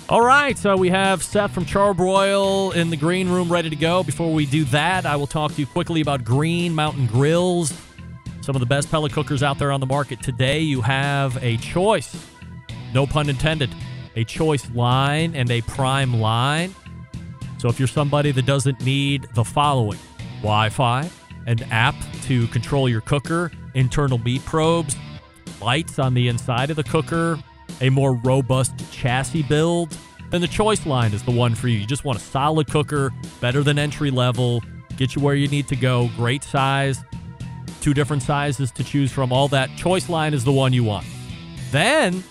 All 0.08 0.22
right, 0.22 0.56
so 0.56 0.76
we 0.76 0.88
have 0.90 1.20
Seth 1.20 1.50
from 1.50 1.64
Char-Broil 1.64 2.70
in 2.70 2.90
the 2.90 2.96
green 2.96 3.28
room 3.28 3.50
ready 3.50 3.68
to 3.68 3.74
go. 3.74 4.04
Before 4.04 4.32
we 4.32 4.46
do 4.46 4.62
that, 4.66 5.04
I 5.04 5.16
will 5.16 5.26
talk 5.26 5.52
to 5.54 5.60
you 5.60 5.66
quickly 5.66 6.00
about 6.00 6.22
Green 6.22 6.76
Mountain 6.76 7.08
Grills. 7.08 7.72
Some 8.40 8.54
of 8.54 8.60
the 8.60 8.66
best 8.66 8.88
pellet 8.88 9.12
cookers 9.12 9.42
out 9.42 9.58
there 9.58 9.72
on 9.72 9.80
the 9.80 9.86
market 9.86 10.22
today. 10.22 10.60
You 10.60 10.80
have 10.82 11.42
a 11.42 11.56
choice, 11.56 12.24
no 12.94 13.04
pun 13.04 13.28
intended, 13.28 13.74
a 14.14 14.22
choice 14.22 14.70
line 14.70 15.34
and 15.34 15.50
a 15.50 15.60
prime 15.62 16.20
line. 16.20 16.72
So 17.58 17.68
if 17.68 17.80
you're 17.80 17.88
somebody 17.88 18.30
that 18.30 18.46
doesn't 18.46 18.80
need 18.82 19.26
the 19.34 19.42
following 19.42 19.98
Wi 20.36 20.68
Fi, 20.68 21.10
an 21.48 21.64
app 21.72 21.96
to 22.22 22.46
control 22.46 22.88
your 22.88 23.00
cooker, 23.00 23.50
internal 23.74 24.18
meat 24.18 24.44
probes, 24.44 24.94
lights 25.60 25.98
on 25.98 26.14
the 26.14 26.28
inside 26.28 26.70
of 26.70 26.76
the 26.76 26.84
cooker, 26.84 27.40
a 27.80 27.90
more 27.90 28.14
robust 28.14 28.72
chassis 28.92 29.42
build, 29.42 29.96
then 30.30 30.40
the 30.40 30.48
choice 30.48 30.86
line 30.86 31.12
is 31.12 31.22
the 31.22 31.30
one 31.30 31.54
for 31.54 31.68
you. 31.68 31.78
You 31.78 31.86
just 31.86 32.04
want 32.04 32.18
a 32.18 32.22
solid 32.22 32.68
cooker, 32.68 33.12
better 33.40 33.62
than 33.62 33.78
entry 33.78 34.10
level, 34.10 34.62
get 34.96 35.14
you 35.14 35.22
where 35.22 35.34
you 35.34 35.48
need 35.48 35.68
to 35.68 35.76
go, 35.76 36.10
great 36.16 36.42
size, 36.42 37.04
two 37.80 37.94
different 37.94 38.22
sizes 38.22 38.70
to 38.72 38.82
choose 38.82 39.12
from. 39.12 39.32
All 39.32 39.48
that 39.48 39.70
choice 39.76 40.08
line 40.08 40.34
is 40.34 40.44
the 40.44 40.52
one 40.52 40.72
you 40.72 40.84
want. 40.84 41.06
Then 41.70 42.24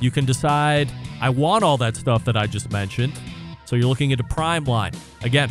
you 0.00 0.10
can 0.10 0.24
decide, 0.24 0.90
I 1.20 1.28
want 1.28 1.64
all 1.64 1.76
that 1.78 1.96
stuff 1.96 2.24
that 2.24 2.36
I 2.36 2.46
just 2.46 2.70
mentioned. 2.70 3.12
So 3.64 3.76
you're 3.76 3.88
looking 3.88 4.12
at 4.12 4.20
a 4.20 4.24
prime 4.24 4.64
line. 4.64 4.92
Again, 5.22 5.50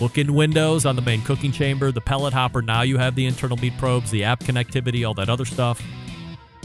look 0.00 0.18
in 0.18 0.34
windows 0.34 0.86
on 0.86 0.96
the 0.96 1.02
main 1.02 1.22
cooking 1.22 1.52
chamber, 1.52 1.92
the 1.92 2.00
pellet 2.00 2.32
hopper. 2.32 2.62
Now 2.62 2.82
you 2.82 2.98
have 2.98 3.14
the 3.14 3.26
internal 3.26 3.56
meat 3.56 3.76
probes, 3.78 4.10
the 4.10 4.24
app 4.24 4.40
connectivity, 4.40 5.06
all 5.06 5.14
that 5.14 5.28
other 5.28 5.44
stuff. 5.44 5.82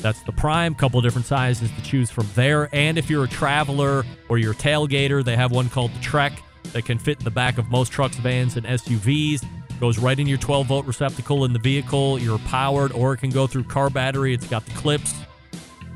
That's 0.01 0.21
the 0.23 0.31
prime, 0.31 0.75
couple 0.75 1.01
different 1.01 1.27
sizes 1.27 1.69
to 1.71 1.81
choose 1.81 2.09
from 2.09 2.27
there. 2.33 2.69
And 2.73 2.97
if 2.97 3.09
you're 3.09 3.25
a 3.25 3.27
traveler 3.27 4.05
or 4.29 4.37
you're 4.37 4.53
a 4.53 4.55
tailgater, 4.55 5.23
they 5.23 5.35
have 5.35 5.51
one 5.51 5.69
called 5.69 5.93
the 5.93 5.99
Trek 5.99 6.41
that 6.73 6.85
can 6.85 6.97
fit 6.97 7.19
in 7.19 7.25
the 7.25 7.31
back 7.31 7.57
of 7.57 7.69
most 7.69 7.91
trucks, 7.91 8.15
vans, 8.17 8.55
and 8.55 8.65
SUVs. 8.65 9.45
Goes 9.79 9.97
right 9.97 10.19
in 10.19 10.27
your 10.27 10.37
12 10.37 10.67
volt 10.67 10.85
receptacle 10.85 11.45
in 11.45 11.53
the 11.53 11.59
vehicle. 11.59 12.19
You're 12.19 12.39
powered, 12.39 12.91
or 12.91 13.13
it 13.13 13.17
can 13.17 13.29
go 13.29 13.47
through 13.47 13.63
car 13.63 13.89
battery. 13.89 14.33
It's 14.33 14.47
got 14.47 14.65
the 14.65 14.71
clips. 14.71 15.13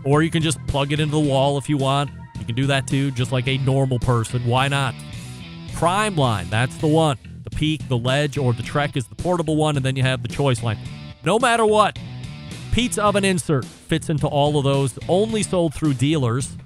Or 0.04 0.22
you 0.22 0.30
can 0.30 0.42
just 0.42 0.66
plug 0.68 0.92
it 0.92 1.00
into 1.00 1.14
the 1.14 1.20
wall 1.20 1.58
if 1.58 1.70
you 1.70 1.78
want. 1.78 2.10
You 2.40 2.46
can 2.46 2.56
do 2.56 2.68
that 2.68 2.88
too, 2.88 3.12
just 3.12 3.32
like 3.32 3.48
a 3.48 3.58
normal 3.60 4.00
person. 4.00 4.46
Why 4.46 4.68
not? 4.68 4.96
Prime 5.74 6.16
line, 6.16 6.50
that's 6.50 6.76
the 6.78 6.88
one. 6.88 7.18
The 7.44 7.50
peak, 7.50 7.88
the 7.88 7.98
ledge, 7.98 8.38
or 8.38 8.54
the 8.54 8.64
trek 8.64 8.96
is 8.96 9.08
the 9.08 9.16
portable 9.16 9.56
one, 9.56 9.78
and 9.78 9.86
then 9.86 9.96
you 9.96 10.04
have 10.04 10.22
the 10.22 10.30
choice 10.30 10.64
line. 10.64 10.78
No 11.26 11.40
matter 11.40 11.66
what, 11.66 11.98
pizza 12.74 13.04
oven 13.04 13.24
insert 13.24 13.64
fits 13.64 14.10
into 14.10 14.28
all 14.28 14.58
of 14.58 14.64
those, 14.64 14.98
only 15.08 15.44
sold 15.44 15.76
through 15.76 15.94
dealers. 15.94 16.58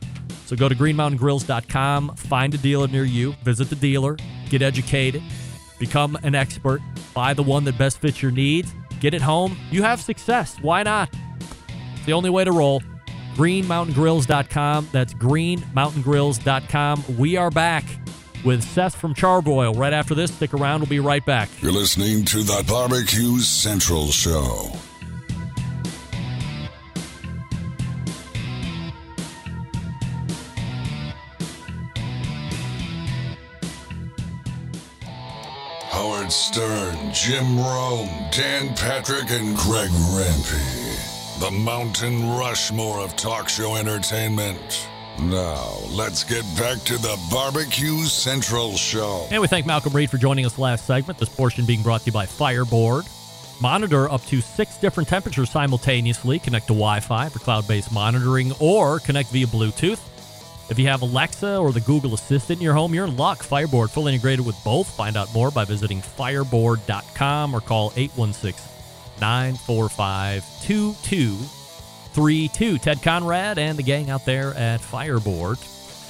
So 0.45 0.55
go 0.55 0.70
to 0.70 0.76
greenmountaingrills.com, 0.76 2.16
find 2.16 2.53
a 2.53 2.58
dealer 2.58 2.88
near 2.88 3.03
you, 3.03 3.34
visit 3.43 3.70
the 3.70 3.76
dealer, 3.76 4.16
get 4.49 4.62
educated, 4.62 5.22
become 5.78 6.18
an 6.24 6.34
expert, 6.34 6.80
buy 7.14 7.34
the 7.34 7.43
one 7.43 7.66
that 7.66 7.78
best 7.78 7.99
fits 7.99 8.22
your 8.22 8.32
needs, 8.32 8.74
get 9.01 9.14
it 9.14 9.22
home. 9.22 9.58
You 9.70 9.84
have 9.84 9.99
success. 9.99 10.55
Why 10.62 10.84
not? 10.84 11.10
It's 11.97 12.05
the 12.05 12.14
only 12.14 12.30
way 12.30 12.45
to 12.45 12.53
roll. 12.53 12.82
greenmountaingrills.com. 13.36 14.88
That's 14.93 15.14
greenmountaingrills.com. 15.14 17.03
We 17.18 17.36
are 17.36 17.51
back 17.51 17.84
with 18.45 18.64
Seth 18.64 18.95
from 18.95 19.14
Char-Broil 19.14 19.74
right 19.74 19.91
after 19.91 20.16
this. 20.16 20.34
Stick 20.34 20.53
around. 20.53 20.80
We'll 20.80 20.89
be 20.89 21.01
right 21.01 21.26
back. 21.26 21.49
You're 21.62 21.74
listening 21.74 22.24
to 22.26 22.43
the 22.43 22.64
Barbecue 22.66 23.39
Central 23.39 24.08
Show. 24.08 24.72
Howard 36.28 36.34
Stern, 36.34 37.13
Jim 37.13 37.57
Rome, 37.57 38.09
Dan 38.32 38.75
Patrick, 38.75 39.32
and 39.32 39.55
Greg 39.55 39.89
Rempe. 39.89 41.39
The 41.39 41.51
Mountain 41.51 42.32
Rushmore 42.32 42.99
of 42.99 43.15
talk 43.15 43.47
show 43.47 43.78
entertainment. 43.78 44.89
Now, 45.21 45.78
let's 45.89 46.25
get 46.25 46.43
back 46.57 46.80
to 46.80 46.97
the 46.97 47.17
Barbecue 47.32 48.03
Central 48.03 48.75
Show. 48.75 49.25
And 49.32 49.41
we 49.41 49.47
thank 49.47 49.65
Malcom 49.65 49.93
Reed 49.93 50.09
for 50.09 50.17
joining 50.17 50.45
us 50.45 50.59
last 50.59 50.86
segment. 50.86 51.17
This 51.17 51.30
portion 51.30 51.65
being 51.65 51.82
brought 51.82 52.01
to 52.01 52.07
you 52.07 52.11
by 52.11 52.25
Fireboard. 52.25 53.05
Monitor 53.61 54.11
up 54.11 54.25
to 54.25 54.41
six 54.41 54.75
different 54.75 55.07
temperatures 55.07 55.49
simultaneously. 55.49 56.39
Connect 56.39 56.67
to 56.67 56.73
Wi 56.73 56.99
Fi 56.99 57.30
for 57.30 57.39
cloud 57.39 57.65
based 57.69 57.93
monitoring 57.93 58.51
or 58.59 58.99
connect 58.99 59.30
via 59.30 59.47
Bluetooth. 59.47 60.01
If 60.70 60.78
you 60.78 60.88
have 60.88 61.01
Alexa 61.01 61.57
or 61.57 61.72
the 61.72 61.82
Google 61.82 62.13
Assistant 62.13 62.59
in 62.59 62.63
your 62.63 62.74
home, 62.74 62.93
you're 62.93 63.05
in 63.05 63.15
luck. 63.15 63.41
Fireboard, 63.41 63.89
fully 63.89 64.13
integrated 64.13 64.45
with 64.45 64.61
both. 64.63 64.89
Find 64.89 65.15
out 65.15 65.34
more 65.34 65.49
by 65.49 65.65
visiting 65.65 66.01
fireboard.com 66.01 67.53
or 67.53 67.61
call 67.61 67.93
816 67.95 68.65
945 69.22 70.43
2232. 70.63 72.78
Ted 72.80 73.01
Conrad 73.01 73.57
and 73.57 73.78
the 73.78 73.84
gang 73.84 74.09
out 74.09 74.26
there 74.26 74.53
at 74.55 74.82
Fireboard. 74.82 75.57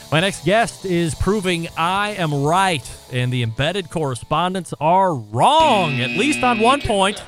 My 0.10 0.22
next 0.22 0.46
guest 0.46 0.86
is 0.86 1.14
proving 1.16 1.68
I 1.76 2.12
am 2.12 2.34
right 2.34 2.90
and 3.12 3.32
the 3.32 3.44
embedded 3.44 3.90
correspondents 3.90 4.74
are 4.80 5.14
wrong, 5.14 6.00
at 6.00 6.12
least 6.12 6.44
on 6.44 6.60
one 6.60 6.80
point. 6.80 7.22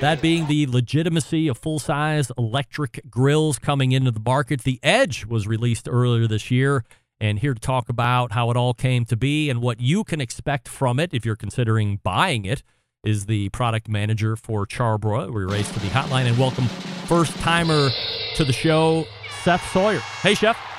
That 0.00 0.20
being 0.20 0.48
the 0.48 0.66
legitimacy 0.66 1.46
of 1.46 1.56
full 1.56 1.78
size 1.78 2.32
electric 2.36 3.08
grills 3.08 3.60
coming 3.60 3.92
into 3.92 4.10
the 4.10 4.18
market. 4.18 4.62
The 4.62 4.80
Edge 4.82 5.24
was 5.24 5.46
released 5.46 5.88
earlier 5.88 6.26
this 6.26 6.50
year, 6.50 6.84
and 7.20 7.38
here 7.38 7.54
to 7.54 7.60
talk 7.60 7.88
about 7.88 8.32
how 8.32 8.50
it 8.50 8.56
all 8.56 8.74
came 8.74 9.04
to 9.04 9.16
be 9.16 9.48
and 9.48 9.62
what 9.62 9.78
you 9.80 10.02
can 10.02 10.20
expect 10.20 10.66
from 10.68 10.98
it 10.98 11.14
if 11.14 11.24
you're 11.24 11.36
considering 11.36 12.00
buying 12.02 12.44
it 12.44 12.64
is 13.04 13.26
the 13.26 13.50
product 13.50 13.88
manager 13.88 14.34
for 14.34 14.66
Char-Broil. 14.66 15.30
We 15.30 15.44
race 15.44 15.70
to 15.70 15.78
the 15.78 15.86
hotline 15.88 16.26
and 16.26 16.36
welcome 16.38 16.66
first 17.06 17.36
timer 17.36 17.90
to 18.34 18.44
the 18.44 18.52
show, 18.52 19.06
Seth 19.44 19.70
Sawyer. 19.70 20.00
Hey, 20.00 20.34
Chef. 20.34 20.73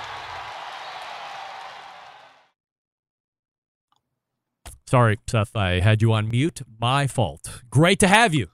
Sorry, 4.87 5.19
Seth, 5.27 5.55
I 5.55 5.79
had 5.79 6.01
you 6.01 6.13
on 6.13 6.29
mute. 6.29 6.61
My 6.79 7.07
fault. 7.07 7.63
Great 7.69 7.99
to 7.99 8.07
have 8.07 8.33
you. 8.33 8.47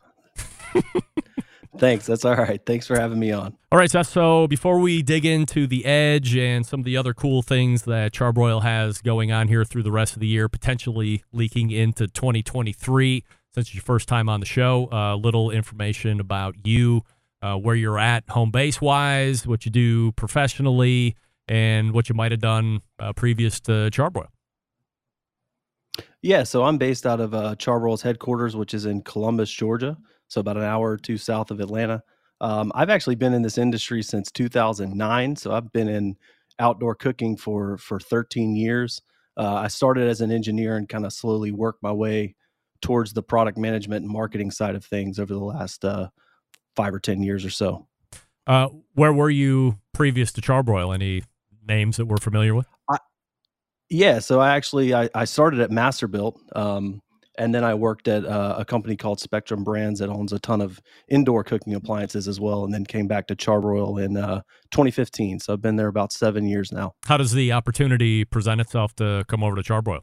Thanks. 1.78 2.06
That's 2.06 2.26
all 2.26 2.36
right. 2.36 2.62
Thanks 2.66 2.86
for 2.86 3.00
having 3.00 3.20
me 3.20 3.32
on. 3.32 3.58
All 3.72 3.80
right, 3.80 3.90
Seth. 3.90 4.08
So 4.08 4.48
before 4.48 4.80
we 4.80 5.02
dig 5.02 5.26
into 5.26 5.68
the 5.68 5.86
edge 5.86 6.36
and 6.36 6.66
some 6.66 6.82
of 6.82 6.86
the 6.86 6.98
other 6.98 7.14
cool 7.14 7.42
things 7.42 7.84
that 7.84 8.14
Char-Broil 8.14 8.60
has 8.62 9.02
going 9.02 9.32
on 9.32 9.48
here 9.48 9.64
through 9.64 9.84
the 9.84 9.92
rest 9.92 10.14
of 10.14 10.20
the 10.20 10.28
year, 10.28 10.50
potentially 10.50 11.24
leaking 11.32 11.72
into 11.72 12.08
2023, 12.08 13.24
since 13.54 13.68
it's 13.68 13.74
your 13.74 13.82
first 13.82 14.08
time 14.08 14.30
on 14.30 14.42
the 14.42 14.46
show, 14.46 14.90
a 14.92 14.96
uh, 14.96 15.16
little 15.16 15.50
information 15.50 16.20
about 16.20 16.56
you, 16.66 17.02
uh, 17.42 17.56
where 17.56 17.76
you're 17.76 18.00
at 18.00 18.30
home 18.30 18.52
base 18.52 18.82
wise, 18.82 19.48
what 19.48 19.66
you 19.66 19.72
do 19.72 20.12
professionally, 20.14 21.16
and 21.48 21.94
what 21.94 22.10
you 22.10 22.16
might 22.16 22.32
have 22.32 22.42
done 22.42 22.82
uh, 23.00 23.12
previous 23.14 23.60
to 23.62 23.90
Char-Broil. 23.90 24.28
Yeah, 26.22 26.44
so 26.44 26.64
I'm 26.64 26.78
based 26.78 27.06
out 27.06 27.20
of 27.20 27.34
uh, 27.34 27.56
Char-Broil's 27.56 28.02
headquarters, 28.02 28.56
which 28.56 28.74
is 28.74 28.86
in 28.86 29.02
Columbus, 29.02 29.52
Georgia 29.52 29.98
so 30.32 30.40
about 30.40 30.56
an 30.56 30.64
hour 30.64 30.92
or 30.92 30.98
two 30.98 31.18
south 31.18 31.52
of 31.52 31.60
Atlanta. 31.60 32.02
Um, 32.40 32.72
I've 32.74 32.90
actually 32.90 33.16
been 33.16 33.34
in 33.34 33.42
this 33.42 33.58
industry 33.58 34.02
since 34.02 34.32
2009, 34.32 35.36
so 35.36 35.52
I've 35.52 35.72
been 35.74 35.90
in 35.90 36.16
outdoor 36.58 36.96
cooking 36.96 37.36
for 37.36 37.78
for 37.78 38.00
13 38.00 38.56
years. 38.56 39.02
Uh, 39.36 39.56
I 39.56 39.68
started 39.68 40.08
as 40.08 40.22
an 40.22 40.32
engineer 40.32 40.78
and 40.78 40.88
kind 40.88 41.06
of 41.06 41.12
slowly 41.12 41.52
worked 41.52 41.84
my 41.84 41.92
way 41.92 42.36
towards 42.82 43.14
the 43.14 43.22
product 43.22 43.58
management 43.58 44.04
and 44.04 44.12
marketing 44.12 44.52
side 44.52 44.76
of 44.76 44.86
things 44.86 45.20
over 45.20 45.34
the 45.34 45.40
last 45.40 45.84
uh, 45.84 46.08
five 46.76 46.94
or 46.94 47.00
10 47.00 47.22
years 47.22 47.46
or 47.46 47.50
so. 47.50 47.88
Uh, 48.48 48.70
where 48.94 49.14
were 49.14 49.30
you 49.30 49.80
previous 49.94 50.32
to 50.32 50.42
Char-Broil? 50.42 50.94
Any 50.94 51.24
names 51.68 51.98
that 51.98 52.06
we're 52.06 52.18
familiar 52.18 52.56
with? 52.56 52.68
Yeah, 53.92 54.20
so 54.20 54.40
I 54.40 54.56
actually 54.56 54.94
I, 54.94 55.10
I 55.14 55.26
started 55.26 55.60
at 55.60 55.70
Masterbuilt. 55.70 56.38
Um, 56.56 57.02
and 57.38 57.56
then 57.56 57.64
I 57.64 57.74
worked 57.74 58.08
at 58.08 58.26
uh, 58.26 58.56
a 58.58 58.66
company 58.66 58.96
called 58.96 59.20
Spectrum 59.20 59.64
Brands 59.64 60.00
that 60.00 60.10
owns 60.10 60.34
a 60.34 60.40
ton 60.40 60.62
of 60.62 60.82
indoor 61.08 61.44
cooking 61.44 61.74
appliances 61.74 62.28
as 62.28 62.40
well, 62.40 62.64
and 62.66 62.74
then 62.74 62.86
came 62.86 63.08
back 63.08 63.28
to 63.28 63.36
Char-Broil 63.36 63.98
in 63.98 64.18
uh, 64.18 64.42
2015. 64.72 65.40
So 65.40 65.54
I've 65.54 65.62
been 65.62 65.78
there 65.78 65.88
about 65.88 66.12
seven 66.12 66.46
years 66.46 66.72
now. 66.72 66.94
How 67.06 67.18
does 67.18 67.32
the 67.32 67.52
opportunity 67.52 68.26
present 68.26 68.62
itself 68.62 68.96
to 68.98 69.24
come 69.28 69.44
over 69.44 69.56
to 69.56 69.64
Char-Broil? 69.64 70.02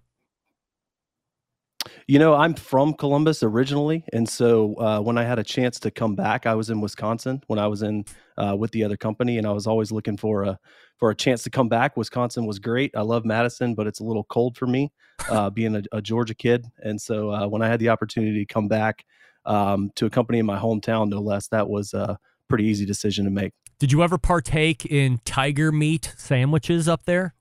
You 2.11 2.18
know, 2.18 2.32
I'm 2.32 2.54
from 2.54 2.94
Columbus 2.94 3.42
originally, 3.42 4.02
and 4.14 4.26
so 4.26 4.74
uh, 4.76 4.98
when 4.98 5.18
I 5.18 5.24
had 5.24 5.38
a 5.38 5.44
chance 5.44 5.78
to 5.80 5.90
come 5.90 6.14
back, 6.14 6.46
I 6.46 6.54
was 6.54 6.70
in 6.70 6.80
Wisconsin 6.80 7.42
when 7.48 7.59
I 7.59 7.66
was 7.66 7.82
in 7.82 8.06
uh, 8.38 8.56
with 8.59 8.70
the 8.70 8.82
other 8.82 8.96
company, 8.96 9.36
and 9.36 9.46
I 9.46 9.52
was 9.52 9.66
always 9.66 9.92
looking 9.92 10.16
for 10.16 10.44
a 10.44 10.59
for 10.96 11.11
a 11.11 11.14
chance 11.14 11.42
to 11.42 11.50
come 11.50 11.68
back. 11.68 11.98
Wisconsin 11.98 12.46
was 12.46 12.59
great. 12.59 12.92
I 12.96 13.02
love 13.02 13.26
Madison, 13.26 13.74
but 13.74 13.86
it's 13.86 14.00
a 14.00 14.04
little 14.04 14.24
cold 14.24 14.56
for 14.56 14.66
me, 14.66 14.90
uh, 15.30 15.50
being 15.50 15.76
a, 15.76 15.82
a, 15.92 16.00
Georgia 16.00 16.34
kid. 16.34 16.64
And 16.78 16.98
so 16.98 17.30
uh, 17.30 17.46
when 17.46 17.61
I 17.61 17.68
had 17.68 17.78
the 17.78 17.90
opportunity 17.90 18.38
to 18.38 18.50
come 18.50 18.68
back 18.68 19.04
um, 19.44 19.90
to 19.96 20.06
a 20.06 20.11
company 20.11 20.38
in 20.38 20.46
my 20.46 20.59
hometown, 20.59 21.11
no 21.11 21.20
less, 21.20 21.48
that 21.48 21.68
was 21.68 21.92
a 21.92 22.18
pretty 22.48 22.64
easy 22.64 22.86
decision 22.86 23.26
to 23.26 23.30
make. 23.30 23.52
Did 23.78 23.92
you 23.92 24.02
ever 24.02 24.16
partake 24.16 24.86
in 24.86 25.20
tiger 25.26 25.70
meat 25.70 26.14
sandwiches 26.16 26.88
up 26.88 27.04
there? 27.04 27.34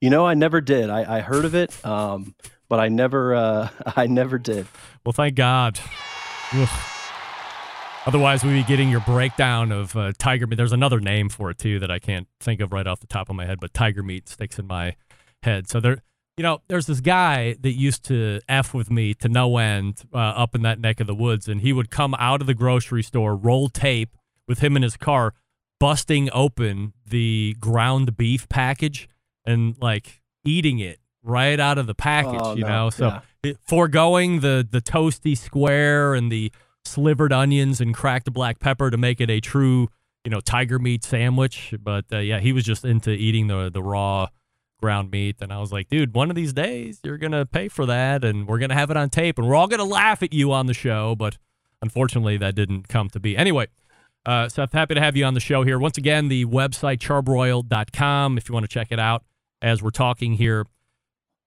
You 0.00 0.08
know, 0.08 0.24
I 0.24 0.32
never 0.32 0.62
did. 0.62 0.88
I, 0.88 1.18
I 1.18 1.20
heard 1.20 1.44
of 1.44 1.54
it. 1.54 1.84
Um, 1.84 2.34
but 2.68 2.80
I 2.80 2.88
never, 2.88 3.34
uh, 3.34 3.68
I 3.96 4.06
never 4.06 4.38
did. 4.38 4.66
Well, 5.04 5.12
thank 5.12 5.34
God. 5.34 5.80
Ugh. 6.52 6.68
Otherwise, 8.06 8.42
we'd 8.42 8.52
be 8.52 8.62
getting 8.62 8.88
your 8.88 9.00
breakdown 9.00 9.70
of 9.70 9.94
uh, 9.94 10.12
tiger 10.16 10.46
meat. 10.46 10.56
There's 10.56 10.72
another 10.72 10.98
name 10.98 11.28
for 11.28 11.50
it 11.50 11.58
too 11.58 11.78
that 11.80 11.90
I 11.90 11.98
can't 11.98 12.26
think 12.40 12.60
of 12.60 12.72
right 12.72 12.86
off 12.86 13.00
the 13.00 13.06
top 13.06 13.28
of 13.28 13.36
my 13.36 13.44
head, 13.44 13.60
but 13.60 13.74
tiger 13.74 14.02
meat 14.02 14.30
sticks 14.30 14.58
in 14.58 14.66
my 14.66 14.96
head. 15.42 15.68
So 15.68 15.78
there, 15.78 15.98
you 16.38 16.42
know, 16.42 16.62
there's 16.68 16.86
this 16.86 17.00
guy 17.00 17.56
that 17.60 17.72
used 17.72 18.04
to 18.04 18.40
f 18.48 18.72
with 18.72 18.90
me 18.90 19.12
to 19.14 19.28
no 19.28 19.58
end 19.58 20.04
uh, 20.14 20.16
up 20.16 20.54
in 20.54 20.62
that 20.62 20.80
neck 20.80 21.00
of 21.00 21.06
the 21.06 21.14
woods, 21.14 21.48
and 21.48 21.60
he 21.60 21.72
would 21.72 21.90
come 21.90 22.14
out 22.14 22.40
of 22.40 22.46
the 22.46 22.54
grocery 22.54 23.02
store, 23.02 23.36
roll 23.36 23.68
tape 23.68 24.16
with 24.46 24.60
him 24.60 24.74
in 24.74 24.82
his 24.82 24.96
car, 24.96 25.34
busting 25.78 26.30
open 26.32 26.94
the 27.06 27.56
ground 27.60 28.16
beef 28.16 28.48
package 28.48 29.06
and 29.44 29.76
like 29.82 30.22
eating 30.44 30.78
it 30.78 30.98
right 31.22 31.58
out 31.60 31.78
of 31.78 31.86
the 31.86 31.94
package, 31.94 32.40
Oh, 32.42 32.54
you 32.56 32.62
no. 32.62 32.68
know. 32.68 32.90
So 32.90 33.06
Yeah. 33.08 33.20
it- 33.42 33.58
foregoing 33.66 34.40
the 34.40 34.66
the 34.70 34.80
toasty 34.80 35.36
square 35.36 36.14
and 36.14 36.30
the 36.32 36.52
slivered 36.84 37.32
onions 37.32 37.80
and 37.80 37.94
cracked 37.94 38.32
black 38.32 38.60
pepper 38.60 38.90
to 38.90 38.96
make 38.96 39.20
it 39.20 39.28
a 39.30 39.40
true, 39.40 39.88
you 40.24 40.30
know, 40.30 40.40
tiger 40.40 40.78
meat 40.78 41.04
sandwich. 41.04 41.74
But 41.82 42.06
uh, 42.12 42.18
yeah, 42.18 42.40
he 42.40 42.52
was 42.52 42.64
just 42.64 42.84
into 42.84 43.10
eating 43.10 43.46
the 43.48 43.70
the 43.70 43.82
raw 43.82 44.28
ground 44.80 45.10
meat, 45.10 45.36
and 45.40 45.52
I 45.52 45.58
was 45.58 45.72
like, 45.72 45.88
dude, 45.88 46.14
one 46.14 46.30
of 46.30 46.36
these 46.36 46.52
days 46.52 47.00
you're 47.02 47.18
gonna 47.18 47.44
pay 47.44 47.66
for 47.68 47.84
that, 47.86 48.24
and 48.24 48.46
we're 48.46 48.58
gonna 48.58 48.74
have 48.74 48.90
it 48.90 48.96
on 48.96 49.10
tape, 49.10 49.36
and 49.38 49.46
we're 49.48 49.56
all 49.56 49.66
gonna 49.66 49.84
laugh 49.84 50.22
at 50.22 50.32
you 50.32 50.52
on 50.52 50.66
the 50.66 50.74
show. 50.74 51.16
But 51.16 51.36
unfortunately, 51.82 52.36
that 52.38 52.54
didn't 52.54 52.88
come 52.88 53.08
to 53.10 53.20
be. 53.20 53.36
Anyway. 53.36 53.66
Uh, 54.26 54.46
Seth, 54.46 54.72
happy 54.74 54.94
to 54.94 55.00
have 55.00 55.16
you 55.16 55.24
on 55.24 55.32
the 55.32 55.40
show 55.40 55.62
here. 55.62 55.78
Once 55.78 55.96
again, 55.96 56.28
the 56.28 56.44
website 56.44 56.98
charbroil.com 56.98 58.36
if 58.36 58.48
you 58.48 58.52
want 58.52 58.64
to 58.64 58.68
check 58.68 58.88
it 58.90 58.98
out 58.98 59.24
as 59.62 59.82
we're 59.82 59.90
talking 59.90 60.34
here. 60.34 60.66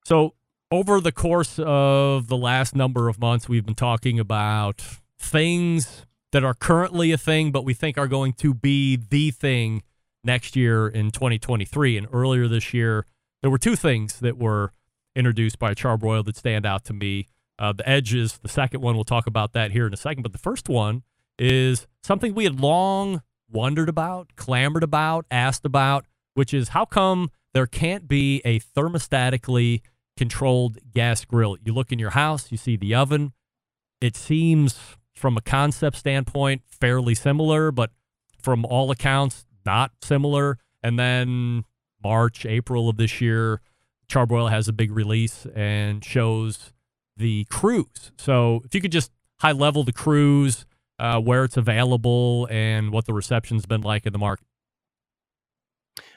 So, 0.04 0.34
over 0.72 1.02
the 1.02 1.12
course 1.12 1.60
of 1.60 2.28
the 2.28 2.38
last 2.38 2.76
number 2.76 3.10
of 3.10 3.20
months, 3.20 3.49
we've 3.49 3.66
been 3.66 3.76
talking 3.76 4.20
about 4.20 4.82
things 5.20 6.06
that 6.32 6.43
are 6.43 6.54
currently 6.54 7.12
a 7.12 7.18
thing, 7.18 7.52
but 7.52 7.66
we 7.66 7.74
think 7.74 7.97
are 7.97 8.08
going 8.08 8.34
to 8.34 8.54
be 8.54 8.95
the 8.95 9.32
thing 9.32 9.84
next 10.24 10.56
year 10.56 10.88
in 10.88 11.12
2023. 11.12 11.97
And 11.97 12.08
earlier 12.12 12.47
this 12.47 12.74
year, 12.74 13.06
there 13.41 13.52
were 13.52 13.58
two 13.58 13.76
things 13.76 14.20
that 14.20 14.38
were 14.38 14.72
introduced 15.16 15.60
by 15.60 15.74
Char-Broil 15.74 16.24
that 16.24 16.38
stand 16.38 16.66
out 16.66 16.86
to 16.86 16.93
me. 16.93 17.28
Uh, 17.60 17.74
the 17.74 17.88
Edge 17.88 18.14
is 18.14 18.38
the 18.38 18.47
second 18.47 18.82
one. 18.82 18.95
We'll 18.95 19.04
talk 19.04 19.28
about 19.28 19.54
that 19.54 19.72
here 19.72 19.86
in 19.86 19.93
a 19.93 19.97
second. 19.97 20.24
But 20.24 20.32
the 20.32 20.39
first 20.39 20.70
one 20.70 21.04
is 21.38 21.86
something 22.02 22.34
we 22.34 22.45
had 22.45 22.60
long 22.60 23.22
wondered 23.49 23.89
about, 23.89 24.36
clamored 24.36 24.84
about, 24.84 25.26
asked 25.30 25.66
about, 25.66 26.06
which 26.34 26.54
is 26.54 26.70
how 26.70 26.86
come 26.86 27.30
there 27.54 27.68
can't 27.68 28.08
be 28.08 28.41
a 28.45 28.60
thermostatically 28.60 29.82
controlled 30.22 30.78
gas 30.93 31.26
grill? 31.26 31.57
You 31.65 31.74
look 31.74 31.91
in 31.91 31.97
your 31.97 32.11
house, 32.11 32.51
you 32.51 32.57
see 32.57 32.76
the 32.78 32.93
oven. 32.93 33.34
It 33.99 34.15
seems, 34.15 34.78
from 35.15 35.36
a 35.36 35.41
concept 35.41 35.97
standpoint, 35.97 36.61
fairly 36.67 37.15
similar, 37.15 37.72
but 37.72 37.89
from 38.39 38.63
all 38.65 38.91
accounts, 38.91 39.45
not 39.65 39.93
similar. 40.03 40.59
And 40.84 40.99
then 40.99 41.65
March, 42.03 42.45
April 42.45 42.88
of 42.88 42.97
this 42.97 43.19
year, 43.19 43.61
Char-Broil 44.07 44.49
has 44.49 44.67
a 44.67 44.74
big 44.74 44.91
release 44.91 45.47
and 45.55 46.05
shows 46.05 46.72
the 47.17 47.45
cruise. 47.45 48.11
So 48.19 48.61
if 48.63 48.76
you 48.76 48.82
could 48.82 48.91
just 48.91 49.11
high 49.39 49.53
level 49.53 49.84
the 49.84 49.91
cruise, 49.91 50.67
uh, 50.99 51.19
where 51.19 51.43
it's 51.45 51.57
available, 51.57 52.47
and 52.51 52.91
what 52.91 53.05
the 53.05 53.13
reception's 53.13 53.65
been 53.65 53.82
like 53.82 54.05
in 54.05 54.13
the 54.13 54.19
market. 54.19 54.45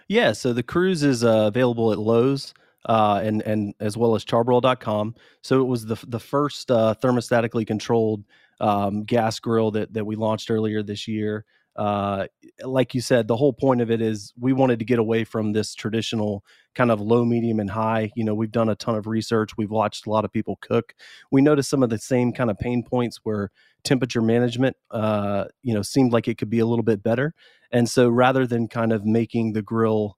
Yeah, 0.09 0.33
so 0.33 0.53
the 0.53 0.63
cruise 0.63 1.03
is 1.03 1.25
uh, 1.25 1.47
available 1.47 1.91
at 1.91 1.99
Lowe's 1.99 2.53
uh, 2.87 3.21
and 3.23 3.43
and 3.43 3.75
as 3.81 3.97
well 3.97 4.15
as 4.15 4.25
charbroil.com. 4.25 5.15
So 5.43 5.61
it 5.61 5.67
was 5.67 5.87
the 5.87 5.99
the 6.07 6.21
first 6.21 6.71
uh, 6.71 6.95
thermostatically 7.03 7.67
controlled 7.67 8.25
um, 8.61 9.05
gas 9.05 9.41
grill 9.41 9.71
that 9.73 9.93
that 9.95 10.05
we 10.05 10.17
launched 10.17 10.51
earlier 10.51 10.83
this 10.83 11.09
year. 11.09 11.45
Uh, 11.77 12.27
like 12.63 12.95
you 12.95 13.01
said, 13.01 13.27
the 13.27 13.37
whole 13.37 13.53
point 13.53 13.81
of 13.81 13.91
it 13.91 14.01
is 14.01 14.33
we 14.39 14.53
wanted 14.53 14.79
to 14.79 14.85
get 14.85 15.01
away 15.01 15.25
from 15.25 15.53
this 15.53 15.75
traditional 15.75 16.45
kind 16.75 16.91
of 16.91 17.01
low, 17.01 17.25
medium, 17.25 17.59
and 17.59 17.71
high. 17.71 18.13
You 18.15 18.25
know, 18.25 18.35
we've 18.35 18.53
done 18.53 18.69
a 18.69 18.77
ton 18.77 18.95
of 18.95 19.09
research. 19.09 19.57
We've 19.57 19.71
watched 19.71 20.07
a 20.07 20.11
lot 20.11 20.25
of 20.25 20.33
people 20.33 20.57
cook. 20.61 20.95
We 21.33 21.43
noticed 21.43 21.71
some 21.71 21.83
of 21.83 21.91
the 21.91 21.99
same 21.99 22.33
kind 22.33 22.49
of 22.49 22.59
pain 22.59 22.85
points 22.85 23.21
where 23.25 23.51
temperature 23.83 24.23
management, 24.23 24.77
uh, 24.93 25.47
you 25.63 25.75
know, 25.75 25.83
seemed 25.83 26.13
like 26.13 26.29
it 26.29 26.39
could 26.39 26.51
be 26.51 26.61
a 26.61 26.67
little 26.67 26.85
bit 26.85 27.03
better. 27.03 27.35
And 27.73 27.89
so 27.89 28.09
rather 28.09 28.47
than 28.47 28.69
kind 28.69 28.93
of 28.93 29.05
making 29.05 29.53
the 29.53 29.63
grill 29.63 30.17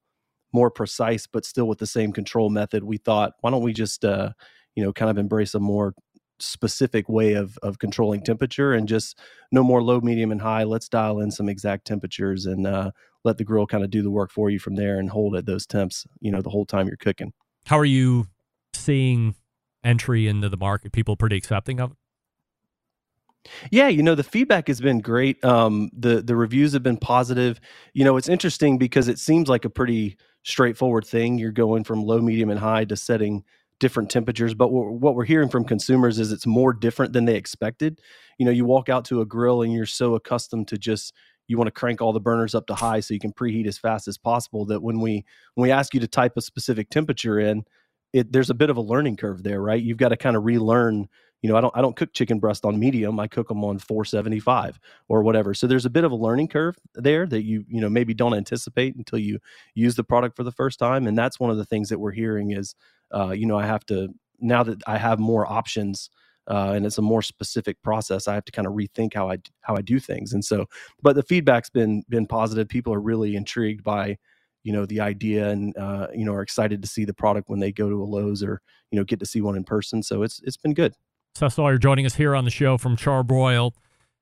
more 0.57 0.71
precise, 0.71 1.27
but 1.27 1.45
still 1.45 1.69
with 1.69 1.79
the 1.79 1.87
same 1.87 2.13
control 2.13 2.49
method, 2.49 2.83
we 2.83 2.97
thought, 2.97 3.35
why 3.43 3.51
don't 3.51 3.63
we 3.63 3.75
just, 3.75 4.05
uh, 4.05 4.31
you 4.75 4.83
know, 4.83 4.93
kind 4.93 5.11
of 5.11 5.19
embrace 5.19 5.55
a 5.55 5.61
more 5.61 5.95
specific 6.39 7.09
way 7.09 7.33
of 7.33 7.59
of 7.63 7.79
controlling 7.79 8.23
temperature 8.23 8.73
and 8.73 8.89
just 8.89 9.19
no 9.53 9.63
more 9.63 9.83
low, 9.83 10.01
medium, 10.01 10.33
and 10.33 10.41
high. 10.41 10.65
Let's 10.65 10.89
dial 10.89 11.21
in 11.21 11.31
some 11.31 11.49
exact 11.49 11.87
temperatures 11.87 12.47
and 12.47 12.67
uh, 12.67 12.91
let 13.23 13.37
the 13.37 13.45
grill 13.45 13.67
kind 13.67 13.85
of 13.85 13.91
do 13.91 14.03
the 14.03 14.11
work 14.11 14.31
for 14.31 14.49
you 14.51 14.59
from 14.59 14.77
there 14.77 14.99
and 14.99 15.11
hold 15.11 15.37
at 15.37 15.47
those 15.47 15.67
temps, 15.67 16.07
you 16.21 16.31
know, 16.31 16.41
the 16.41 16.51
whole 16.51 16.67
time 16.67 16.87
you're 16.89 16.97
cooking. 16.97 17.33
How 17.67 17.79
are 17.79 17.85
you 17.85 18.29
seeing 18.73 19.35
entry 19.85 20.27
into 20.27 20.49
the 20.49 20.57
market? 20.57 20.93
People 20.93 21.17
pretty 21.17 21.37
accepting 21.37 21.81
of 21.81 21.93
it? 21.93 21.97
Yeah, 23.71 23.89
you 23.89 24.03
know 24.03 24.15
the 24.15 24.25
feedback 24.25 24.69
has 24.69 24.81
been 24.81 25.01
great. 25.01 25.45
Um, 25.45 25.91
the 25.93 26.23
the 26.23 26.37
reviews 26.37 26.73
have 26.73 26.83
been 26.83 26.97
positive. 26.97 27.61
You 27.95 28.05
know, 28.05 28.17
it's 28.17 28.29
interesting 28.29 28.79
because 28.79 29.09
it 29.09 29.19
seems 29.19 29.49
like 29.49 29.65
a 29.65 29.71
pretty 29.71 30.17
straightforward 30.47 31.05
thing. 31.05 31.39
You're 31.39 31.51
going 31.51 31.83
from 31.83 32.05
low, 32.05 32.21
medium, 32.21 32.51
and 32.51 32.61
high 32.61 32.85
to 32.85 32.97
setting 32.97 33.43
different 33.81 34.11
temperatures. 34.11 34.55
But 34.55 34.69
what, 34.69 35.17
we're 35.17 35.25
hearing 35.25 35.49
from 35.49 35.65
consumers 35.65 36.21
is 36.21 36.31
it's 36.31 36.47
more 36.47 36.73
different 36.73 37.13
than 37.13 37.25
they 37.25 37.35
expected. 37.35 38.01
You 38.39 38.47
know, 38.47 38.53
you 38.53 38.65
walk 38.65 38.89
out 38.89 39.05
to 39.07 39.21
a 39.21 39.27
grill 39.27 39.63
and 39.63 39.73
you're 39.73 39.87
so 39.87 40.15
accustomed 40.15 40.69
to 40.69 40.79
just 40.79 41.13
you 41.49 41.59
want 41.59 41.67
to 41.67 41.73
crank 41.73 42.01
all 42.01 42.13
the 42.13 42.21
burners 42.21 42.55
up 42.55 42.67
to 42.69 42.75
high 42.75 43.01
so 43.01 43.13
you 43.13 43.21
can 43.21 43.33
preheat 43.33 43.67
as 43.67 43.77
fast 43.77 44.07
as 44.07 44.19
possible. 44.19 44.65
That 44.67 44.83
when 44.83 45.01
we 45.01 45.25
when 45.55 45.65
we 45.65 45.73
ask 45.73 45.93
you 45.95 46.01
to 46.01 46.09
type 46.09 46.37
a 46.37 46.41
specific 46.41 46.91
temperature 46.91 47.41
in, 47.41 47.65
it 48.13 48.33
there's 48.33 48.51
a 48.51 48.55
bit 48.55 48.71
of 48.71 48.77
a 48.77 48.81
learning 48.81 49.17
curve 49.17 49.43
there, 49.43 49.61
right? 49.61 49.83
You've 49.83 49.99
got 49.99 50.11
to 50.11 50.17
kind 50.17 50.37
of 50.37 50.45
relearn 50.45 51.09
you 51.43 51.51
know, 51.51 51.57
I 51.57 51.61
don't 51.61 51.77
I 51.77 51.83
don't 51.83 51.97
cook 51.97 52.13
chicken 52.13 52.39
breast 52.39 52.65
on 52.65 52.79
medium. 52.79 53.21
I 53.21 53.27
cook 53.27 53.49
them 53.49 53.65
on 53.65 53.79
475 53.79 54.81
or 55.09 55.23
whatever. 55.23 55.55
So 55.55 55.67
there's 55.67 55.85
a 55.85 55.91
bit 55.91 56.05
of 56.05 56.13
a 56.13 56.17
learning 56.17 56.49
curve 56.49 56.77
there 56.95 57.27
that 57.27 57.45
you 57.45 57.65
you 57.69 57.81
know 57.81 57.89
maybe 57.89 58.15
don't 58.15 58.35
anticipate 58.35 58.97
until 58.97 59.19
you 59.19 59.39
use 59.75 59.95
the 59.95 60.05
product 60.05 60.37
for 60.37 60.45
the 60.45 60.53
first 60.53 60.79
time. 60.79 61.07
And 61.07 61.17
that's 61.17 61.39
one 61.39 61.51
of 61.51 61.57
the 61.57 61.65
things 61.65 61.89
that 61.91 61.99
we're 61.99 62.13
hearing 62.13 62.53
is, 62.53 62.75
uh, 63.15 63.31
you 63.31 63.47
know, 63.47 63.59
I 63.59 63.67
have 63.67 63.85
to 63.87 64.09
now 64.41 64.63
that 64.63 64.83
I 64.87 64.99
have 64.99 65.19
more 65.19 65.51
options. 65.51 66.11
Uh, 66.49 66.75
and 66.77 66.87
it's 66.87 66.99
a 66.99 67.03
more 67.03 67.23
specific 67.23 67.83
process. 67.83 68.29
I 68.29 68.35
have 68.35 68.45
to 68.45 68.53
kind 68.53 68.69
of 68.69 68.75
rethink 68.75 69.15
how 69.15 69.29
I 69.29 69.39
how 69.63 69.75
I 69.75 69.83
do 69.83 69.99
things, 69.99 70.33
and 70.33 70.45
so. 70.45 70.67
But 71.03 71.17
the 71.17 71.25
feedback's 71.25 71.71
been 71.71 72.05
been 72.09 72.25
positive. 72.25 72.69
People 72.69 72.95
are 72.95 73.01
really 73.01 73.35
intrigued 73.35 73.83
by, 73.83 74.17
you 74.63 74.73
know, 74.73 74.87
the 74.87 75.01
idea, 75.01 75.49
and 75.49 75.77
uh, 75.77 76.07
you 76.15 76.25
know, 76.25 76.33
are 76.33 76.43
excited 76.43 76.83
to 76.83 76.89
see 76.89 77.05
the 77.05 77.13
product 77.13 77.49
when 77.49 77.59
they 77.59 77.73
go 77.73 77.91
to 77.91 78.01
a 78.01 78.07
Lowe's 78.07 78.45
or 78.45 78.61
you 78.93 78.97
know 78.97 79.03
get 79.05 79.19
to 79.19 79.27
see 79.27 79.41
one 79.41 79.57
in 79.57 79.65
person. 79.65 80.05
So 80.05 80.23
it's 80.23 80.41
it's 80.45 80.57
been 80.57 80.73
good. 80.73 80.95
Seth 81.37 81.53
Sawyer 81.53 81.77
joining 81.77 82.07
us 82.07 82.15
here 82.15 82.35
on 82.35 82.47
the 82.47 82.51
show 82.51 82.79
from 82.79 82.97
Char-Broil. 82.97 83.75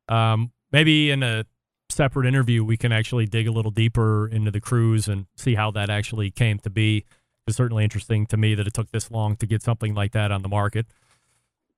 Um, 0.09 0.51
maybe 0.73 1.13
in 1.13 1.23
a 1.23 1.45
separate 1.89 2.27
interview, 2.27 2.65
we 2.65 2.77
can 2.77 2.91
actually 2.91 3.25
dig 3.27 3.47
a 3.47 3.53
little 3.53 3.71
deeper 3.71 4.27
into 4.27 4.51
the 4.51 4.61
cruise 4.61 5.07
and 5.07 5.27
see 5.37 5.55
how 5.55 5.71
that 5.71 5.91
actually 5.91 6.33
came 6.33 6.59
to 6.59 6.71
be. 6.71 7.05
It's 7.47 7.57
certainly 7.57 7.85
interesting 7.85 8.27
to 8.27 8.37
me 8.37 8.57
that 8.57 8.67
it 8.67 8.75
took 8.75 8.91
this 8.91 9.13
long 9.13 9.37
to 9.37 9.47
get 9.47 9.63
something 9.63 9.95
like 9.95 10.11
that 10.11 10.33
on 10.33 10.43
the 10.43 10.49
market. 10.49 10.87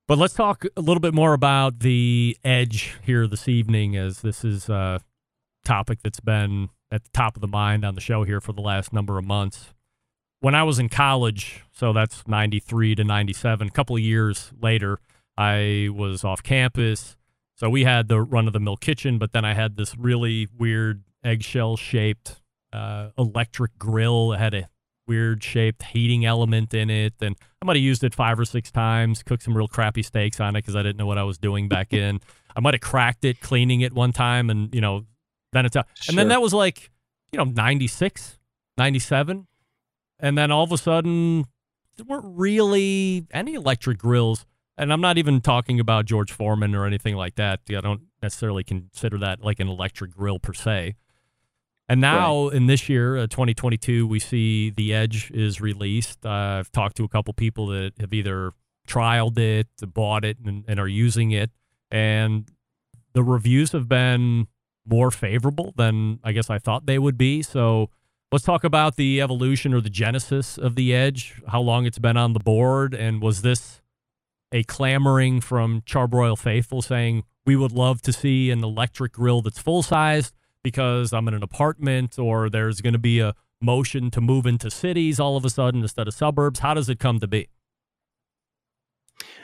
But 0.07 0.17
let's 0.17 0.33
talk 0.33 0.65
a 0.75 0.81
little 0.81 1.01
bit 1.01 1.13
more 1.13 1.33
about 1.33 1.81
the 1.81 2.35
edge 2.43 2.97
here 3.03 3.27
this 3.27 3.47
evening, 3.47 3.95
as 3.95 4.21
this 4.21 4.43
is 4.43 4.69
a 4.69 5.01
topic 5.63 5.99
that's 6.03 6.19
been 6.19 6.69
at 6.91 7.03
the 7.03 7.11
top 7.13 7.35
of 7.35 7.41
the 7.41 7.47
mind 7.47 7.85
on 7.85 7.93
the 7.93 8.01
show 8.01 8.23
here 8.23 8.41
for 8.41 8.53
the 8.53 8.61
last 8.61 8.91
number 8.91 9.19
of 9.19 9.25
months. 9.25 9.75
When 10.39 10.55
I 10.55 10.63
was 10.63 10.79
in 10.79 10.89
college, 10.89 11.63
so 11.71 11.93
that's 11.93 12.27
93 12.27 12.95
to 12.95 13.03
97, 13.03 13.67
a 13.67 13.71
couple 13.71 13.95
of 13.95 14.01
years 14.01 14.51
later, 14.59 14.99
I 15.37 15.89
was 15.93 16.23
off 16.23 16.41
campus. 16.43 17.15
So 17.55 17.69
we 17.69 17.83
had 17.83 18.07
the 18.07 18.21
run 18.21 18.47
of 18.47 18.53
the 18.53 18.59
mill 18.59 18.77
kitchen, 18.77 19.17
but 19.17 19.33
then 19.33 19.43
I 19.43 19.53
had 19.53 19.77
this 19.77 19.97
really 19.97 20.47
weird 20.57 21.03
eggshell 21.23 21.75
shaped 21.77 22.41
uh, 22.71 23.09
electric 23.17 23.77
grill. 23.79 24.33
It 24.33 24.39
had 24.39 24.53
a 24.53 24.69
weird 25.07 25.43
shaped 25.43 25.83
heating 25.83 26.25
element 26.25 26.73
in 26.73 26.89
it. 26.89 27.13
And 27.21 27.35
I 27.61 27.65
might 27.65 27.75
have 27.75 27.83
used 27.83 28.03
it 28.03 28.13
five 28.13 28.39
or 28.39 28.45
six 28.45 28.71
times, 28.71 29.23
cooked 29.23 29.43
some 29.43 29.57
real 29.57 29.67
crappy 29.67 30.03
steaks 30.03 30.39
on 30.39 30.55
it 30.55 30.59
because 30.59 30.75
I 30.75 30.83
didn't 30.83 30.97
know 30.97 31.05
what 31.05 31.17
I 31.17 31.23
was 31.23 31.37
doing 31.37 31.67
back 31.67 31.93
in. 31.93 32.19
I 32.55 32.59
might 32.59 32.73
have 32.73 32.81
cracked 32.81 33.25
it 33.25 33.39
cleaning 33.39 33.81
it 33.81 33.93
one 33.93 34.11
time 34.11 34.49
and, 34.49 34.73
you 34.73 34.81
know, 34.81 35.05
then 35.53 35.65
it's 35.65 35.75
out. 35.75 35.87
And 36.09 36.17
then 36.17 36.27
that 36.27 36.41
was 36.41 36.53
like, 36.53 36.91
you 37.31 37.37
know, 37.37 37.45
96, 37.45 38.37
97. 38.77 39.47
And 40.19 40.37
then 40.37 40.51
all 40.51 40.63
of 40.63 40.71
a 40.71 40.77
sudden, 40.77 41.45
there 41.95 42.05
weren't 42.05 42.25
really 42.25 43.25
any 43.31 43.53
electric 43.53 43.97
grills. 43.97 44.45
And 44.77 44.93
I'm 44.93 45.01
not 45.01 45.17
even 45.17 45.41
talking 45.41 45.79
about 45.79 46.05
George 46.05 46.31
Foreman 46.31 46.75
or 46.75 46.85
anything 46.85 47.15
like 47.15 47.35
that. 47.35 47.61
I 47.69 47.81
don't 47.81 48.03
necessarily 48.21 48.63
consider 48.63 49.17
that 49.19 49.43
like 49.43 49.59
an 49.59 49.67
electric 49.67 50.11
grill 50.11 50.39
per 50.39 50.53
se. 50.53 50.95
And 51.89 52.01
now 52.01 52.49
in 52.49 52.67
this 52.67 52.89
year, 52.89 53.17
uh, 53.17 53.27
2022, 53.27 54.05
we 54.05 54.19
see 54.19 54.69
the 54.69 54.93
Edge 54.93 55.31
is 55.31 55.61
released. 55.61 56.25
Uh, 56.25 56.29
I've 56.29 56.71
talked 56.71 56.97
to 56.97 57.05
a 57.05 57.07
couple 57.07 57.33
people 57.33 57.67
that 57.67 57.93
have 57.99 58.13
either 58.13 58.51
trialed 58.87 59.37
it, 59.39 59.67
bought 59.93 60.25
it, 60.25 60.37
and, 60.45 60.65
and 60.67 60.79
are 60.79 60.87
using 60.87 61.31
it. 61.31 61.49
And 61.89 62.49
the 63.13 63.23
reviews 63.23 63.71
have 63.71 63.87
been 63.87 64.47
more 64.85 65.11
favorable 65.11 65.73
than 65.77 66.19
I 66.23 66.33
guess 66.33 66.49
I 66.49 66.59
thought 66.59 66.85
they 66.85 66.99
would 66.99 67.17
be. 67.17 67.41
So 67.41 67.89
let's 68.31 68.43
talk 68.43 68.63
about 68.65 68.97
the 68.97 69.21
evolution 69.21 69.73
or 69.73 69.79
the 69.79 69.89
genesis 69.89 70.57
of 70.57 70.75
the 70.75 70.93
Edge, 70.93 71.41
how 71.47 71.61
long 71.61 71.85
it's 71.85 71.99
been 71.99 72.17
on 72.17 72.33
the 72.33 72.39
board, 72.39 72.93
and 72.93 73.21
was 73.21 73.41
this 73.41 73.81
a 74.51 74.63
clamoring 74.63 75.41
from 75.41 75.83
Char-Broil 75.85 76.35
faithful 76.35 76.81
saying 76.81 77.23
we 77.45 77.55
would 77.55 77.71
love 77.71 78.01
to 78.03 78.13
see 78.13 78.51
an 78.51 78.63
electric 78.63 79.13
grill 79.13 79.41
that's 79.41 79.59
full 79.59 79.83
sized 79.83 80.33
because 80.63 81.13
I'm 81.13 81.27
in 81.27 81.33
an 81.33 81.43
apartment 81.43 82.17
or 82.19 82.49
there's 82.49 82.81
going 82.81 82.93
to 82.93 82.99
be 82.99 83.19
a 83.19 83.33
motion 83.61 84.11
to 84.11 84.21
move 84.21 84.45
into 84.45 84.69
cities 84.69 85.19
all 85.19 85.37
of 85.37 85.45
a 85.45 85.49
sudden 85.49 85.81
instead 85.81 86.07
of 86.07 86.13
suburbs? 86.13 86.59
How 86.59 86.73
does 86.73 86.89
it 86.89 86.99
come 86.99 87.19
to 87.19 87.27
be? 87.27 87.49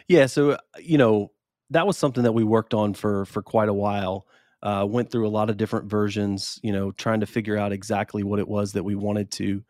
Yeah, 0.08 0.26
so 0.26 0.52
uh, 0.52 0.58
you 0.80 0.98
know 0.98 1.32
that 1.70 1.88
was 1.88 1.98
something 1.98 2.24
that 2.24 2.34
we 2.34 2.44
worked 2.44 2.74
on 2.74 2.94
for 2.94 3.26
for 3.26 3.42
quite 3.42 3.70
a 3.70 3.74
while. 3.74 4.28
Uh, 4.62 4.86
went 4.88 5.12
through 5.12 5.28
a 5.28 5.30
lot 5.30 5.50
of 5.50 5.58
different 5.58 5.90
versions, 5.90 6.58
you 6.64 6.72
know, 6.72 6.92
trying 6.92 7.20
to 7.20 7.26
figure 7.26 7.58
out 7.58 7.74
exactly 7.74 8.24
what 8.24 8.40
it 8.40 8.48
was 8.48 8.72
that 8.72 8.84
we 8.84 8.96
wanted 8.96 9.30
to 9.30 9.62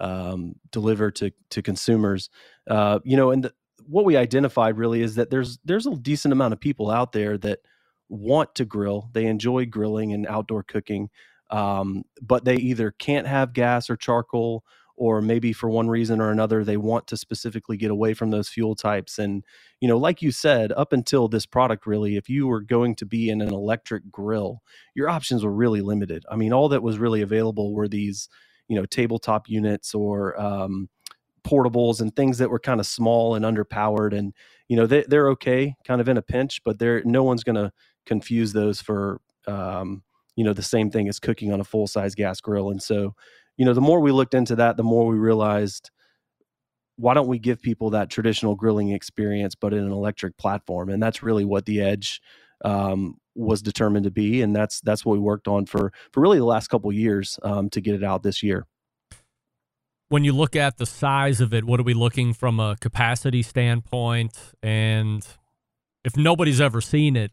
um, 0.00 0.54
deliver 0.70 1.10
to 1.10 1.30
to 1.50 1.62
consumers. 1.62 2.28
Uh, 2.68 2.98
you 3.04 3.16
know, 3.16 3.30
and 3.30 3.50
what 3.86 4.04
we 4.04 4.16
identified 4.16 4.76
really 4.78 5.02
is 5.02 5.14
that 5.16 5.30
there's 5.30 5.58
there's 5.64 5.86
a 5.86 5.94
decent 5.96 6.32
amount 6.32 6.52
of 6.52 6.60
people 6.60 6.90
out 6.90 7.12
there 7.12 7.38
that 7.38 7.60
want 8.08 8.54
to 8.56 8.64
grill. 8.64 9.08
They 9.12 9.26
enjoy 9.26 9.66
grilling 9.66 10.12
and 10.12 10.26
outdoor 10.26 10.62
cooking, 10.62 11.10
um, 11.50 12.04
but 12.20 12.44
they 12.44 12.56
either 12.56 12.90
can't 12.90 13.26
have 13.26 13.52
gas 13.52 13.88
or 13.88 13.96
charcoal 13.96 14.64
or 14.96 15.20
maybe 15.22 15.52
for 15.52 15.70
one 15.70 15.88
reason 15.88 16.20
or 16.20 16.30
another 16.30 16.64
they 16.64 16.76
want 16.76 17.06
to 17.06 17.16
specifically 17.16 17.76
get 17.76 17.90
away 17.90 18.14
from 18.14 18.30
those 18.30 18.48
fuel 18.48 18.74
types 18.74 19.18
and 19.18 19.42
you 19.80 19.88
know 19.88 19.96
like 19.96 20.20
you 20.20 20.30
said 20.30 20.70
up 20.72 20.92
until 20.92 21.28
this 21.28 21.46
product 21.46 21.86
really 21.86 22.16
if 22.16 22.28
you 22.28 22.46
were 22.46 22.60
going 22.60 22.94
to 22.94 23.06
be 23.06 23.30
in 23.30 23.40
an 23.40 23.52
electric 23.52 24.10
grill 24.10 24.62
your 24.94 25.08
options 25.08 25.44
were 25.44 25.52
really 25.52 25.80
limited 25.80 26.24
i 26.30 26.36
mean 26.36 26.52
all 26.52 26.68
that 26.68 26.82
was 26.82 26.98
really 26.98 27.22
available 27.22 27.74
were 27.74 27.88
these 27.88 28.28
you 28.68 28.76
know 28.76 28.86
tabletop 28.86 29.48
units 29.48 29.94
or 29.94 30.40
um, 30.40 30.88
portables 31.46 32.00
and 32.00 32.14
things 32.14 32.38
that 32.38 32.50
were 32.50 32.58
kind 32.58 32.80
of 32.80 32.86
small 32.86 33.34
and 33.34 33.44
underpowered 33.44 34.16
and 34.16 34.32
you 34.68 34.76
know 34.76 34.86
they, 34.86 35.04
they're 35.08 35.28
okay 35.30 35.74
kind 35.84 36.00
of 36.00 36.08
in 36.08 36.16
a 36.16 36.22
pinch 36.22 36.62
but 36.64 36.78
they're 36.78 37.02
no 37.04 37.22
one's 37.22 37.44
going 37.44 37.56
to 37.56 37.70
confuse 38.06 38.52
those 38.52 38.80
for 38.80 39.20
um, 39.46 40.02
you 40.36 40.44
know 40.44 40.52
the 40.52 40.62
same 40.62 40.90
thing 40.90 41.08
as 41.08 41.18
cooking 41.18 41.52
on 41.52 41.60
a 41.60 41.64
full 41.64 41.86
size 41.86 42.14
gas 42.14 42.40
grill 42.40 42.70
and 42.70 42.82
so 42.82 43.14
you 43.56 43.64
know, 43.64 43.74
the 43.74 43.80
more 43.80 44.00
we 44.00 44.12
looked 44.12 44.34
into 44.34 44.56
that, 44.56 44.76
the 44.76 44.82
more 44.82 45.06
we 45.06 45.16
realized 45.16 45.90
why 46.96 47.14
don't 47.14 47.28
we 47.28 47.38
give 47.38 47.60
people 47.60 47.90
that 47.90 48.10
traditional 48.10 48.54
grilling 48.54 48.90
experience, 48.90 49.54
but 49.54 49.72
in 49.72 49.80
an 49.80 49.92
electric 49.92 50.36
platform? 50.36 50.88
And 50.88 51.02
that's 51.02 51.22
really 51.22 51.44
what 51.44 51.64
the 51.64 51.80
Edge 51.80 52.20
um, 52.64 53.16
was 53.34 53.62
determined 53.62 54.04
to 54.04 54.10
be, 54.10 54.42
and 54.42 54.54
that's 54.54 54.80
that's 54.82 55.04
what 55.04 55.14
we 55.14 55.18
worked 55.18 55.48
on 55.48 55.66
for 55.66 55.92
for 56.12 56.20
really 56.20 56.38
the 56.38 56.44
last 56.44 56.68
couple 56.68 56.92
years 56.92 57.38
um, 57.42 57.70
to 57.70 57.80
get 57.80 57.94
it 57.94 58.04
out 58.04 58.22
this 58.22 58.42
year. 58.42 58.66
When 60.12 60.24
you 60.24 60.34
look 60.34 60.54
at 60.54 60.76
the 60.76 60.84
size 60.84 61.40
of 61.40 61.54
it, 61.54 61.64
what 61.64 61.80
are 61.80 61.84
we 61.84 61.94
looking 61.94 62.34
from 62.34 62.60
a 62.60 62.76
capacity 62.78 63.42
standpoint? 63.42 64.36
And 64.62 65.26
if 66.04 66.18
nobody's 66.18 66.60
ever 66.60 66.82
seen 66.82 67.16
it, 67.16 67.30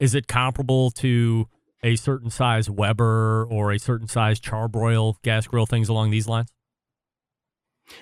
is 0.00 0.14
it 0.14 0.28
comparable 0.28 0.90
to 0.92 1.46
a 1.82 1.94
certain 1.96 2.30
size 2.30 2.70
Weber 2.70 3.46
or 3.50 3.70
a 3.70 3.78
certain 3.78 4.08
size 4.08 4.40
Char-Broil 4.40 5.18
gas 5.22 5.46
grill, 5.46 5.66
things 5.66 5.90
along 5.90 6.10
these 6.10 6.26
lines? 6.26 6.48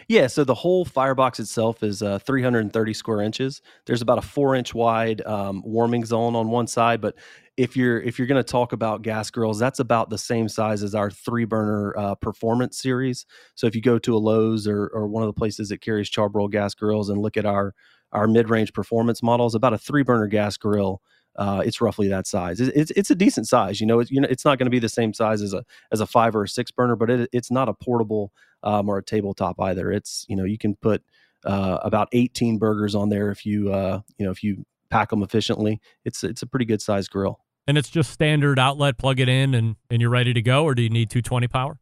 Yeah, 0.09 0.27
so 0.27 0.45
the 0.45 0.55
whole 0.55 0.85
firebox 0.85 1.41
itself 1.41 1.83
is 1.83 2.03
uh, 2.03 2.19
330 2.19 2.95
square 2.95 3.21
inches. 3.21 3.63
There's 3.87 4.03
about 4.03 4.19
a 4.19 4.23
four 4.23 4.55
inch 4.55 4.75
wide 4.75 5.25
um, 5.27 5.63
warming 5.65 6.05
zone 6.05 6.35
on 6.37 6.49
one 6.49 6.67
side, 6.67 7.01
but 7.01 7.15
if 7.57 7.77
you're 7.77 8.01
if 8.01 8.19
you're 8.19 8.29
going 8.29 8.43
to 8.43 8.53
talk 8.53 8.73
about 8.73 9.03
gas 9.03 9.31
grills, 9.31 9.59
that's 9.59 9.81
about 9.81 10.11
the 10.11 10.19
same 10.19 10.49
size 10.49 10.83
as 10.83 10.95
our 10.95 11.11
three 11.11 11.45
burner 11.45 11.95
uh, 11.97 12.15
performance 12.15 12.79
series. 12.79 13.27
So 13.55 13.67
if 13.67 13.75
you 13.75 13.83
go 13.83 13.99
to 13.99 14.17
a 14.17 14.19
Lowe's 14.19 14.67
or, 14.67 14.87
or 14.89 15.07
one 15.09 15.23
of 15.23 15.27
the 15.27 15.39
places 15.39 15.69
that 15.69 15.81
carries 15.81 16.09
Char-Broil 16.09 16.49
gas 16.49 16.75
grills 16.75 17.11
and 17.11 17.21
look 17.21 17.37
at 17.37 17.47
our 17.47 17.75
our 18.13 18.27
mid 18.27 18.51
range 18.51 18.73
performance 18.73 19.23
models, 19.23 19.55
about 19.55 19.75
a 19.75 19.79
three 19.79 20.03
burner 20.03 20.27
gas 20.27 20.57
grill 20.57 21.03
uh, 21.41 21.63
it's 21.65 21.81
roughly 21.81 22.07
that 22.07 22.27
size. 22.27 22.61
It's, 22.61 22.91
it's 22.91 23.11
a 23.11 23.15
decent 23.15 23.49
size. 23.49 23.81
You 23.81 23.87
know, 23.87 23.99
it's, 23.99 24.11
you 24.11 24.21
know, 24.21 24.29
it's 24.31 24.45
not 24.45 24.59
going 24.59 24.67
to 24.67 24.71
be 24.71 24.79
the 24.79 24.91
same 24.91 25.15
size 25.15 25.41
as 25.41 25.55
a 25.55 25.65
as 25.91 26.03
a 26.03 26.07
five 26.07 26.37
or 26.37 26.45
a 26.45 26.49
six 26.49 26.71
burner, 26.71 26.97
but 26.97 27.09
it, 27.09 27.31
it's 27.33 27.51
not 27.51 27.67
a 27.67 27.73
portable 27.73 28.31
um, 28.63 28.91
or 28.91 28.99
a 28.99 29.03
tabletop 29.03 29.59
either. 29.59 29.91
It's 29.91 30.27
you 30.29 30.37
know 30.37 30.45
you 30.45 30.59
can 30.59 30.77
put 30.77 31.03
uh, 31.47 31.79
about 31.83 32.09
18 32.13 32.59
burgers 32.59 32.95
on 32.95 33.09
there 33.09 33.31
if 33.31 33.47
you 33.47 33.73
uh, 33.73 34.03
you 34.19 34.27
know 34.27 34.31
if 34.31 34.45
you 34.45 34.67
pack 34.91 35.09
them 35.09 35.23
efficiently. 35.23 35.81
It's 36.05 36.23
it's 36.23 36.43
a 36.43 36.47
pretty 36.47 36.67
good 36.67 36.83
size 36.83 37.09
grill. 37.09 37.41
And 37.67 37.79
it's 37.79 37.89
just 37.89 38.11
standard 38.11 38.59
outlet, 38.59 38.99
plug 38.99 39.19
it 39.19 39.31
in, 39.31 39.55
and 39.55 39.77
and 39.89 40.03
you're 40.03 40.11
ready 40.11 40.35
to 40.35 40.43
go. 40.43 40.65
Or 40.65 40.75
do 40.75 40.83
you 40.83 40.91
need 40.91 41.09
220 41.09 41.49
power? 41.49 41.79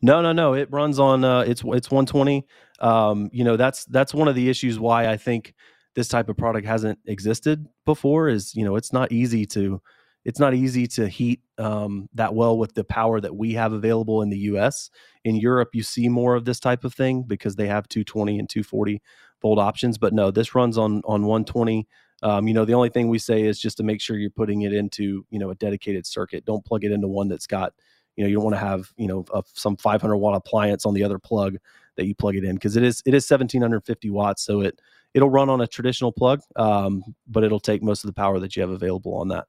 No, 0.00 0.22
no, 0.22 0.32
no. 0.32 0.54
It 0.54 0.72
runs 0.72 0.98
on 0.98 1.22
uh, 1.22 1.40
it's 1.40 1.60
it's 1.66 1.90
120. 1.90 2.46
Um, 2.80 3.28
you 3.30 3.44
know 3.44 3.58
that's 3.58 3.84
that's 3.84 4.14
one 4.14 4.26
of 4.26 4.34
the 4.34 4.48
issues 4.48 4.78
why 4.78 5.06
I 5.06 5.18
think 5.18 5.52
this 5.94 6.08
type 6.08 6.28
of 6.28 6.36
product 6.36 6.66
hasn't 6.66 6.98
existed 7.06 7.66
before 7.84 8.28
is 8.28 8.54
you 8.54 8.64
know 8.64 8.76
it's 8.76 8.92
not 8.92 9.10
easy 9.12 9.44
to 9.46 9.80
it's 10.24 10.38
not 10.38 10.54
easy 10.54 10.86
to 10.86 11.08
heat 11.08 11.40
um, 11.58 12.08
that 12.14 12.34
well 12.34 12.58
with 12.58 12.74
the 12.74 12.84
power 12.84 13.20
that 13.20 13.34
we 13.34 13.54
have 13.54 13.72
available 13.72 14.20
in 14.22 14.28
the 14.28 14.38
US. 14.38 14.90
In 15.24 15.36
Europe, 15.36 15.70
you 15.72 15.82
see 15.82 16.08
more 16.08 16.34
of 16.34 16.44
this 16.44 16.60
type 16.60 16.84
of 16.84 16.92
thing 16.92 17.22
because 17.22 17.56
they 17.56 17.66
have 17.66 17.88
220 17.88 18.38
and 18.38 18.48
240 18.48 19.00
volt 19.40 19.58
options. 19.58 19.96
But 19.96 20.12
no, 20.12 20.30
this 20.30 20.54
runs 20.54 20.76
on 20.76 21.02
on 21.04 21.22
120. 21.24 21.88
Um, 22.22 22.46
you 22.46 22.52
know, 22.52 22.66
the 22.66 22.74
only 22.74 22.90
thing 22.90 23.08
we 23.08 23.18
say 23.18 23.42
is 23.42 23.58
just 23.58 23.78
to 23.78 23.82
make 23.82 24.02
sure 24.02 24.18
you're 24.18 24.30
putting 24.30 24.62
it 24.62 24.74
into 24.74 25.24
you 25.30 25.38
know 25.38 25.50
a 25.50 25.54
dedicated 25.54 26.06
circuit. 26.06 26.44
Don't 26.44 26.64
plug 26.64 26.84
it 26.84 26.92
into 26.92 27.08
one 27.08 27.28
that's 27.28 27.46
got 27.46 27.72
you 28.16 28.24
know 28.24 28.28
you 28.28 28.36
don't 28.36 28.44
want 28.44 28.56
to 28.56 28.60
have 28.60 28.92
you 28.98 29.06
know 29.06 29.24
a, 29.32 29.42
some 29.54 29.76
500 29.76 30.16
watt 30.18 30.36
appliance 30.36 30.84
on 30.84 30.92
the 30.92 31.02
other 31.02 31.18
plug 31.18 31.56
that 31.96 32.06
you 32.06 32.14
plug 32.14 32.36
it 32.36 32.44
in 32.44 32.56
because 32.56 32.76
it 32.76 32.82
is 32.82 33.02
it 33.06 33.14
is 33.14 33.28
1750 33.28 34.10
watts. 34.10 34.44
So 34.44 34.60
it 34.60 34.80
it'll 35.14 35.30
run 35.30 35.48
on 35.48 35.60
a 35.60 35.66
traditional 35.66 36.12
plug, 36.12 36.40
um, 36.56 37.02
but 37.26 37.44
it'll 37.44 37.60
take 37.60 37.82
most 37.82 38.04
of 38.04 38.08
the 38.08 38.14
power 38.14 38.38
that 38.40 38.56
you 38.56 38.62
have 38.62 38.70
available 38.70 39.14
on 39.14 39.28
that. 39.28 39.46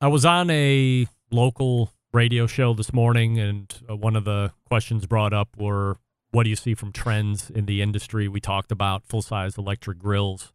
I 0.00 0.08
was 0.08 0.24
on 0.24 0.50
a 0.50 1.06
local 1.30 1.92
radio 2.12 2.46
show 2.46 2.74
this 2.74 2.92
morning, 2.92 3.38
and 3.38 3.72
uh, 3.88 3.96
one 3.96 4.16
of 4.16 4.24
the 4.24 4.52
questions 4.68 5.06
brought 5.06 5.32
up 5.32 5.56
were, 5.56 5.98
"What 6.32 6.42
do 6.44 6.50
you 6.50 6.56
see 6.56 6.74
from 6.74 6.92
trends 6.92 7.50
in 7.50 7.66
the 7.66 7.80
industry?" 7.80 8.26
We 8.26 8.40
talked 8.40 8.72
about 8.72 9.04
full 9.06 9.22
size 9.22 9.56
electric 9.56 9.98
grills, 9.98 10.52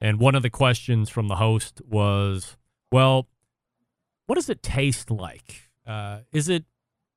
and 0.00 0.18
one 0.18 0.34
of 0.34 0.42
the 0.42 0.50
questions 0.50 1.08
from 1.08 1.28
the 1.28 1.36
host 1.36 1.80
was, 1.88 2.56
"Well, 2.90 3.28
what 4.26 4.34
does 4.34 4.48
it 4.48 4.62
taste 4.62 5.10
like? 5.10 5.70
Uh, 5.86 6.20
is 6.32 6.48
it 6.48 6.64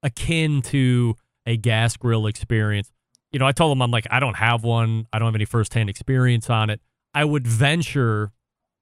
akin 0.03 0.61
to 0.63 1.15
a 1.45 1.57
gas 1.57 1.97
grill 1.97 2.27
experience?" 2.27 2.91
You 3.33 3.39
know, 3.39 3.47
I 3.47 3.51
told 3.51 3.75
him 3.75 3.81
I'm 3.81 3.91
like, 3.91 4.07
I 4.11 4.19
don't 4.19 4.37
have 4.37 4.63
one. 4.63 5.07
I 5.11 5.19
don't 5.19 5.27
have 5.27 5.35
any 5.35 5.45
firsthand 5.45 5.89
experience 5.89 6.49
on 6.49 6.69
it. 6.69 6.79
I 7.15 7.25
would 7.25 7.47
venture 7.47 8.31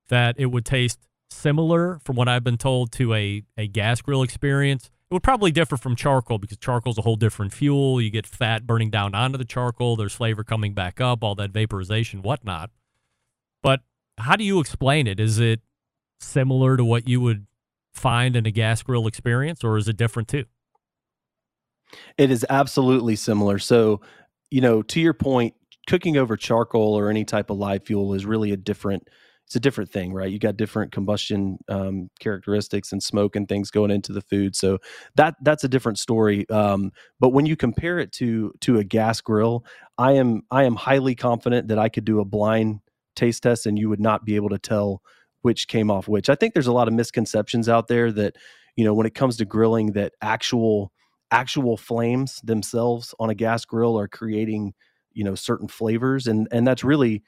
that 0.09 0.35
it 0.37 0.47
would 0.47 0.65
taste 0.65 0.99
similar, 1.29 1.99
from 2.03 2.17
what 2.17 2.27
I've 2.27 2.43
been 2.43 2.57
told, 2.57 2.91
to 2.93 3.13
a, 3.13 3.43
a 3.57 3.67
gas 3.67 4.01
grill 4.01 4.21
experience. 4.21 4.91
It 5.09 5.13
would 5.13 5.23
probably 5.23 5.51
differ 5.51 5.77
from 5.77 5.95
charcoal 5.95 6.37
because 6.37 6.57
charcoal 6.57 6.91
is 6.91 6.97
a 6.97 7.01
whole 7.01 7.15
different 7.15 7.53
fuel. 7.53 8.01
You 8.01 8.09
get 8.09 8.27
fat 8.27 8.67
burning 8.67 8.89
down 8.89 9.15
onto 9.15 9.37
the 9.37 9.45
charcoal. 9.45 9.95
There's 9.95 10.13
flavor 10.13 10.43
coming 10.43 10.73
back 10.73 10.99
up, 10.99 11.23
all 11.23 11.35
that 11.35 11.51
vaporization, 11.51 12.21
whatnot. 12.21 12.71
But 13.63 13.81
how 14.17 14.35
do 14.35 14.43
you 14.43 14.59
explain 14.59 15.07
it? 15.07 15.19
Is 15.19 15.39
it 15.39 15.61
similar 16.19 16.75
to 16.75 16.83
what 16.83 17.07
you 17.07 17.21
would 17.21 17.47
find 17.93 18.35
in 18.35 18.45
a 18.45 18.51
gas 18.51 18.83
grill 18.83 19.07
experience, 19.07 19.63
or 19.63 19.77
is 19.77 19.87
it 19.87 19.95
different 19.95 20.27
too? 20.27 20.45
It 22.17 22.31
is 22.31 22.45
absolutely 22.49 23.15
similar. 23.15 23.59
So 23.59 24.01
you 24.51 24.61
know, 24.61 24.83
to 24.83 24.99
your 24.99 25.13
point, 25.13 25.55
cooking 25.87 26.17
over 26.17 26.37
charcoal 26.37 26.97
or 26.97 27.09
any 27.09 27.25
type 27.25 27.49
of 27.49 27.57
live 27.57 27.83
fuel 27.83 28.13
is 28.13 28.25
really 28.25 28.51
a 28.51 28.57
different 28.57 29.07
it's 29.47 29.55
a 29.57 29.59
different 29.59 29.91
thing, 29.91 30.13
right? 30.13 30.31
You 30.31 30.39
got 30.39 30.55
different 30.55 30.93
combustion 30.93 31.57
um, 31.67 32.09
characteristics 32.21 32.93
and 32.93 33.03
smoke 33.03 33.35
and 33.35 33.49
things 33.49 33.69
going 33.69 33.91
into 33.91 34.13
the 34.13 34.21
food, 34.21 34.55
so 34.55 34.77
that 35.15 35.35
that's 35.41 35.65
a 35.65 35.67
different 35.67 35.99
story. 35.99 36.49
Um, 36.49 36.91
but 37.19 37.29
when 37.29 37.45
you 37.45 37.57
compare 37.57 37.99
it 37.99 38.13
to 38.13 38.53
to 38.61 38.77
a 38.77 38.85
gas 38.85 39.19
grill, 39.19 39.65
I 39.97 40.13
am 40.13 40.43
I 40.51 40.63
am 40.63 40.75
highly 40.75 41.15
confident 41.15 41.67
that 41.67 41.79
I 41.79 41.89
could 41.89 42.05
do 42.05 42.21
a 42.21 42.25
blind 42.25 42.79
taste 43.15 43.43
test 43.43 43.65
and 43.65 43.77
you 43.77 43.89
would 43.89 43.99
not 43.99 44.23
be 44.23 44.37
able 44.37 44.49
to 44.49 44.57
tell 44.57 45.01
which 45.41 45.67
came 45.67 45.91
off 45.91 46.07
which. 46.07 46.29
I 46.29 46.35
think 46.35 46.53
there's 46.53 46.67
a 46.67 46.73
lot 46.73 46.87
of 46.87 46.93
misconceptions 46.93 47.67
out 47.67 47.89
there 47.89 48.09
that 48.13 48.37
you 48.77 48.85
know 48.85 48.93
when 48.93 49.05
it 49.05 49.15
comes 49.15 49.35
to 49.37 49.45
grilling 49.45 49.93
that 49.93 50.13
actual 50.21 50.93
actual 51.31 51.77
flames 51.77 52.41
themselves 52.43 53.15
on 53.19 53.29
a 53.29 53.35
gas 53.35 53.65
grill 53.65 53.97
are 53.97 54.07
creating 54.07 54.73
you 55.13 55.23
know 55.23 55.35
certain 55.35 55.67
flavors 55.67 56.27
and 56.27 56.47
and 56.51 56.67
that's 56.67 56.83
really 56.83 57.23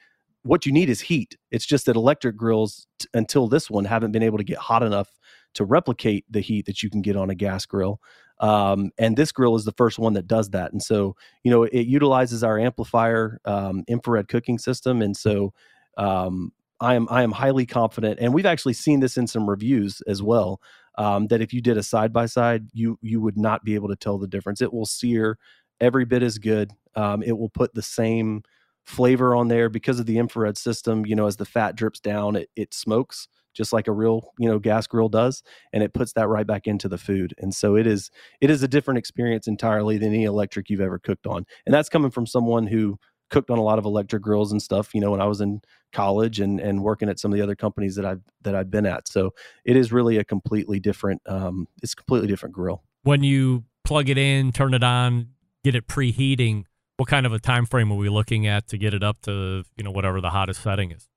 what 0.46 0.66
you 0.66 0.74
need 0.74 0.90
is 0.90 1.00
heat. 1.00 1.38
It's 1.52 1.66
just 1.66 1.86
that 1.86 1.96
electric 1.96 2.36
grills 2.36 2.86
t- 3.00 3.08
until 3.14 3.48
this 3.48 3.70
one 3.70 3.86
haven't 3.86 4.12
been 4.12 4.24
able 4.24 4.38
to 4.38 4.44
get 4.44 4.58
hot 4.58 4.84
enough 4.84 5.10
to 5.54 5.64
replicate 5.64 6.26
the 6.30 6.42
heat 6.42 6.66
that 6.66 6.84
you 6.84 6.90
can 6.90 7.02
get 7.02 7.16
on 7.16 7.30
a 7.30 7.36
gas 7.36 7.66
grill 7.66 8.02
um, 8.40 8.92
and 8.98 9.16
this 9.16 9.32
grill 9.32 9.56
is 9.56 9.66
the 9.66 9.72
first 9.74 10.00
one 10.00 10.14
that 10.14 10.28
does 10.28 10.50
that 10.50 10.72
and 10.72 10.82
so 10.82 11.16
you 11.44 11.52
know 11.52 11.64
it 11.64 11.88
utilizes 11.88 12.44
our 12.44 12.58
Amplifire 12.58 13.38
um, 13.46 13.84
infrared 13.88 14.28
cooking 14.28 14.58
system 14.58 15.02
and 15.02 15.16
so 15.16 15.54
um, 15.98 16.52
i 16.80 16.96
am 16.96 17.08
i 17.10 17.24
am 17.24 17.32
highly 17.32 17.66
confident 17.66 18.20
and 18.20 18.34
we've 18.34 18.46
actually 18.46 18.74
seen 18.74 19.00
this 19.00 19.18
in 19.18 19.28
some 19.28 19.50
reviews 19.50 20.02
as 20.08 20.22
well 20.22 20.60
um, 20.98 21.28
that 21.28 21.42
if 21.42 21.54
you 21.54 21.62
did 21.62 21.78
a 21.78 21.84
side 21.84 22.14
by 22.14 22.26
side, 22.26 22.68
you 22.74 22.98
you 23.02 23.22
would 23.22 23.38
not 23.38 23.64
be 23.64 23.76
able 23.76 23.90
to 23.90 23.96
tell 23.96 24.18
the 24.18 24.28
difference. 24.28 24.62
It 24.62 24.74
will 24.74 24.86
sear 24.86 25.38
every 25.82 26.06
bit 26.06 26.24
as 26.24 26.38
good. 26.38 26.72
Um, 26.96 27.24
it 27.24 27.38
will 27.38 27.50
put 27.50 27.74
the 27.74 27.82
same 27.82 28.44
flavor 28.86 29.34
on 29.36 29.48
there 29.48 29.70
because 29.70 30.00
of 30.00 30.06
the 30.06 30.18
infrared 30.18 30.58
system. 30.58 31.06
You 31.06 31.16
know, 31.16 31.28
as 31.28 31.38
the 31.38 31.46
fat 31.46 31.76
drips 31.76 32.00
down, 32.00 32.36
it, 32.36 32.50
it 32.56 32.74
smokes 32.74 33.28
just 33.54 33.72
like 33.72 33.88
a 33.88 33.92
real 33.92 34.34
you 34.40 34.50
know 34.50 34.60
gas 34.60 34.88
grill 34.88 35.10
does 35.10 35.44
and 35.72 35.84
it 35.84 35.94
puts 35.94 36.14
that 36.14 36.28
right 36.28 36.48
back 36.48 36.68
into 36.68 36.90
the 36.90 36.98
food 36.98 37.34
and 37.38 37.54
so 37.54 37.76
it 37.76 37.88
is 37.88 38.10
it 38.42 38.50
is 38.50 38.64
a 38.64 38.68
different 38.68 38.98
experience 38.98 39.48
entirely 39.48 39.98
than 39.98 40.10
any 40.10 40.24
electric 40.24 40.70
you've 40.70 40.82
ever 40.82 41.00
cooked 41.00 41.28
on 41.28 41.46
and 41.66 41.74
that's 41.74 41.90
coming 41.90 42.12
from 42.12 42.26
someone 42.26 42.68
who 42.68 42.98
cooked 43.34 43.50
on 43.50 43.58
a 43.58 43.64
lot 43.64 43.78
of 43.78 43.86
electric 43.86 44.22
grills 44.22 44.52
and 44.52 44.62
stuff 44.62 44.94
you 44.94 45.02
know 45.02 45.12
when 45.12 45.20
i 45.20 45.26
was 45.26 45.42
in 45.42 45.62
college 45.92 46.40
and 46.40 46.60
and 46.60 46.82
working 46.82 47.10
at 47.10 47.20
some 47.20 47.32
of 47.34 47.38
the 47.38 47.44
other 47.44 47.56
companies 47.56 47.96
that 47.96 48.06
i've 48.06 48.22
that 48.44 48.56
i've 48.56 48.72
been 48.72 48.86
at 48.86 49.08
so 49.08 49.32
it 49.66 49.76
is 49.76 49.92
really 49.92 50.18
a 50.18 50.24
completely 50.24 50.80
different 50.80 51.22
um 51.28 51.68
it's 51.82 51.94
a 51.94 51.96
completely 51.96 52.28
different 52.28 52.54
grill 52.56 52.82
When 53.04 53.22
you 53.24 53.66
plug 53.84 54.10
it 54.10 54.18
in, 54.18 54.52
turn 54.52 54.74
it 54.74 54.84
on, 54.84 55.30
get 55.64 55.76
it 55.76 55.88
preheating, 55.88 56.64
what 56.98 57.10
kind 57.10 57.26
of 57.26 57.34
a 57.34 57.40
time 57.40 57.66
frame 57.66 57.92
are 57.92 57.98
we 57.98 58.10
looking 58.10 58.48
at 58.48 58.68
to 58.70 58.78
get 58.78 58.94
it 58.94 59.04
up 59.04 59.22
to 59.24 59.64
you 59.76 59.84
know 59.84 59.92
whatever 59.92 60.22
the 60.22 60.30
hottest 60.30 60.62
setting 60.62 60.92
is? 60.92 61.08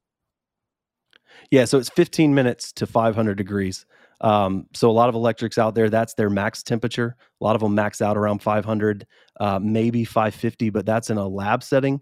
Yeah, 1.50 1.64
so 1.64 1.78
it's 1.78 1.90
15 1.90 2.34
minutes 2.34 2.72
to 2.72 2.86
500 2.86 3.36
degrees. 3.36 3.86
Um, 4.20 4.66
so 4.72 4.90
a 4.90 4.92
lot 4.92 5.08
of 5.08 5.14
electrics 5.14 5.58
out 5.58 5.74
there, 5.74 5.90
that's 5.90 6.14
their 6.14 6.30
max 6.30 6.62
temperature. 6.62 7.16
A 7.40 7.44
lot 7.44 7.54
of 7.54 7.60
them 7.60 7.74
max 7.74 8.00
out 8.00 8.16
around 8.16 8.42
500, 8.42 9.06
uh, 9.40 9.58
maybe 9.62 10.04
550, 10.04 10.70
but 10.70 10.86
that's 10.86 11.10
in 11.10 11.18
a 11.18 11.26
lab 11.26 11.62
setting. 11.62 12.00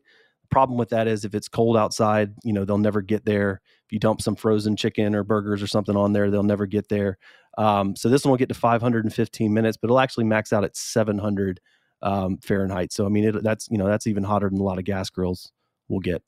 Problem 0.51 0.79
with 0.79 0.91
that 0.91 1.09
is 1.09 1.25
if 1.25 1.35
it's 1.35 1.49
cold 1.49 1.77
outside, 1.77 2.33
you 2.45 2.53
know 2.53 2.65
they'll 2.65 2.79
never 2.79 3.03
get 3.03 3.25
there. 3.25 3.61
If 3.87 3.93
you 3.93 3.99
dump 3.99 4.21
some 4.21 4.37
frozen 4.37 4.77
chicken 4.77 5.15
or 5.15 5.25
burgers 5.25 5.63
or 5.63 5.67
something 5.67 5.97
on 5.97 6.13
there, 6.13 6.31
they'll 6.31 6.43
never 6.43 6.67
get 6.67 6.89
there. 6.89 7.19
Um, 7.59 7.97
so 7.97 8.09
this 8.09 8.25
one 8.25 8.31
will 8.31 8.39
get 8.39 8.49
to 8.51 8.55
515 8.55 9.53
minutes, 9.53 9.77
but 9.77 9.87
it'll 9.87 10.01
actually 10.01 10.25
max 10.25 10.53
out 10.53 10.63
at 10.65 10.77
700 10.77 11.61
um, 12.03 12.39
Fahrenheit. 12.39 12.93
So 12.93 13.07
I 13.07 13.09
mean, 13.09 13.25
it, 13.25 13.43
that's 13.43 13.69
you 13.71 13.79
know 13.79 13.87
that's 13.87 14.07
even 14.07 14.23
hotter 14.23 14.49
than 14.49 14.61
a 14.61 14.63
lot 14.63 14.79
of 14.79 14.85
gas 14.85 15.11
grills 15.11 15.51
will 15.89 16.01
get. 16.01 16.23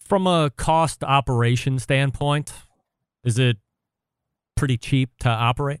From 0.00 0.26
a 0.26 0.50
cost 0.56 1.04
operation 1.04 1.78
standpoint, 1.78 2.52
is 3.24 3.38
it 3.38 3.58
pretty 4.58 4.76
cheap 4.76 5.10
to 5.20 5.28
operate? 5.28 5.80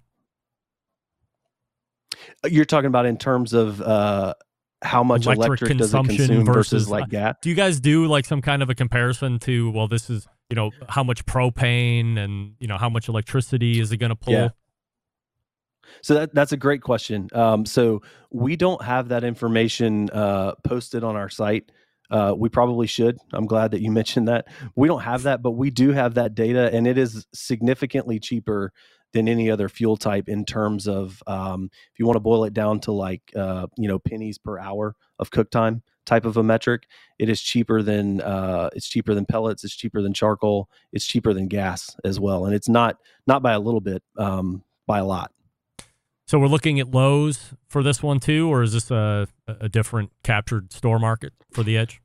You're 2.44 2.64
talking 2.64 2.86
about 2.86 3.06
in 3.06 3.16
terms 3.16 3.52
of 3.52 3.80
uh, 3.80 4.34
how 4.82 5.02
much 5.02 5.26
Electric 5.26 5.46
electric, 5.46 5.78
does 5.78 5.92
it 5.92 5.96
consumption 5.96 6.16
consume 6.16 6.44
versus, 6.44 6.72
versus, 6.72 6.88
uh, 6.88 6.90
like 6.92 7.08
gas? 7.08 7.34
Do 7.42 7.48
you 7.48 7.54
guys 7.54 7.80
do 7.80 8.06
like 8.06 8.24
some 8.24 8.42
kind 8.42 8.62
of 8.62 8.70
a 8.70 8.74
comparison 8.74 9.38
to 9.40 9.70
well, 9.70 9.88
this 9.88 10.08
is 10.08 10.26
you 10.48 10.56
know 10.56 10.70
how 10.88 11.02
much 11.02 11.26
propane 11.26 12.16
and 12.16 12.54
you 12.58 12.68
know 12.68 12.78
how 12.78 12.88
much 12.88 13.08
electricity 13.08 13.80
is 13.80 13.92
it 13.92 13.96
going 13.96 14.10
to 14.10 14.16
pull? 14.16 14.34
Yeah. 14.34 14.48
So 16.02 16.14
that 16.14 16.34
that's 16.34 16.52
a 16.52 16.56
great 16.56 16.82
question. 16.82 17.28
Um, 17.32 17.66
so 17.66 18.02
we 18.30 18.56
don't 18.56 18.82
have 18.82 19.08
that 19.08 19.24
information 19.24 20.10
uh, 20.10 20.52
posted 20.64 21.02
on 21.02 21.16
our 21.16 21.28
site. 21.28 21.70
Uh, 22.10 22.34
we 22.36 22.48
probably 22.48 22.86
should. 22.86 23.18
I'm 23.32 23.46
glad 23.46 23.72
that 23.72 23.82
you 23.82 23.90
mentioned 23.92 24.28
that. 24.28 24.46
We 24.76 24.88
don't 24.88 25.02
have 25.02 25.24
that, 25.24 25.42
but 25.42 25.52
we 25.52 25.70
do 25.70 25.92
have 25.92 26.14
that 26.14 26.34
data, 26.34 26.70
and 26.72 26.86
it 26.86 26.98
is 26.98 27.26
significantly 27.32 28.18
cheaper 28.18 28.72
than 29.12 29.28
any 29.28 29.50
other 29.50 29.68
fuel 29.68 29.96
type 29.96 30.28
in 30.28 30.44
terms 30.44 30.86
of 30.86 31.22
um, 31.26 31.70
if 31.72 31.98
you 31.98 32.06
want 32.06 32.16
to 32.16 32.20
boil 32.20 32.44
it 32.44 32.52
down 32.52 32.80
to 32.80 32.92
like 32.92 33.22
uh, 33.34 33.66
you 33.76 33.88
know 33.88 33.98
pennies 33.98 34.38
per 34.38 34.58
hour 34.58 34.94
of 35.18 35.30
cook 35.30 35.50
time 35.50 35.82
type 36.04 36.24
of 36.24 36.36
a 36.36 36.42
metric. 36.42 36.86
It 37.18 37.28
is 37.28 37.40
cheaper 37.40 37.82
than 37.82 38.20
uh, 38.20 38.70
it's 38.74 38.88
cheaper 38.88 39.14
than 39.14 39.26
pellets. 39.26 39.64
It's 39.64 39.76
cheaper 39.76 40.02
than 40.02 40.14
charcoal. 40.14 40.68
It's 40.92 41.06
cheaper 41.06 41.32
than 41.32 41.48
gas 41.48 41.96
as 42.04 42.18
well, 42.20 42.46
and 42.46 42.54
it's 42.54 42.68
not 42.68 42.96
not 43.26 43.42
by 43.42 43.52
a 43.52 43.60
little 43.60 43.80
bit, 43.80 44.02
um, 44.16 44.62
by 44.86 44.98
a 44.98 45.04
lot. 45.04 45.32
So 46.28 46.38
we're 46.38 46.48
looking 46.48 46.78
at 46.78 46.90
Lowe's 46.90 47.54
for 47.68 47.82
this 47.82 48.02
one 48.02 48.20
too, 48.20 48.52
or 48.52 48.62
is 48.62 48.74
this 48.74 48.90
a, 48.90 49.26
a 49.46 49.68
different 49.70 50.10
captured 50.22 50.74
store 50.74 50.98
market 50.98 51.32
for 51.52 51.62
the 51.62 51.78
edge? 51.78 52.02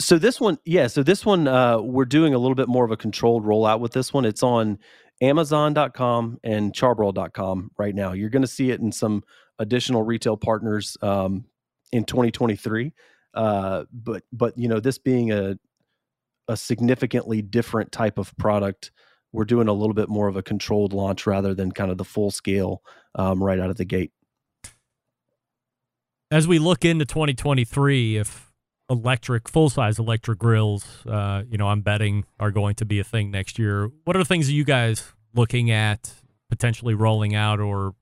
So 0.00 0.18
this 0.18 0.40
one, 0.40 0.58
yeah. 0.64 0.86
So 0.86 1.02
this 1.02 1.26
one, 1.26 1.46
uh, 1.46 1.80
we're 1.82 2.06
doing 2.06 2.32
a 2.32 2.38
little 2.38 2.54
bit 2.54 2.68
more 2.68 2.86
of 2.86 2.90
a 2.90 2.96
controlled 2.96 3.44
rollout 3.44 3.80
with 3.80 3.92
this 3.92 4.14
one. 4.14 4.24
It's 4.24 4.42
on 4.42 4.78
Amazon.com 5.20 6.38
and 6.42 6.72
Charbroil.com 6.72 7.70
right 7.76 7.94
now. 7.94 8.12
You're 8.12 8.30
going 8.30 8.40
to 8.42 8.48
see 8.48 8.70
it 8.70 8.80
in 8.80 8.92
some 8.92 9.22
additional 9.58 10.02
retail 10.02 10.38
partners 10.38 10.96
um, 11.02 11.44
in 11.92 12.04
2023. 12.04 12.94
Uh, 13.34 13.84
but 13.92 14.22
but 14.32 14.56
you 14.56 14.68
know, 14.68 14.80
this 14.80 14.96
being 14.96 15.32
a 15.32 15.58
a 16.48 16.56
significantly 16.56 17.42
different 17.42 17.92
type 17.92 18.16
of 18.16 18.34
product, 18.38 18.90
we're 19.36 19.44
doing 19.44 19.68
a 19.68 19.72
little 19.72 19.92
bit 19.92 20.08
more 20.08 20.28
of 20.28 20.36
a 20.36 20.42
controlled 20.42 20.94
launch 20.94 21.26
rather 21.26 21.54
than 21.54 21.70
kind 21.70 21.90
of 21.90 21.98
the 21.98 22.04
full 22.04 22.30
scale 22.30 22.82
um, 23.16 23.44
right 23.44 23.60
out 23.60 23.68
of 23.68 23.76
the 23.76 23.84
gate. 23.84 24.10
As 26.30 26.48
we 26.48 26.58
look 26.58 26.86
into 26.86 27.04
2023, 27.04 28.16
if 28.16 28.50
electric, 28.88 29.46
full 29.50 29.68
size 29.68 29.98
electric 29.98 30.38
grills, 30.38 31.04
uh, 31.06 31.42
you 31.46 31.58
know, 31.58 31.68
I'm 31.68 31.82
betting 31.82 32.24
are 32.40 32.50
going 32.50 32.76
to 32.76 32.86
be 32.86 32.98
a 32.98 33.04
thing 33.04 33.30
next 33.30 33.58
year. 33.58 33.90
What 34.04 34.16
are 34.16 34.20
the 34.20 34.24
things 34.24 34.46
that 34.46 34.54
you 34.54 34.64
guys 34.64 35.12
looking 35.34 35.70
at 35.70 36.14
potentially 36.48 36.94
rolling 36.94 37.34
out, 37.34 37.60
or 37.60 37.94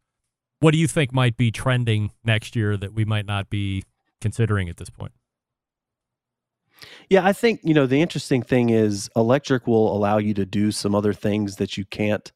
what 0.60 0.70
do 0.70 0.78
you 0.78 0.86
think 0.86 1.12
might 1.12 1.36
be 1.36 1.50
trending 1.50 2.12
next 2.22 2.54
year 2.54 2.76
that 2.76 2.94
we 2.94 3.04
might 3.04 3.26
not 3.26 3.50
be 3.50 3.82
considering 4.20 4.68
at 4.68 4.76
this 4.76 4.88
point? 4.88 5.12
Yeah, 7.10 7.24
I 7.24 7.32
think 7.32 7.60
you 7.62 7.74
know 7.74 7.86
the 7.86 8.00
interesting 8.00 8.42
thing 8.42 8.70
is 8.70 9.10
electric 9.16 9.66
will 9.66 9.94
allow 9.96 10.18
you 10.18 10.34
to 10.34 10.46
do 10.46 10.70
some 10.70 10.94
other 10.94 11.12
things 11.12 11.56
that 11.56 11.76
you 11.76 11.84
can't 11.86 12.30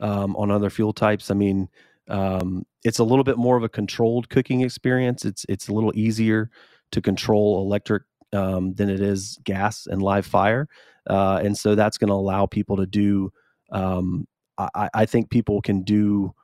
um, 0.00 0.36
on 0.36 0.50
other 0.50 0.70
fuel 0.70 0.92
types. 0.92 1.30
I 1.30 1.34
mean, 1.34 1.68
um, 2.08 2.64
it's 2.84 2.98
a 2.98 3.04
little 3.04 3.24
bit 3.24 3.38
more 3.38 3.56
of 3.56 3.62
a 3.62 3.68
controlled 3.68 4.28
cooking 4.30 4.60
experience. 4.62 5.24
It's 5.24 5.46
it's 5.48 5.68
a 5.68 5.72
little 5.72 5.92
easier 5.94 6.50
to 6.92 7.00
control 7.00 7.62
electric 7.64 8.02
um, 8.32 8.74
than 8.74 8.90
it 8.90 9.00
is 9.00 9.38
gas 9.44 9.86
and 9.86 10.02
live 10.02 10.26
fire, 10.26 10.68
uh, 11.08 11.40
and 11.42 11.56
so 11.56 11.74
that's 11.74 11.98
going 11.98 12.08
to 12.08 12.14
allow 12.14 12.46
people 12.46 12.76
to 12.76 12.86
do. 12.86 13.32
Um, 13.72 14.26
I, 14.58 14.90
I 14.94 15.06
think 15.06 15.30
people 15.30 15.62
can 15.62 15.82
do 15.82 16.34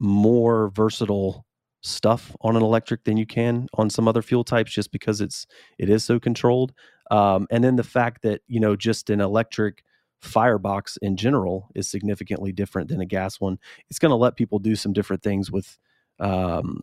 more 0.00 0.70
versatile 0.70 1.46
stuff 1.82 2.34
on 2.40 2.56
an 2.56 2.62
electric 2.62 3.04
than 3.04 3.16
you 3.16 3.26
can 3.26 3.68
on 3.74 3.90
some 3.90 4.08
other 4.08 4.22
fuel 4.22 4.42
types 4.44 4.72
just 4.72 4.90
because 4.90 5.20
it's 5.20 5.46
it 5.78 5.90
is 5.90 6.02
so 6.02 6.18
controlled 6.18 6.72
um, 7.14 7.46
and 7.50 7.62
then 7.62 7.76
the 7.76 7.84
fact 7.84 8.22
that 8.22 8.40
you 8.46 8.60
know 8.60 8.76
just 8.76 9.10
an 9.10 9.20
electric 9.20 9.84
firebox 10.20 10.96
in 11.02 11.16
general 11.16 11.68
is 11.74 11.86
significantly 11.88 12.50
different 12.50 12.88
than 12.88 13.00
a 13.00 13.06
gas 13.06 13.40
one 13.40 13.58
it's 13.90 13.98
going 13.98 14.10
to 14.10 14.16
let 14.16 14.36
people 14.36 14.58
do 14.58 14.74
some 14.74 14.92
different 14.92 15.22
things 15.22 15.50
with 15.50 15.78
um, 16.18 16.80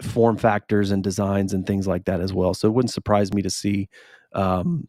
form 0.00 0.36
factors 0.36 0.90
and 0.90 1.02
designs 1.02 1.52
and 1.52 1.66
things 1.66 1.86
like 1.86 2.04
that 2.04 2.20
as 2.20 2.32
well 2.32 2.54
so 2.54 2.68
it 2.68 2.72
wouldn't 2.72 2.92
surprise 2.92 3.32
me 3.34 3.42
to 3.42 3.50
see 3.50 3.88
um, 4.34 4.86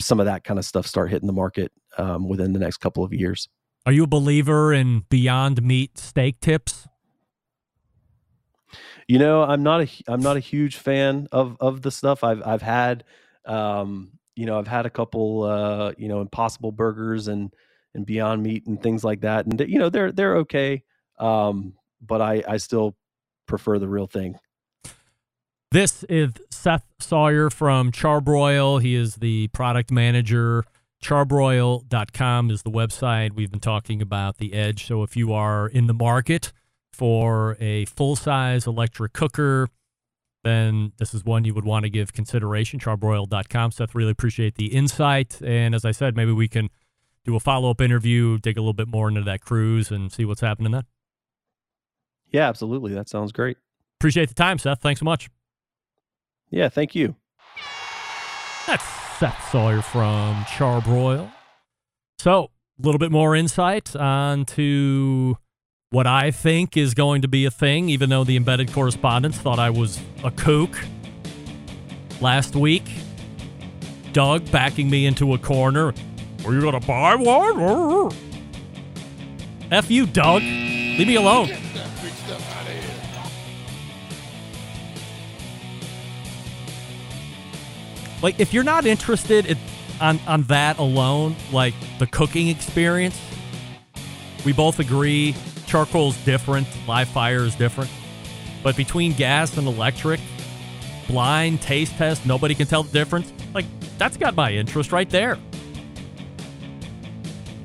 some 0.00 0.20
of 0.20 0.26
that 0.26 0.44
kind 0.44 0.58
of 0.58 0.64
stuff 0.64 0.86
start 0.86 1.10
hitting 1.10 1.26
the 1.26 1.32
market 1.32 1.72
um, 1.98 2.28
within 2.28 2.52
the 2.52 2.60
next 2.60 2.78
couple 2.78 3.02
of 3.02 3.12
years 3.12 3.48
Are 3.86 3.92
you 3.92 4.04
a 4.04 4.06
believer 4.06 4.72
in 4.72 5.04
Beyond 5.08 5.62
Meat 5.62 5.98
steak 5.98 6.40
tips? 6.40 6.86
You 9.08 9.18
know, 9.18 9.42
I'm 9.42 9.62
not 9.62 9.80
a 9.80 9.88
I'm 10.06 10.20
not 10.20 10.36
a 10.36 10.40
huge 10.40 10.76
fan 10.76 11.26
of 11.32 11.56
of 11.58 11.82
the 11.82 11.90
stuff. 11.90 12.22
I've 12.22 12.42
I've 12.46 12.62
had 12.62 13.02
um, 13.50 14.12
you 14.36 14.46
know, 14.46 14.58
I've 14.58 14.68
had 14.68 14.86
a 14.86 14.90
couple 14.90 15.42
uh, 15.42 15.92
you 15.98 16.08
know, 16.08 16.20
impossible 16.20 16.72
burgers 16.72 17.28
and 17.28 17.52
and 17.94 18.06
beyond 18.06 18.42
meat 18.42 18.66
and 18.66 18.80
things 18.80 19.02
like 19.02 19.22
that. 19.22 19.46
And 19.46 19.60
you 19.68 19.78
know, 19.78 19.90
they're 19.90 20.12
they're 20.12 20.36
okay. 20.38 20.82
Um, 21.18 21.74
but 22.00 22.22
I 22.22 22.42
I 22.48 22.56
still 22.58 22.96
prefer 23.46 23.78
the 23.78 23.88
real 23.88 24.06
thing. 24.06 24.36
This 25.72 26.04
is 26.04 26.32
Seth 26.50 26.84
Sawyer 26.98 27.48
from 27.48 27.92
Char-Broil. 27.92 28.78
He 28.78 28.96
is 28.96 29.16
the 29.16 29.48
product 29.48 29.92
manager. 29.92 30.64
Charbroil.com 31.02 32.50
is 32.50 32.62
the 32.62 32.70
website. 32.70 33.34
We've 33.34 33.50
been 33.50 33.60
talking 33.60 34.02
about 34.02 34.38
the 34.38 34.52
Edge. 34.52 34.86
So 34.86 35.04
if 35.04 35.16
you 35.16 35.32
are 35.32 35.68
in 35.68 35.86
the 35.86 35.94
market 35.94 36.52
for 36.92 37.56
a 37.60 37.84
full 37.84 38.16
size 38.16 38.66
electric 38.66 39.12
cooker, 39.12 39.68
then 40.42 40.92
this 40.98 41.12
is 41.14 41.24
one 41.24 41.44
you 41.44 41.54
would 41.54 41.64
want 41.64 41.84
to 41.84 41.90
give 41.90 42.12
consideration. 42.12 42.80
Charbroil.com. 42.80 43.72
Seth, 43.72 43.94
really 43.94 44.12
appreciate 44.12 44.54
the 44.54 44.66
insight. 44.66 45.40
And 45.42 45.74
as 45.74 45.84
I 45.84 45.92
said, 45.92 46.16
maybe 46.16 46.32
we 46.32 46.48
can 46.48 46.70
do 47.24 47.36
a 47.36 47.40
follow 47.40 47.70
up 47.70 47.80
interview, 47.80 48.38
dig 48.38 48.56
a 48.56 48.60
little 48.60 48.72
bit 48.72 48.88
more 48.88 49.08
into 49.08 49.22
that 49.22 49.42
cruise, 49.42 49.90
and 49.90 50.10
see 50.10 50.24
what's 50.24 50.40
happening 50.40 50.72
then. 50.72 50.84
Yeah, 52.30 52.48
absolutely. 52.48 52.94
That 52.94 53.08
sounds 53.08 53.32
great. 53.32 53.58
Appreciate 53.98 54.28
the 54.28 54.34
time, 54.34 54.58
Seth. 54.58 54.80
Thanks 54.80 55.00
so 55.00 55.04
much. 55.04 55.28
Yeah, 56.48 56.68
thank 56.68 56.94
you. 56.94 57.16
That's 58.66 58.84
Seth 59.18 59.50
Sawyer 59.50 59.82
from 59.82 60.44
Char-Broil. 60.56 61.30
So, 62.18 62.50
a 62.78 62.82
little 62.82 62.98
bit 62.98 63.12
more 63.12 63.36
insight 63.36 63.94
onto 63.94 65.34
what 65.92 66.06
I 66.06 66.30
think 66.30 66.76
is 66.76 66.94
going 66.94 67.22
to 67.22 67.26
be 67.28 67.46
a 67.46 67.50
thing, 67.50 67.88
even 67.88 68.10
though 68.10 68.22
the 68.22 68.36
embedded 68.36 68.72
correspondents 68.72 69.38
thought 69.38 69.58
I 69.58 69.70
was 69.70 69.98
a 70.22 70.30
kook 70.30 70.78
last 72.20 72.54
week. 72.54 72.88
Doug 74.12 74.48
backing 74.52 74.88
me 74.88 75.04
into 75.04 75.34
a 75.34 75.38
corner. 75.38 75.92
Are 76.46 76.54
you 76.54 76.60
going 76.60 76.78
to 76.80 76.86
buy 76.86 77.16
one? 77.16 78.12
F 79.72 79.90
you, 79.90 80.06
Doug. 80.06 80.42
Leave 80.42 81.08
me 81.08 81.16
alone. 81.16 81.48
Like, 88.22 88.38
if 88.38 88.54
you're 88.54 88.62
not 88.62 88.86
interested 88.86 89.46
in, 89.46 89.58
on, 90.00 90.20
on 90.28 90.42
that 90.44 90.78
alone, 90.78 91.34
like 91.50 91.74
the 91.98 92.06
cooking 92.06 92.46
experience, 92.46 93.20
We 94.44 94.52
both 94.52 94.78
agree 94.78 95.34
charcoal's 95.70 96.16
different, 96.24 96.66
live 96.88 97.08
fire 97.08 97.44
is 97.44 97.54
different. 97.54 97.90
But 98.64 98.76
between 98.76 99.12
gas 99.12 99.56
and 99.56 99.68
electric, 99.68 100.18
blind 101.06 101.62
taste 101.62 101.96
test, 101.96 102.26
nobody 102.26 102.56
can 102.56 102.66
tell 102.66 102.82
the 102.82 102.92
difference. 102.92 103.32
Like, 103.54 103.66
that's 103.96 104.16
got 104.16 104.34
my 104.34 104.52
interest 104.52 104.90
right 104.90 105.08
there. 105.08 105.38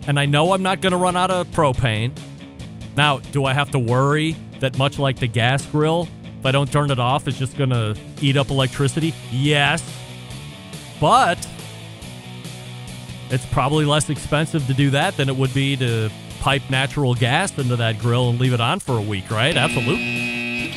And 0.07 0.19
I 0.19 0.27
know 0.27 0.53
I'm 0.53 0.61
not 0.61 0.81
going 0.81 0.91
to 0.91 0.97
run 0.97 1.17
out 1.17 1.31
of 1.31 1.47
propane. 1.47 2.15
Now, 2.95 3.17
do 3.17 3.45
I 3.45 3.53
have 3.53 3.71
to 3.71 3.79
worry 3.79 4.35
that 4.59 4.77
much 4.77 4.99
like 4.99 5.17
the 5.17 5.27
gas 5.27 5.65
grill, 5.65 6.07
if 6.39 6.45
I 6.45 6.51
don't 6.51 6.71
turn 6.71 6.91
it 6.91 6.99
off, 6.99 7.27
it's 7.27 7.39
just 7.39 7.57
going 7.57 7.71
to 7.71 7.97
eat 8.21 8.37
up 8.37 8.51
electricity? 8.51 9.15
Yes. 9.31 9.83
But 11.01 11.45
it's 13.31 13.47
probably 13.47 13.85
less 13.85 14.11
expensive 14.11 14.67
to 14.67 14.75
do 14.75 14.91
that 14.91 15.17
than 15.17 15.27
it 15.27 15.35
would 15.35 15.55
be 15.55 15.75
to 15.77 16.11
pipe 16.45 16.69
natural 16.69 17.15
gas 17.15 17.57
into 17.57 17.75
that 17.75 17.97
grill 17.97 18.29
and 18.29 18.39
leave 18.39 18.53
it 18.53 18.61
on 18.61 18.79
for 18.79 18.99
a 18.99 19.01
week, 19.01 19.31
right? 19.31 19.57
Absolutely. 19.57 20.71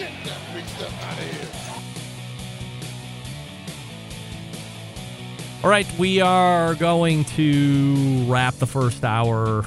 All 5.62 5.68
right, 5.68 5.86
we 5.98 6.22
are 6.22 6.74
going 6.76 7.24
to 7.24 8.24
wrap 8.26 8.54
the 8.54 8.66
first 8.66 9.04
hour 9.04 9.66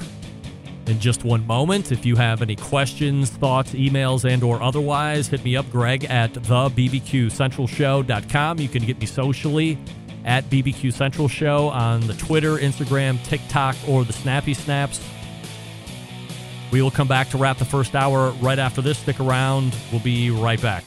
in 0.88 0.98
just 0.98 1.22
one 1.22 1.46
moment. 1.46 1.92
If 1.92 2.04
you 2.04 2.16
have 2.16 2.42
any 2.42 2.56
questions, 2.56 3.30
thoughts, 3.30 3.70
emails, 3.70 4.28
and 4.28 4.42
or 4.42 4.60
otherwise, 4.60 5.28
hit 5.28 5.44
me 5.44 5.54
up, 5.54 5.70
Greg 5.70 6.06
at 6.06 6.32
thebbqcentralshow.com. 6.32 8.58
You 8.58 8.68
can 8.68 8.84
get 8.84 8.98
me 8.98 9.06
socially 9.06 9.78
at 10.24 10.42
BBQ 10.50 10.92
Central 10.92 11.28
Show 11.28 11.68
on 11.68 12.00
the 12.08 12.14
Twitter, 12.14 12.56
Instagram, 12.56 13.22
TikTok, 13.22 13.76
or 13.86 14.04
the 14.04 14.12
Snappy 14.12 14.54
Snaps. 14.54 15.00
We 16.72 16.80
will 16.80 16.90
come 16.90 17.06
back 17.06 17.28
to 17.30 17.38
wrap 17.38 17.58
the 17.58 17.66
first 17.66 17.94
hour 17.94 18.30
right 18.40 18.58
after 18.58 18.80
this. 18.80 18.98
Stick 18.98 19.20
around. 19.20 19.76
We'll 19.92 20.00
be 20.00 20.30
right 20.30 20.60
back. 20.60 20.84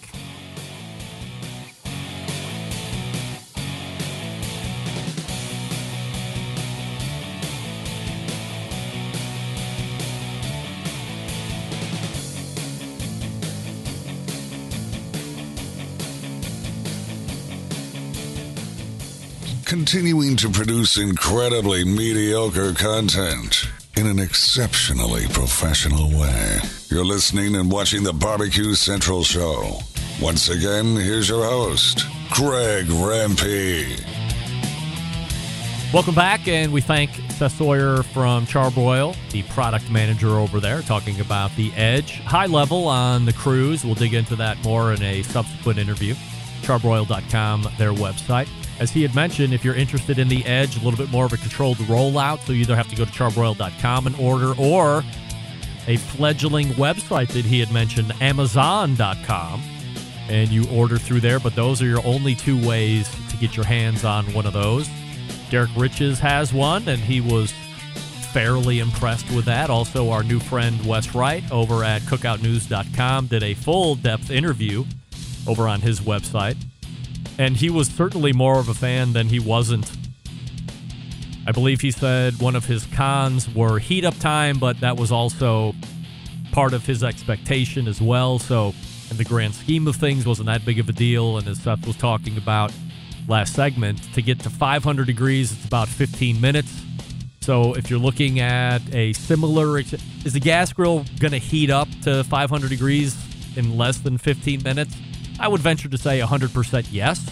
continuing 19.66 20.36
to 20.36 20.50
produce 20.50 20.96
incredibly 20.96 21.84
mediocre 21.84 22.72
content 22.74 23.68
in 23.98 24.08
an 24.08 24.20
exceptionally 24.20 25.26
professional 25.30 26.10
way. 26.20 26.60
You're 26.89 27.06
listening 27.06 27.56
and 27.56 27.72
watching 27.72 28.04
the 28.04 28.12
Barbecue 28.12 28.74
Central 28.74 29.24
Show. 29.24 29.80
Once 30.22 30.50
again, 30.50 30.96
here's 30.96 31.30
your 31.30 31.46
host, 31.46 32.06
Greg 32.32 32.86
Rempe. 32.88 34.04
Welcome 35.93 36.16
back, 36.16 36.48
and 36.48 36.74
we 36.74 36.82
thank 36.82 37.12
Seth 37.32 37.58
Sawyer 37.58 38.04
from 38.04 38.46
Char-Broil, 38.46 39.16
the 39.32 39.43
product 39.43 39.89
manager 39.89 40.39
over 40.39 40.60
there, 40.60 40.82
talking 40.82 41.22
about 41.22 41.56
the 41.56 41.72
Edge. 41.74 42.20
High 42.22 42.48
level 42.48 42.88
on 42.88 43.24
the 43.24 43.34
cruise. 43.34 43.86
We'll 43.86 43.96
dig 43.96 44.14
into 44.14 44.36
that 44.36 44.62
more 44.64 44.93
in 44.93 45.02
a 45.04 45.24
subsequent 45.24 45.80
interview. 45.80 46.16
Charbroil.com, 46.64 47.70
their 47.78 47.93
website. 47.93 48.50
As 48.80 48.92
he 48.92 49.02
had 49.02 49.16
mentioned, 49.16 49.54
if 49.54 49.64
you're 49.64 49.76
interested 49.76 50.20
in 50.20 50.28
the 50.28 50.46
Edge, 50.46 50.76
a 50.76 50.84
little 50.84 50.98
bit 50.98 51.10
more 51.10 51.26
of 51.26 51.34
a 51.34 51.38
controlled 51.38 51.78
rollout, 51.78 52.46
so 52.46 52.52
you 52.52 52.62
either 52.62 52.76
have 52.76 52.90
to 52.90 52.96
go 52.96 53.06
to 53.06 53.12
charbroil.com 53.12 54.08
and 54.08 54.16
order 54.18 54.54
or 54.58 55.04
a 55.88 55.98
fledgling 55.98 56.68
website 56.70 57.30
that 57.30 57.46
he 57.46 57.60
had 57.60 57.72
mentioned, 57.72 58.12
amazon.com, 58.20 59.62
and 60.28 60.50
you 60.50 60.68
order 60.70 60.98
through 60.98 61.22
there. 61.22 61.40
But 61.40 61.56
those 61.56 61.82
are 61.82 61.86
your 61.86 62.06
only 62.06 62.36
two 62.36 62.68
ways 62.68 63.10
to 63.30 63.38
get 63.38 63.56
your 63.56 63.66
hands 63.66 64.04
on 64.04 64.26
one 64.34 64.46
of 64.46 64.54
those. 64.54 64.90
Derek 65.50 65.72
Riches 65.78 66.20
has 66.20 66.52
one, 66.52 66.88
and 66.90 67.00
he 67.00 67.22
was 67.22 67.54
fairly 68.34 68.80
impressed 68.80 69.32
with 69.32 69.46
that. 69.46 69.70
Also, 69.70 70.10
our 70.10 70.24
new 70.24 70.40
friend 70.40 70.86
Wes 70.86 71.16
Wright 71.16 71.50
over 71.50 71.86
at 71.86 72.02
cookoutnews.com 72.02 73.28
did 73.28 73.44
a 73.44 73.54
full 73.54 73.96
depth 73.96 74.30
interview 74.30 74.84
over 75.48 75.70
on 75.70 75.80
his 75.80 76.02
website 76.02 76.58
and 77.38 77.58
he 77.58 77.70
was 77.70 77.88
certainly 77.88 78.34
more 78.34 78.60
of 78.60 78.70
a 78.70 78.74
fan 78.74 79.14
than 79.14 79.28
he 79.28 79.40
wasn't. 79.40 79.92
I 81.48 81.52
believe 81.52 81.82
he 81.82 81.92
said 81.92 82.40
one 82.40 82.56
of 82.56 82.66
his 82.66 82.86
cons 82.88 83.54
were 83.54 83.78
heat 83.80 84.04
up 84.04 84.18
time, 84.18 84.58
but 84.58 84.80
that 84.80 84.98
was 84.98 85.12
also 85.12 85.76
part 86.52 86.74
of 86.74 86.86
his 86.86 87.04
expectation 87.04 87.88
as 87.88 88.02
well. 88.02 88.40
So, 88.40 88.74
in 89.12 89.18
the 89.18 89.24
grand 89.24 89.54
scheme 89.54 89.88
of 89.88 89.96
things, 89.96 90.26
wasn't 90.26 90.48
that 90.48 90.66
big 90.66 90.80
of 90.80 90.90
a 90.90 90.94
deal. 90.94 91.38
And 91.38 91.48
as 91.48 91.60
Seth 91.60 91.86
was 91.86 91.98
talking 91.98 92.38
about 92.38 92.74
last 93.28 93.54
segment, 93.54 94.02
to 94.14 94.22
get 94.22 94.40
to 94.40 94.50
500 94.50 95.06
degrees, 95.06 95.52
it's 95.52 95.66
about 95.66 95.88
15 95.88 96.42
minutes. 96.42 96.82
So, 97.42 97.76
if 97.76 97.92
you're 97.92 98.00
looking 98.00 98.40
at 98.40 98.82
a 98.92 99.14
similar, 99.14 99.78
is 99.78 100.34
the 100.34 100.40
gas 100.40 100.74
grill 100.74 101.06
going 101.20 101.34
to 101.34 101.38
heat 101.38 101.70
up 101.70 101.88
to 102.04 102.24
500 102.24 102.70
degrees 102.70 103.16
in 103.56 103.78
less 103.78 104.00
than 104.00 104.18
15 104.18 104.64
minutes? 104.64 104.96
I 105.40 105.48
would 105.48 105.62
venture 105.62 105.90
to 105.90 105.98
say 105.98 106.20
100% 106.20 106.88
yes. 106.92 107.26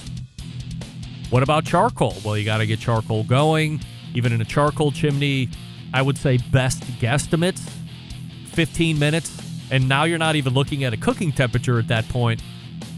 What 1.29 1.41
about 1.41 1.65
charcoal? 1.65 2.15
Well, 2.23 2.37
you 2.37 2.45
got 2.45 2.57
to 2.57 2.65
get 2.65 2.79
charcoal 2.79 3.23
going. 3.23 3.81
Even 4.13 4.31
in 4.33 4.41
a 4.41 4.45
charcoal 4.45 4.91
chimney, 4.91 5.49
I 5.93 6.01
would 6.01 6.17
say 6.17 6.37
best 6.51 6.83
guesstimates 6.99 7.67
15 8.51 8.99
minutes. 8.99 9.35
And 9.71 9.89
now 9.89 10.03
you're 10.03 10.19
not 10.19 10.35
even 10.35 10.53
looking 10.53 10.83
at 10.83 10.93
a 10.93 10.97
cooking 10.97 11.31
temperature 11.31 11.79
at 11.79 11.87
that 11.87 12.07
point. 12.09 12.43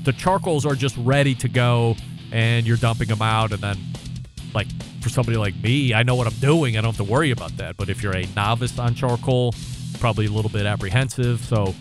The 0.04 0.12
charcoals 0.12 0.66
are 0.66 0.76
just 0.76 0.98
ready 0.98 1.34
to 1.36 1.48
go 1.48 1.96
and 2.32 2.68
you're 2.68 2.78
dumping 2.78 3.08
them 3.08 3.22
out. 3.22 3.54
And 3.54 3.62
then, 3.62 3.78
like, 4.54 4.68
for 5.02 5.10
somebody 5.10 5.38
like 5.38 5.56
me, 5.58 5.94
I 5.94 6.04
know 6.04 6.16
what 6.16 6.28
I'm 6.28 6.40
doing. 6.40 6.78
I 6.78 6.82
don't 6.82 6.96
have 6.96 7.06
to 7.06 7.10
worry 7.10 7.32
about 7.32 7.56
that. 7.58 7.78
But 7.78 7.90
if 7.90 8.04
you're 8.04 8.16
a 8.16 8.26
novice 8.36 8.78
on 8.78 8.96
charcoal, 8.96 9.54
probably 10.00 10.26
a 10.26 10.32
little 10.32 10.52
bit 10.52 10.66
apprehensive. 10.66 11.40
So 11.46 11.74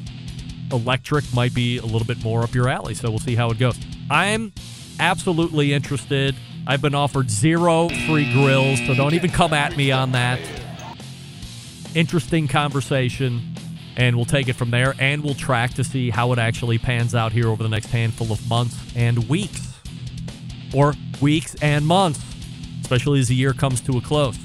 electric 0.75 1.25
might 1.33 1.55
be 1.55 1.79
a 1.79 1.87
little 1.87 2.05
bit 2.05 2.23
more 2.23 2.43
up 2.43 2.55
your 2.55 2.69
alley. 2.69 2.95
So 2.95 3.09
we'll 3.11 3.19
see 3.19 3.35
how 3.35 3.51
it 3.51 3.59
goes. 3.59 3.79
I'm 4.11 4.53
absolutely 5.01 5.73
interested. 5.73 6.37
I've 6.67 6.81
been 6.83 6.95
offered 6.95 7.31
zero 7.31 7.89
free 8.07 8.33
grills, 8.33 8.81
so 8.87 8.95
don't 8.95 9.15
even 9.15 9.31
come 9.31 9.53
at 9.53 9.77
me 9.77 9.93
on 9.93 10.13
that. 10.13 10.41
Interesting 11.95 12.49
conversation, 12.49 13.55
and 13.97 14.17
we'll 14.17 14.25
take 14.25 14.49
it 14.49 14.55
from 14.55 14.71
there, 14.71 14.95
and 14.99 15.23
we'll 15.23 15.35
track 15.35 15.75
to 15.75 15.85
see 15.85 16.11
how 16.11 16.33
it 16.33 16.39
actually 16.39 16.79
pans 16.79 17.15
out 17.15 17.33
here 17.33 17.49
over 17.49 17.63
the 17.63 17.69
next 17.69 17.87
handful 17.87 18.33
of 18.33 18.49
months 18.49 18.77
and 18.97 19.29
weeks, 19.29 19.79
or 20.75 20.95
weeks 21.21 21.55
and 21.63 21.87
months, 21.87 22.21
especially 22.81 23.21
as 23.21 23.29
the 23.29 23.35
year 23.35 23.53
comes 23.53 23.81
to 23.83 23.99
a 23.99 24.01
close, 24.01 24.39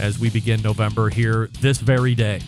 as 0.00 0.18
we 0.18 0.30
begin 0.30 0.60
November 0.62 1.08
here 1.08 1.48
this 1.60 1.78
very 1.78 2.14
day. 2.14 2.40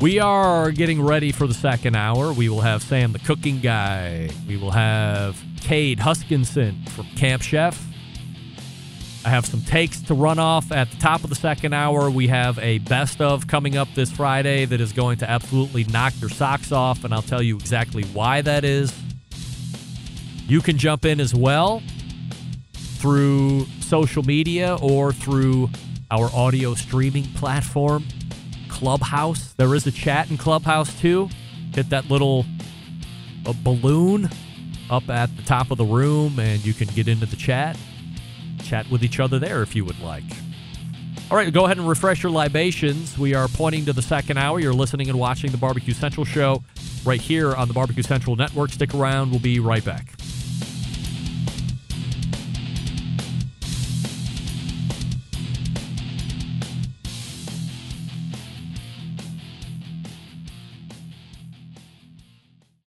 We 0.00 0.18
are 0.18 0.70
getting 0.72 1.00
ready 1.00 1.30
for 1.30 1.46
the 1.46 1.54
second 1.54 1.94
hour. 1.94 2.32
We 2.32 2.48
will 2.48 2.60
have 2.60 2.82
Sam 2.82 3.12
the 3.12 3.20
cooking 3.20 3.60
guy. 3.60 4.28
We 4.46 4.56
will 4.56 4.72
have 4.72 5.40
Cade 5.60 5.98
Huskinson 5.98 6.88
from 6.90 7.06
Camp 7.16 7.42
Chef. 7.42 7.80
I 9.24 9.30
have 9.30 9.46
some 9.46 9.62
takes 9.62 10.02
to 10.02 10.14
run 10.14 10.38
off 10.38 10.70
at 10.72 10.90
the 10.90 10.96
top 10.98 11.24
of 11.24 11.30
the 11.30 11.36
second 11.36 11.72
hour. 11.72 12.10
We 12.10 12.26
have 12.26 12.58
a 12.58 12.78
best 12.78 13.22
of 13.22 13.46
coming 13.46 13.76
up 13.76 13.88
this 13.94 14.10
Friday 14.10 14.66
that 14.66 14.80
is 14.80 14.92
going 14.92 15.18
to 15.18 15.30
absolutely 15.30 15.84
knock 15.84 16.12
your 16.20 16.28
socks 16.28 16.72
off, 16.72 17.04
and 17.04 17.14
I'll 17.14 17.22
tell 17.22 17.40
you 17.40 17.56
exactly 17.56 18.02
why 18.06 18.42
that 18.42 18.64
is. 18.64 18.92
You 20.46 20.60
can 20.60 20.76
jump 20.76 21.06
in 21.06 21.20
as 21.20 21.34
well 21.34 21.82
through 22.74 23.66
social 23.80 24.24
media 24.24 24.76
or 24.82 25.12
through 25.12 25.70
our 26.10 26.28
audio 26.34 26.74
streaming 26.74 27.24
platform. 27.34 28.04
Clubhouse. 28.84 29.54
There 29.54 29.74
is 29.74 29.86
a 29.86 29.90
chat 29.90 30.30
in 30.30 30.36
Clubhouse 30.36 31.00
too. 31.00 31.30
Hit 31.74 31.88
that 31.88 32.10
little 32.10 32.44
a 33.46 33.54
balloon 33.54 34.28
up 34.90 35.08
at 35.08 35.34
the 35.38 35.42
top 35.44 35.70
of 35.70 35.78
the 35.78 35.86
room, 35.86 36.38
and 36.38 36.62
you 36.62 36.74
can 36.74 36.88
get 36.88 37.08
into 37.08 37.24
the 37.24 37.34
chat, 37.34 37.78
chat 38.62 38.86
with 38.90 39.02
each 39.02 39.20
other 39.20 39.38
there 39.38 39.62
if 39.62 39.74
you 39.74 39.86
would 39.86 39.98
like. 40.00 40.24
All 41.30 41.38
right, 41.38 41.50
go 41.50 41.64
ahead 41.64 41.78
and 41.78 41.88
refresh 41.88 42.22
your 42.22 42.30
libations. 42.30 43.16
We 43.16 43.32
are 43.32 43.48
pointing 43.48 43.86
to 43.86 43.94
the 43.94 44.02
second 44.02 44.36
hour. 44.36 44.60
You're 44.60 44.74
listening 44.74 45.08
and 45.08 45.18
watching 45.18 45.50
the 45.50 45.56
Barbecue 45.56 45.94
Central 45.94 46.26
show 46.26 46.62
right 47.06 47.22
here 47.22 47.54
on 47.54 47.68
the 47.68 47.74
Barbecue 47.74 48.02
Central 48.02 48.36
Network. 48.36 48.70
Stick 48.70 48.92
around. 48.92 49.30
We'll 49.30 49.40
be 49.40 49.60
right 49.60 49.82
back. 49.82 50.12